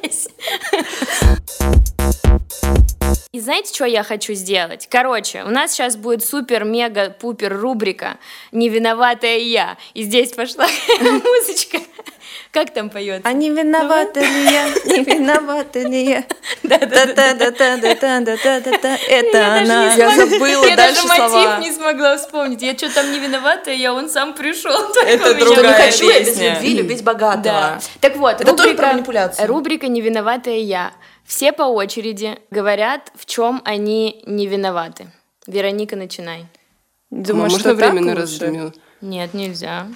Здесь. 0.00 0.28
И 3.32 3.40
знаете, 3.40 3.74
что 3.74 3.84
я 3.86 4.02
хочу 4.02 4.34
сделать? 4.34 4.88
Короче, 4.90 5.42
у 5.44 5.50
нас 5.50 5.72
сейчас 5.72 5.96
будет 5.96 6.24
супер-мега-пупер 6.24 7.58
рубрика 7.58 8.18
«Не 8.52 8.68
виноватая 8.68 9.38
я». 9.38 9.78
И 9.94 10.02
здесь 10.02 10.32
пошла 10.32 10.66
музычка. 11.00 11.78
Как 12.50 12.72
там 12.74 12.90
поет? 12.90 13.22
А 13.24 13.32
не 13.32 13.48
виновата 13.48 14.20
ли 14.20 14.44
я? 14.44 14.68
Не 14.84 15.02
виновата 15.04 15.78
ли 15.80 16.04
я? 16.04 16.24
Это 19.08 19.56
она. 19.56 19.94
Я 19.94 20.14
забыла 20.14 20.76
дальше 20.76 21.00
слова. 21.00 21.16
Я 21.18 21.26
даже 21.32 21.48
мотив 21.48 21.58
не 21.60 21.72
смогла 21.72 22.16
вспомнить. 22.18 22.60
Я 22.60 22.76
что 22.76 22.94
там 22.94 23.10
не 23.10 23.18
виновата, 23.18 23.70
я 23.70 23.94
он 23.94 24.10
сам 24.10 24.34
пришел. 24.34 24.92
Это 25.06 25.34
другая 25.34 25.86
Не 25.86 25.92
хочу 25.92 26.10
я 26.10 26.20
без 26.20 26.38
любви 26.38 26.74
любить 26.74 27.02
богатого. 27.02 27.80
Так 28.00 28.16
вот, 28.16 28.42
рубрика 29.38 29.88
«Не 29.88 30.00
виноватая 30.02 30.58
я». 30.58 30.92
Все 31.24 31.52
по 31.52 31.62
очереди 31.62 32.38
говорят, 32.50 33.10
в 33.14 33.26
чем 33.26 33.62
они 33.64 34.22
не 34.26 34.46
виноваты. 34.46 35.06
Вероника, 35.46 35.96
начинай. 35.96 36.46
Думаю, 37.10 37.44
Можно 37.44 37.58
что 37.58 37.68
так 37.76 37.78
временно 37.92 38.10
лучше. 38.20 38.22
разменю? 38.22 38.72
Нет, 39.00 39.34
нельзя. 39.34 39.86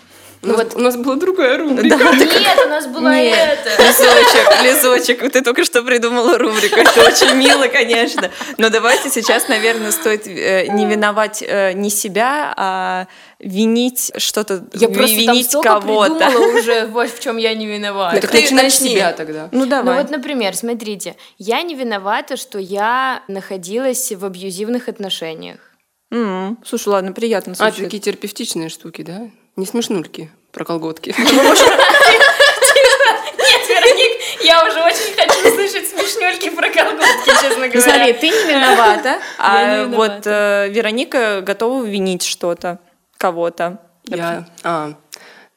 У 0.46 0.56
нас, 0.56 0.74
у 0.74 0.78
нас 0.80 0.96
была 0.96 1.16
другая 1.16 1.58
рубрика. 1.58 1.96
Нет, 1.96 2.58
у 2.64 2.68
нас 2.68 2.86
была 2.86 3.14
Нет, 3.14 3.36
это. 3.66 3.82
Лизочек, 3.82 4.62
Лизочек, 4.62 5.32
ты 5.32 5.42
только 5.42 5.64
что 5.64 5.82
придумала 5.82 6.38
рубрику. 6.38 6.76
Это 6.80 7.04
очень 7.04 7.34
мило, 7.36 7.66
конечно. 7.68 8.30
Но 8.58 8.70
давайте 8.70 9.10
сейчас, 9.10 9.48
наверное, 9.48 9.90
стоит 9.92 10.26
э, 10.26 10.66
не 10.68 10.86
виновать 10.86 11.42
э, 11.46 11.72
не 11.72 11.90
себя, 11.90 12.54
а 12.56 13.06
винить 13.38 14.12
что-то, 14.16 14.64
Я 14.72 14.88
винить 14.88 15.52
кого-то. 15.62 16.14
придумала 16.14 16.58
уже, 16.58 16.86
вот 16.86 17.10
в 17.10 17.20
чем 17.20 17.36
я 17.36 17.54
не 17.54 17.66
виновата. 17.66 18.20
Так 18.20 18.30
ты 18.30 18.54
начни. 18.54 18.90
себя 18.90 19.12
тогда. 19.12 19.48
Ну 19.52 19.60
Ну 19.64 19.66
давай. 19.66 19.98
вот, 19.98 20.10
например, 20.10 20.54
смотрите, 20.56 21.16
я 21.38 21.62
не 21.62 21.74
виновата, 21.74 22.36
что 22.36 22.58
я 22.58 23.22
находилась 23.28 24.12
в 24.12 24.24
абьюзивных 24.24 24.88
отношениях. 24.88 25.58
М, 26.12 26.56
Слушай, 26.64 26.88
ладно, 26.90 27.12
приятно 27.12 27.52
А, 27.54 27.56
слушать. 27.56 27.84
такие 27.84 28.00
терапевтичные 28.00 28.68
штуки, 28.68 29.02
да? 29.02 29.28
Не 29.56 29.64
смешнульки 29.64 30.30
про 30.52 30.64
колготки. 30.64 31.14
Нет, 31.18 31.26
Вероник, 33.68 34.20
я 34.42 34.64
уже 34.66 34.82
очень 34.82 35.14
хочу 35.16 35.48
услышать 35.48 35.88
смешнюльки 35.88 36.50
про 36.50 36.68
колготки, 36.68 37.30
честно 37.40 37.66
Ну, 37.72 37.80
смотри, 37.80 38.12
ты 38.12 38.28
не 38.28 38.52
виновата, 38.52 39.18
а 39.38 39.86
вот 39.86 40.26
э, 40.26 40.68
Вероника 40.68 41.40
готова 41.40 41.84
винить 41.84 42.22
что-то, 42.22 42.80
кого-то. 43.16 43.80
Я... 44.04 44.46
А, 44.62 44.92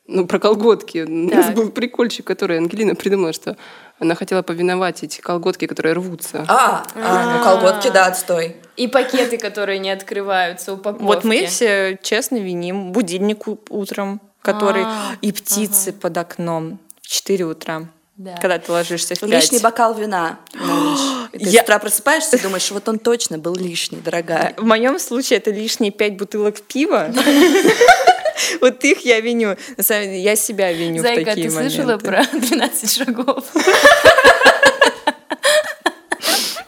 ну, 0.08 0.26
про 0.26 0.40
колготки. 0.40 1.00
У 1.00 1.36
нас 1.36 1.52
был 1.52 1.70
прикольчик, 1.70 2.26
который 2.26 2.58
Ангелина 2.58 2.96
придумала, 2.96 3.34
что 3.34 3.58
она 4.00 4.16
хотела 4.16 4.42
повиновать 4.44 5.04
эти 5.04 5.20
колготки, 5.20 5.68
которые 5.68 5.94
рвутся. 5.94 6.46
А, 6.48 6.84
а, 6.96 7.38
ну 7.38 7.44
колготки, 7.44 7.90
да, 7.90 8.06
отстой. 8.08 8.56
И 8.80 8.88
пакеты, 8.88 9.38
которые 9.38 9.78
не 9.80 9.92
открываются, 9.92 10.74
упаковки. 10.74 11.04
Вот 11.04 11.24
мы 11.26 11.46
все 11.48 11.98
честно 12.02 12.38
виним 12.38 12.92
будильник 12.94 13.44
утром, 13.70 14.22
который 14.42 14.84
А, 14.86 15.12
и 15.22 15.32
птицы 15.34 15.92
под 15.92 16.18
окном 16.18 16.80
в 17.02 17.08
4 17.08 17.44
утра, 17.46 17.88
Да. 18.16 18.38
когда 18.38 18.58
ты 18.58 18.72
ложишься 18.72 19.16
в 19.16 19.20
5. 19.20 19.30
Лишний 19.30 19.60
бокал 19.60 19.94
вина. 19.96 20.40
И 21.34 21.40
Ты 21.40 21.50
Я- 21.50 21.60
с 21.62 21.64
утра 21.64 21.78
просыпаешься 21.80 22.38
и 22.38 22.40
думаешь, 22.40 22.72
вот 22.72 22.88
он 22.90 22.98
точно 23.00 23.38
был 23.38 23.56
лишний, 23.56 24.00
дорогая. 24.00 24.54
В 24.58 24.64
моем 24.64 24.98
случае 24.98 25.38
это 25.38 25.52
лишние 25.52 25.92
5 25.92 26.18
бутылок 26.18 26.62
пива. 26.62 27.14
Вот 28.62 28.84
их 28.86 29.02
я 29.06 29.20
виню. 29.20 29.58
На 29.76 29.84
самом 29.84 30.04
деле, 30.06 30.22
я 30.22 30.36
себя 30.38 30.72
виню 30.72 31.00
в 31.02 31.06
Зайка, 31.06 31.26
такие 31.32 31.50
ты 31.50 31.54
слышала 31.56 31.98
моменты. 31.98 32.06
про 32.08 32.24
12 32.40 32.92
шагов? 32.94 33.44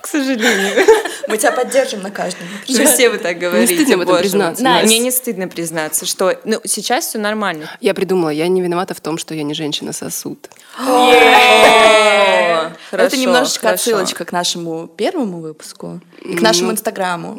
К 0.01 0.07
сожалению. 0.07 0.85
Мы 1.31 1.37
тебя 1.37 1.51
поддержим 1.51 2.01
на 2.01 2.11
каждом. 2.11 2.47
Что 2.67 2.85
все 2.85 3.09
вы 3.09 3.17
так 3.17 3.37
говорите. 3.39 3.73
стыдно 3.75 3.97
в 3.97 4.01
этом 4.01 4.17
признаться. 4.17 4.63
Мне 4.63 4.99
не 4.99 5.11
стыдно 5.11 5.47
признаться, 5.47 6.05
что 6.05 6.37
ну, 6.43 6.61
сейчас 6.65 7.07
все 7.07 7.19
нормально. 7.19 7.69
Я 7.79 7.93
придумала, 7.93 8.29
я 8.29 8.47
не 8.47 8.61
виновата 8.61 8.93
в 8.93 9.01
том, 9.01 9.17
что 9.17 9.33
я 9.33 9.43
не 9.43 9.53
женщина-сосуд. 9.53 10.49
Это 12.91 13.17
немножечко 13.17 13.69
отсылочка 13.71 14.25
к 14.25 14.31
нашему 14.31 14.87
первому 14.87 15.39
выпуску 15.39 16.01
и 16.21 16.35
к 16.35 16.41
нашему 16.41 16.71
инстаграму. 16.71 17.35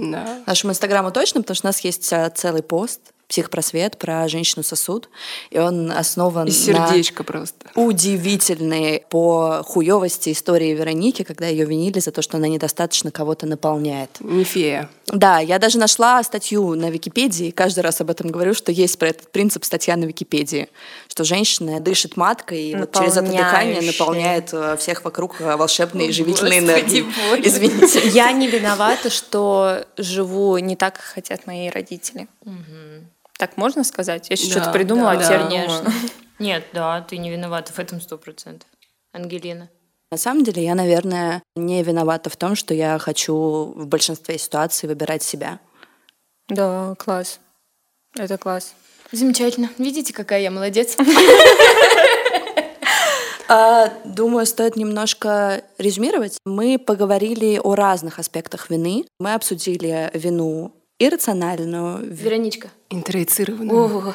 Нашему 0.46 0.72
инстаграму 0.72 1.10
точно, 1.12 1.42
потому 1.42 1.54
что 1.54 1.66
у 1.66 1.68
нас 1.68 1.80
есть 1.80 2.12
а, 2.12 2.30
целый 2.30 2.62
пост 2.62 3.00
психпросвет 3.32 3.96
про 3.96 4.28
женщину-сосуд, 4.28 5.08
и 5.48 5.58
он 5.58 5.90
основан 5.90 6.48
И 6.48 6.50
на 6.50 6.54
сердечко 6.54 7.24
просто. 7.24 7.70
удивительной 7.74 9.04
по 9.08 9.62
хуевости 9.64 10.32
истории 10.32 10.74
Вероники, 10.74 11.22
когда 11.22 11.46
ее 11.46 11.64
винили 11.64 11.98
за 11.98 12.10
то, 12.10 12.20
что 12.20 12.36
она 12.36 12.46
недостаточно 12.46 13.10
кого-то 13.10 13.46
наполняет. 13.46 14.10
Не 14.20 14.44
фея. 14.44 14.90
Да, 15.06 15.38
я 15.38 15.58
даже 15.58 15.78
нашла 15.78 16.22
статью 16.22 16.74
на 16.74 16.90
Википедии, 16.90 17.46
и 17.46 17.52
каждый 17.52 17.80
раз 17.80 18.02
об 18.02 18.10
этом 18.10 18.30
говорю, 18.30 18.52
что 18.52 18.70
есть 18.70 18.98
про 18.98 19.08
этот 19.08 19.32
принцип 19.32 19.64
статья 19.64 19.96
на 19.96 20.04
Википедии, 20.04 20.68
что 21.08 21.24
женщина 21.24 21.80
дышит 21.80 22.18
маткой 22.18 22.62
и 22.62 22.76
вот 22.76 22.92
через 22.92 23.16
это 23.16 23.30
дыхание 23.32 23.80
наполняет 23.80 24.50
э, 24.52 24.76
всех 24.76 25.04
вокруг 25.04 25.40
э, 25.40 25.56
волшебной 25.56 26.12
живительной 26.12 26.60
Господи 26.60 26.80
энергией. 26.80 27.02
Боже. 27.30 27.42
Извините. 27.48 28.08
Я 28.08 28.30
не 28.32 28.46
виновата, 28.46 29.08
что 29.08 29.86
живу 29.96 30.58
не 30.58 30.76
так, 30.76 30.96
как 30.96 31.04
хотят 31.04 31.46
мои 31.46 31.70
родители. 31.70 32.28
Так 33.42 33.56
можно 33.56 33.82
сказать? 33.82 34.30
Я 34.30 34.36
сейчас 34.36 34.50
Да, 34.50 34.60
что-то 34.60 34.70
придумала, 34.70 35.16
да, 35.16 35.18
а 35.18 35.24
теперь 35.24 35.38
да. 35.40 35.48
думаю. 35.48 35.84
Нет, 36.38 36.64
да, 36.72 37.00
ты 37.00 37.16
не 37.16 37.28
виновата 37.28 37.72
в 37.72 37.78
этом 37.80 38.00
сто 38.00 38.16
процентов. 38.16 38.68
Ангелина. 39.12 39.68
На 40.12 40.16
самом 40.16 40.44
деле 40.44 40.62
я, 40.62 40.76
наверное, 40.76 41.42
не 41.56 41.82
виновата 41.82 42.30
в 42.30 42.36
том, 42.36 42.54
что 42.54 42.72
я 42.72 43.00
хочу 43.00 43.72
в 43.74 43.84
большинстве 43.86 44.38
ситуаций 44.38 44.88
выбирать 44.88 45.24
себя. 45.24 45.58
Да, 46.46 46.94
класс. 46.96 47.40
Это 48.16 48.38
класс. 48.38 48.74
Замечательно. 49.10 49.70
Видите, 49.76 50.12
какая 50.12 50.40
я 50.40 50.52
молодец? 50.52 50.96
А, 53.48 53.92
Думаю, 54.06 54.46
стоит 54.46 54.76
немножко 54.76 55.62
резюмировать. 55.76 56.38
Мы 56.46 56.78
поговорили 56.78 57.60
о 57.62 57.74
разных 57.74 58.18
аспектах 58.18 58.70
вины. 58.70 59.04
Мы 59.18 59.34
обсудили 59.34 60.10
вину 60.14 60.72
иррациональную, 61.06 61.98
Вероничка. 62.02 62.68
Интроицированно. 62.90 63.72
О, 63.72 64.14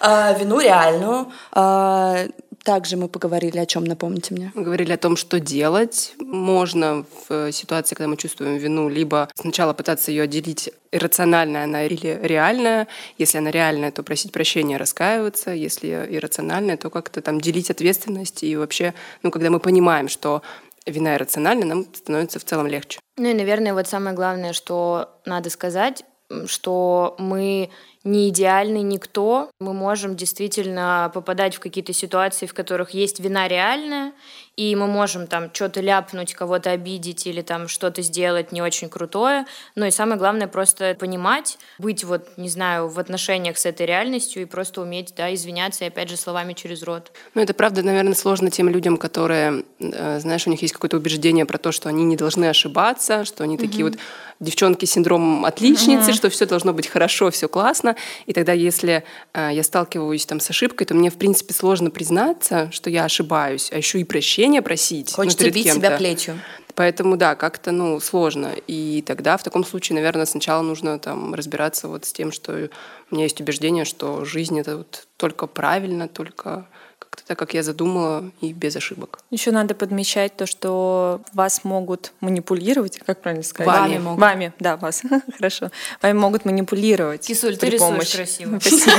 а, 0.00 0.32
вину 0.32 0.60
реальную. 0.60 1.32
А, 1.52 2.26
Также 2.64 2.96
мы 2.96 3.08
поговорили 3.08 3.58
о 3.58 3.66
чем, 3.66 3.84
напомните 3.84 4.32
мне. 4.32 4.50
Мы 4.54 4.62
говорили 4.62 4.92
о 4.92 4.96
том, 4.96 5.16
что 5.16 5.38
делать 5.38 6.14
можно 6.18 7.04
в 7.28 7.52
ситуации, 7.52 7.94
когда 7.94 8.08
мы 8.08 8.16
чувствуем 8.16 8.56
вину, 8.56 8.88
либо 8.88 9.28
сначала 9.34 9.74
пытаться 9.74 10.10
ее 10.10 10.22
отделить, 10.22 10.70
иррациональная 10.90 11.64
она 11.64 11.84
или 11.84 12.18
реальная. 12.22 12.86
Если 13.18 13.36
она 13.36 13.50
реальная, 13.50 13.90
то 13.90 14.02
просить 14.02 14.32
прощения, 14.32 14.78
раскаиваться. 14.78 15.50
Если 15.50 15.88
иррациональная, 15.88 16.78
то 16.78 16.88
как-то 16.88 17.20
там 17.20 17.38
делить 17.38 17.70
ответственность. 17.70 18.42
И 18.42 18.56
вообще, 18.56 18.94
ну, 19.22 19.30
когда 19.30 19.50
мы 19.50 19.60
понимаем, 19.60 20.08
что 20.08 20.40
вина 20.86 21.14
иррациональна, 21.14 21.64
нам 21.64 21.94
становится 21.94 22.38
в 22.38 22.44
целом 22.44 22.66
легче. 22.66 23.00
Ну 23.16 23.28
и, 23.28 23.34
наверное, 23.34 23.74
вот 23.74 23.86
самое 23.86 24.14
главное, 24.14 24.52
что 24.52 25.20
надо 25.24 25.50
сказать, 25.50 26.04
что 26.46 27.14
мы 27.18 27.70
не 28.04 28.28
идеальный 28.28 28.82
никто. 28.82 29.50
Мы 29.60 29.72
можем 29.72 30.14
действительно 30.14 31.10
попадать 31.12 31.56
в 31.56 31.60
какие-то 31.60 31.92
ситуации, 31.92 32.46
в 32.46 32.54
которых 32.54 32.90
есть 32.90 33.18
вина 33.18 33.48
реальная, 33.48 34.12
и 34.56 34.76
мы 34.76 34.86
можем 34.86 35.26
там 35.26 35.50
что-то 35.52 35.80
ляпнуть, 35.80 36.34
кого-то 36.34 36.70
обидеть 36.70 37.26
или 37.26 37.40
там 37.40 37.66
что-то 37.66 38.02
сделать 38.02 38.52
не 38.52 38.62
очень 38.62 38.88
крутое. 38.88 39.46
Но 39.74 39.86
и 39.86 39.90
самое 39.90 40.18
главное 40.18 40.46
просто 40.46 40.94
понимать, 40.98 41.58
быть 41.78 42.04
вот, 42.04 42.28
не 42.36 42.48
знаю, 42.48 42.88
в 42.88 42.98
отношениях 42.98 43.58
с 43.58 43.66
этой 43.66 43.86
реальностью 43.86 44.42
и 44.42 44.44
просто 44.44 44.82
уметь, 44.82 45.14
да, 45.16 45.32
извиняться, 45.34 45.84
и 45.84 45.88
опять 45.88 46.10
же, 46.10 46.16
словами 46.16 46.52
через 46.52 46.82
рот. 46.82 47.10
Ну, 47.34 47.42
это 47.42 47.54
правда, 47.54 47.82
наверное, 47.82 48.14
сложно 48.14 48.50
тем 48.50 48.68
людям, 48.68 48.96
которые, 48.96 49.64
э, 49.80 50.20
знаешь, 50.20 50.46
у 50.46 50.50
них 50.50 50.62
есть 50.62 50.74
какое-то 50.74 50.98
убеждение 50.98 51.46
про 51.46 51.58
то, 51.58 51.72
что 51.72 51.88
они 51.88 52.04
не 52.04 52.16
должны 52.16 52.44
ошибаться, 52.44 53.24
что 53.24 53.44
они 53.44 53.56
такие 53.56 53.84
вот 53.84 53.94
девчонки 54.40 54.84
с 54.84 54.92
синдромом 54.92 55.44
отличницы, 55.44 56.12
что 56.12 56.28
все 56.28 56.46
должно 56.46 56.72
быть 56.72 56.86
хорошо, 56.86 57.30
все 57.30 57.48
классно. 57.48 57.93
И 58.26 58.32
тогда, 58.32 58.52
если 58.52 59.04
э, 59.32 59.50
я 59.52 59.62
сталкиваюсь 59.62 60.26
там 60.26 60.40
с 60.40 60.50
ошибкой, 60.50 60.86
то 60.86 60.94
мне, 60.94 61.10
в 61.10 61.16
принципе, 61.16 61.54
сложно 61.54 61.90
признаться, 61.90 62.70
что 62.72 62.90
я 62.90 63.04
ошибаюсь, 63.04 63.70
а 63.72 63.76
еще 63.76 64.00
и 64.00 64.04
прощения 64.04 64.62
просить. 64.62 65.10
ну, 65.10 65.16
Хочется 65.16 65.38
перед 65.38 65.54
бить 65.54 65.64
кем-то. 65.64 65.80
себя 65.80 65.96
плетью. 65.96 66.38
Поэтому, 66.74 67.16
да, 67.16 67.36
как-то, 67.36 67.70
ну, 67.70 68.00
сложно. 68.00 68.52
И 68.66 69.02
тогда 69.06 69.36
в 69.36 69.42
таком 69.42 69.64
случае, 69.64 69.94
наверное, 69.94 70.26
сначала 70.26 70.62
нужно 70.62 70.98
там 70.98 71.34
разбираться 71.34 71.88
вот 71.88 72.04
с 72.04 72.12
тем, 72.12 72.32
что 72.32 72.68
у 73.10 73.14
меня 73.14 73.24
есть 73.24 73.40
убеждение, 73.40 73.84
что 73.84 74.24
жизнь— 74.24 74.58
это 74.60 74.78
вот 74.78 75.06
только 75.16 75.46
правильно, 75.46 76.08
только 76.08 76.66
как-то 77.14 77.28
так, 77.28 77.38
как 77.38 77.54
я 77.54 77.62
задумала, 77.62 78.30
и 78.40 78.52
без 78.52 78.76
ошибок. 78.76 79.20
Еще 79.30 79.52
надо 79.52 79.74
подмечать 79.74 80.36
то, 80.36 80.46
что 80.46 81.20
вас 81.32 81.64
могут 81.64 82.12
манипулировать, 82.20 82.98
как 82.98 83.20
правильно 83.22 83.44
сказать? 83.44 83.72
Вами 83.72 83.98
могут. 83.98 84.20
Вами, 84.20 84.52
да, 84.58 84.76
вас. 84.76 85.02
Хорошо. 85.36 85.70
Вами 86.02 86.18
могут 86.18 86.44
манипулировать. 86.44 87.26
Кисуль, 87.26 87.56
ты 87.56 87.66
рисуешь 87.66 87.80
помощи. 87.80 88.16
красиво. 88.16 88.58
Спасибо. 88.58 88.92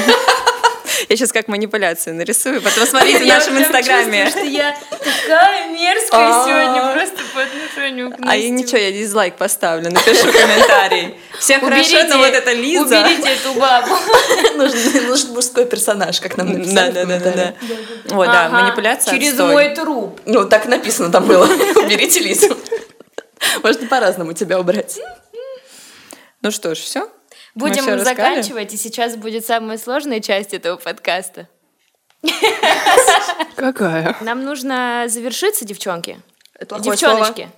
Я 1.09 1.15
сейчас 1.15 1.31
как 1.31 1.47
манипуляцию 1.47 2.15
нарисую, 2.15 2.61
потом 2.61 2.85
смотрите 2.85 3.23
в 3.23 3.27
нашем 3.27 3.57
инстаграме. 3.57 4.29
что 4.29 4.39
я 4.39 4.75
такая 4.89 5.69
мерзкая 5.69 6.29
А. 6.29 6.45
сегодня 6.45 6.93
просто 6.93 7.23
по 7.33 7.41
отношению 7.41 8.11
к 8.11 8.15
А 8.21 8.37
ничего, 8.37 8.77
я 8.77 8.91
дизлайк 8.91 9.35
поставлю, 9.35 9.91
напишу 9.91 10.31
комментарий. 10.31 11.15
Всем 11.39 11.61
хорошо, 11.61 12.03
но 12.07 12.17
вот 12.17 12.33
это 12.33 12.51
Лиза. 12.53 13.01
Уберите 13.01 13.29
эту 13.29 13.53
бабу. 13.59 13.95
Нужен, 14.55 15.33
мужской 15.33 15.65
персонаж, 15.65 16.19
как 16.19 16.37
нам 16.37 16.53
написали. 16.53 16.91
Да, 16.91 17.05
да, 17.05 17.31
да. 17.31 17.53
Вот, 18.09 18.27
да, 18.27 18.49
манипуляция. 18.49 19.13
Через 19.13 19.37
мой 19.37 19.75
труп. 19.75 20.19
Ну, 20.25 20.47
так 20.47 20.65
написано 20.65 21.11
там 21.11 21.25
было. 21.25 21.45
Уберите 21.75 22.19
Лизу. 22.19 22.57
Можно 23.63 23.87
по-разному 23.87 24.33
тебя 24.33 24.59
убрать. 24.59 24.99
Ну 26.41 26.51
что 26.51 26.75
ж, 26.75 26.77
все. 26.77 27.09
Будем 27.55 27.99
заканчивать, 27.99 28.73
и 28.73 28.77
сейчас 28.77 29.15
будет 29.15 29.45
самая 29.45 29.77
сложная 29.77 30.19
часть 30.19 30.53
этого 30.53 30.75
подкаста. 30.75 31.47
Какая? 33.55 34.15
Нам 34.21 34.43
нужно 34.43 35.05
завершиться, 35.07 35.65
девчонки. 35.65 36.19
Это 36.53 36.75
плохое 36.75 36.97
слово. 36.97 37.15
Девчоночки. 37.17 37.49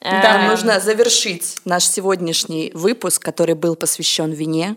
Нам 0.00 0.42
Эм, 0.42 0.48
нужно 0.48 0.80
завершить 0.80 1.56
наш 1.64 1.84
сегодняшний 1.86 2.70
выпуск, 2.74 3.22
который 3.22 3.54
был 3.54 3.74
посвящен 3.74 4.32
вине. 4.32 4.76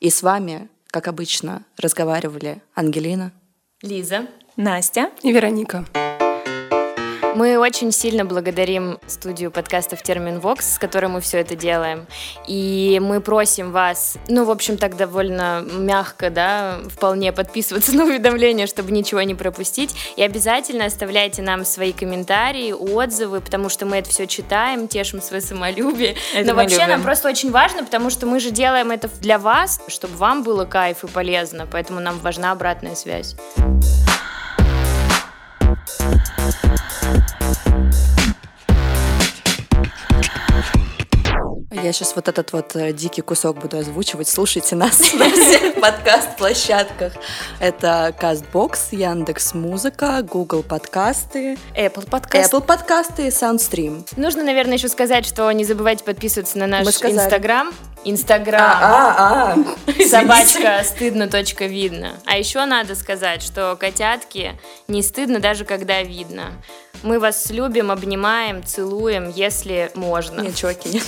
И 0.00 0.10
с 0.10 0.22
вами, 0.22 0.68
как 0.88 1.06
обычно, 1.06 1.64
разговаривали 1.78 2.60
Ангелина. 2.74 3.32
Лиза. 3.82 4.26
Настя. 4.56 5.10
И 5.22 5.32
Вероника. 5.32 5.84
Мы 7.34 7.58
очень 7.58 7.90
сильно 7.90 8.24
благодарим 8.24 8.98
студию 9.08 9.50
подкастов 9.50 10.02
Термин 10.02 10.38
Вокс, 10.38 10.74
с 10.74 10.78
которой 10.78 11.06
мы 11.06 11.20
все 11.20 11.38
это 11.38 11.56
делаем. 11.56 12.06
И 12.46 13.00
мы 13.02 13.20
просим 13.20 13.72
вас, 13.72 14.16
ну, 14.28 14.44
в 14.44 14.50
общем, 14.50 14.76
так 14.76 14.96
довольно 14.96 15.64
мягко, 15.68 16.30
да, 16.30 16.78
вполне 16.88 17.32
подписываться 17.32 17.92
на 17.96 18.04
уведомления, 18.04 18.68
чтобы 18.68 18.92
ничего 18.92 19.20
не 19.22 19.34
пропустить. 19.34 19.94
И 20.16 20.22
обязательно 20.22 20.84
оставляйте 20.84 21.42
нам 21.42 21.64
свои 21.64 21.92
комментарии, 21.92 22.70
отзывы, 22.70 23.40
потому 23.40 23.68
что 23.68 23.84
мы 23.84 23.96
это 23.96 24.10
все 24.10 24.28
читаем, 24.28 24.86
тешим 24.86 25.20
свое 25.20 25.42
самолюбие. 25.42 26.14
Это 26.34 26.50
Но 26.50 26.54
вообще 26.54 26.76
любим. 26.76 26.90
нам 26.90 27.02
просто 27.02 27.28
очень 27.28 27.50
важно, 27.50 27.82
потому 27.82 28.10
что 28.10 28.26
мы 28.26 28.38
же 28.38 28.52
делаем 28.52 28.92
это 28.92 29.08
для 29.20 29.40
вас, 29.40 29.80
чтобы 29.88 30.14
вам 30.16 30.44
было 30.44 30.66
кайф 30.66 31.02
и 31.02 31.08
полезно. 31.08 31.66
Поэтому 31.70 31.98
нам 31.98 32.20
важна 32.20 32.52
обратная 32.52 32.94
связь. 32.94 33.34
Я 41.84 41.92
сейчас 41.92 42.16
вот 42.16 42.28
этот 42.28 42.50
вот 42.54 42.74
э, 42.76 42.94
дикий 42.94 43.20
кусок 43.20 43.58
буду 43.58 43.76
озвучивать. 43.76 44.26
Слушайте 44.26 44.74
нас 44.74 45.12
на 45.12 45.30
всех 45.30 45.74
подкаст-площадках. 45.74 47.12
Это 47.60 48.14
Castbox, 48.18 48.78
Яндекс 48.92 49.52
Музыка, 49.52 50.22
Google 50.22 50.62
подкасты, 50.62 51.58
Apple 51.76 52.08
подкаст. 52.08 52.50
Apple 52.50 52.62
подкасты 52.62 53.26
и 53.26 53.28
Soundstream. 53.28 54.06
Нужно, 54.16 54.42
наверное, 54.42 54.78
еще 54.78 54.88
сказать, 54.88 55.26
что 55.26 55.52
не 55.52 55.66
забывайте 55.66 56.04
подписываться 56.04 56.56
на 56.56 56.66
наш. 56.66 56.86
Инстаграм. 56.86 57.70
Инстаграм. 58.04 58.60
А, 58.60 59.54
а, 59.54 59.92
Собачка 60.08 60.82
стыдно, 60.84 61.28
точка 61.28 61.66
видно. 61.66 62.12
А 62.26 62.36
еще 62.38 62.64
надо 62.64 62.94
сказать, 62.94 63.42
что 63.42 63.76
котятки 63.76 64.58
не 64.88 65.02
стыдно 65.02 65.40
даже 65.40 65.64
когда 65.64 66.02
видно. 66.02 66.52
Мы 67.02 67.18
вас 67.18 67.50
любим, 67.50 67.90
обнимаем, 67.90 68.64
целуем, 68.64 69.30
если 69.30 69.90
можно. 69.94 70.40
Нет, 70.40 70.54
чуваки, 70.56 70.88
нет. 70.90 71.04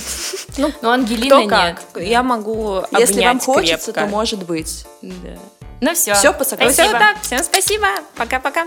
Но 0.81 0.91
Ангелина 0.91 1.27
Кто 1.27 1.41
нет. 1.41 1.49
как? 1.93 2.01
Я 2.03 2.23
могу 2.23 2.83
Если 2.91 3.21
вам 3.21 3.29
обнять 3.37 3.43
хочется, 3.45 3.91
крепко. 3.93 4.01
то 4.01 4.07
может 4.07 4.45
быть. 4.45 4.85
Да. 5.01 5.37
Ну 5.81 5.93
все. 5.93 6.13
Всё, 6.13 6.33
по 6.33 6.43
согласию. 6.43 6.91
Так, 6.91 7.21
всем 7.21 7.43
спасибо. 7.43 7.87
Пока-пока. 8.15 8.65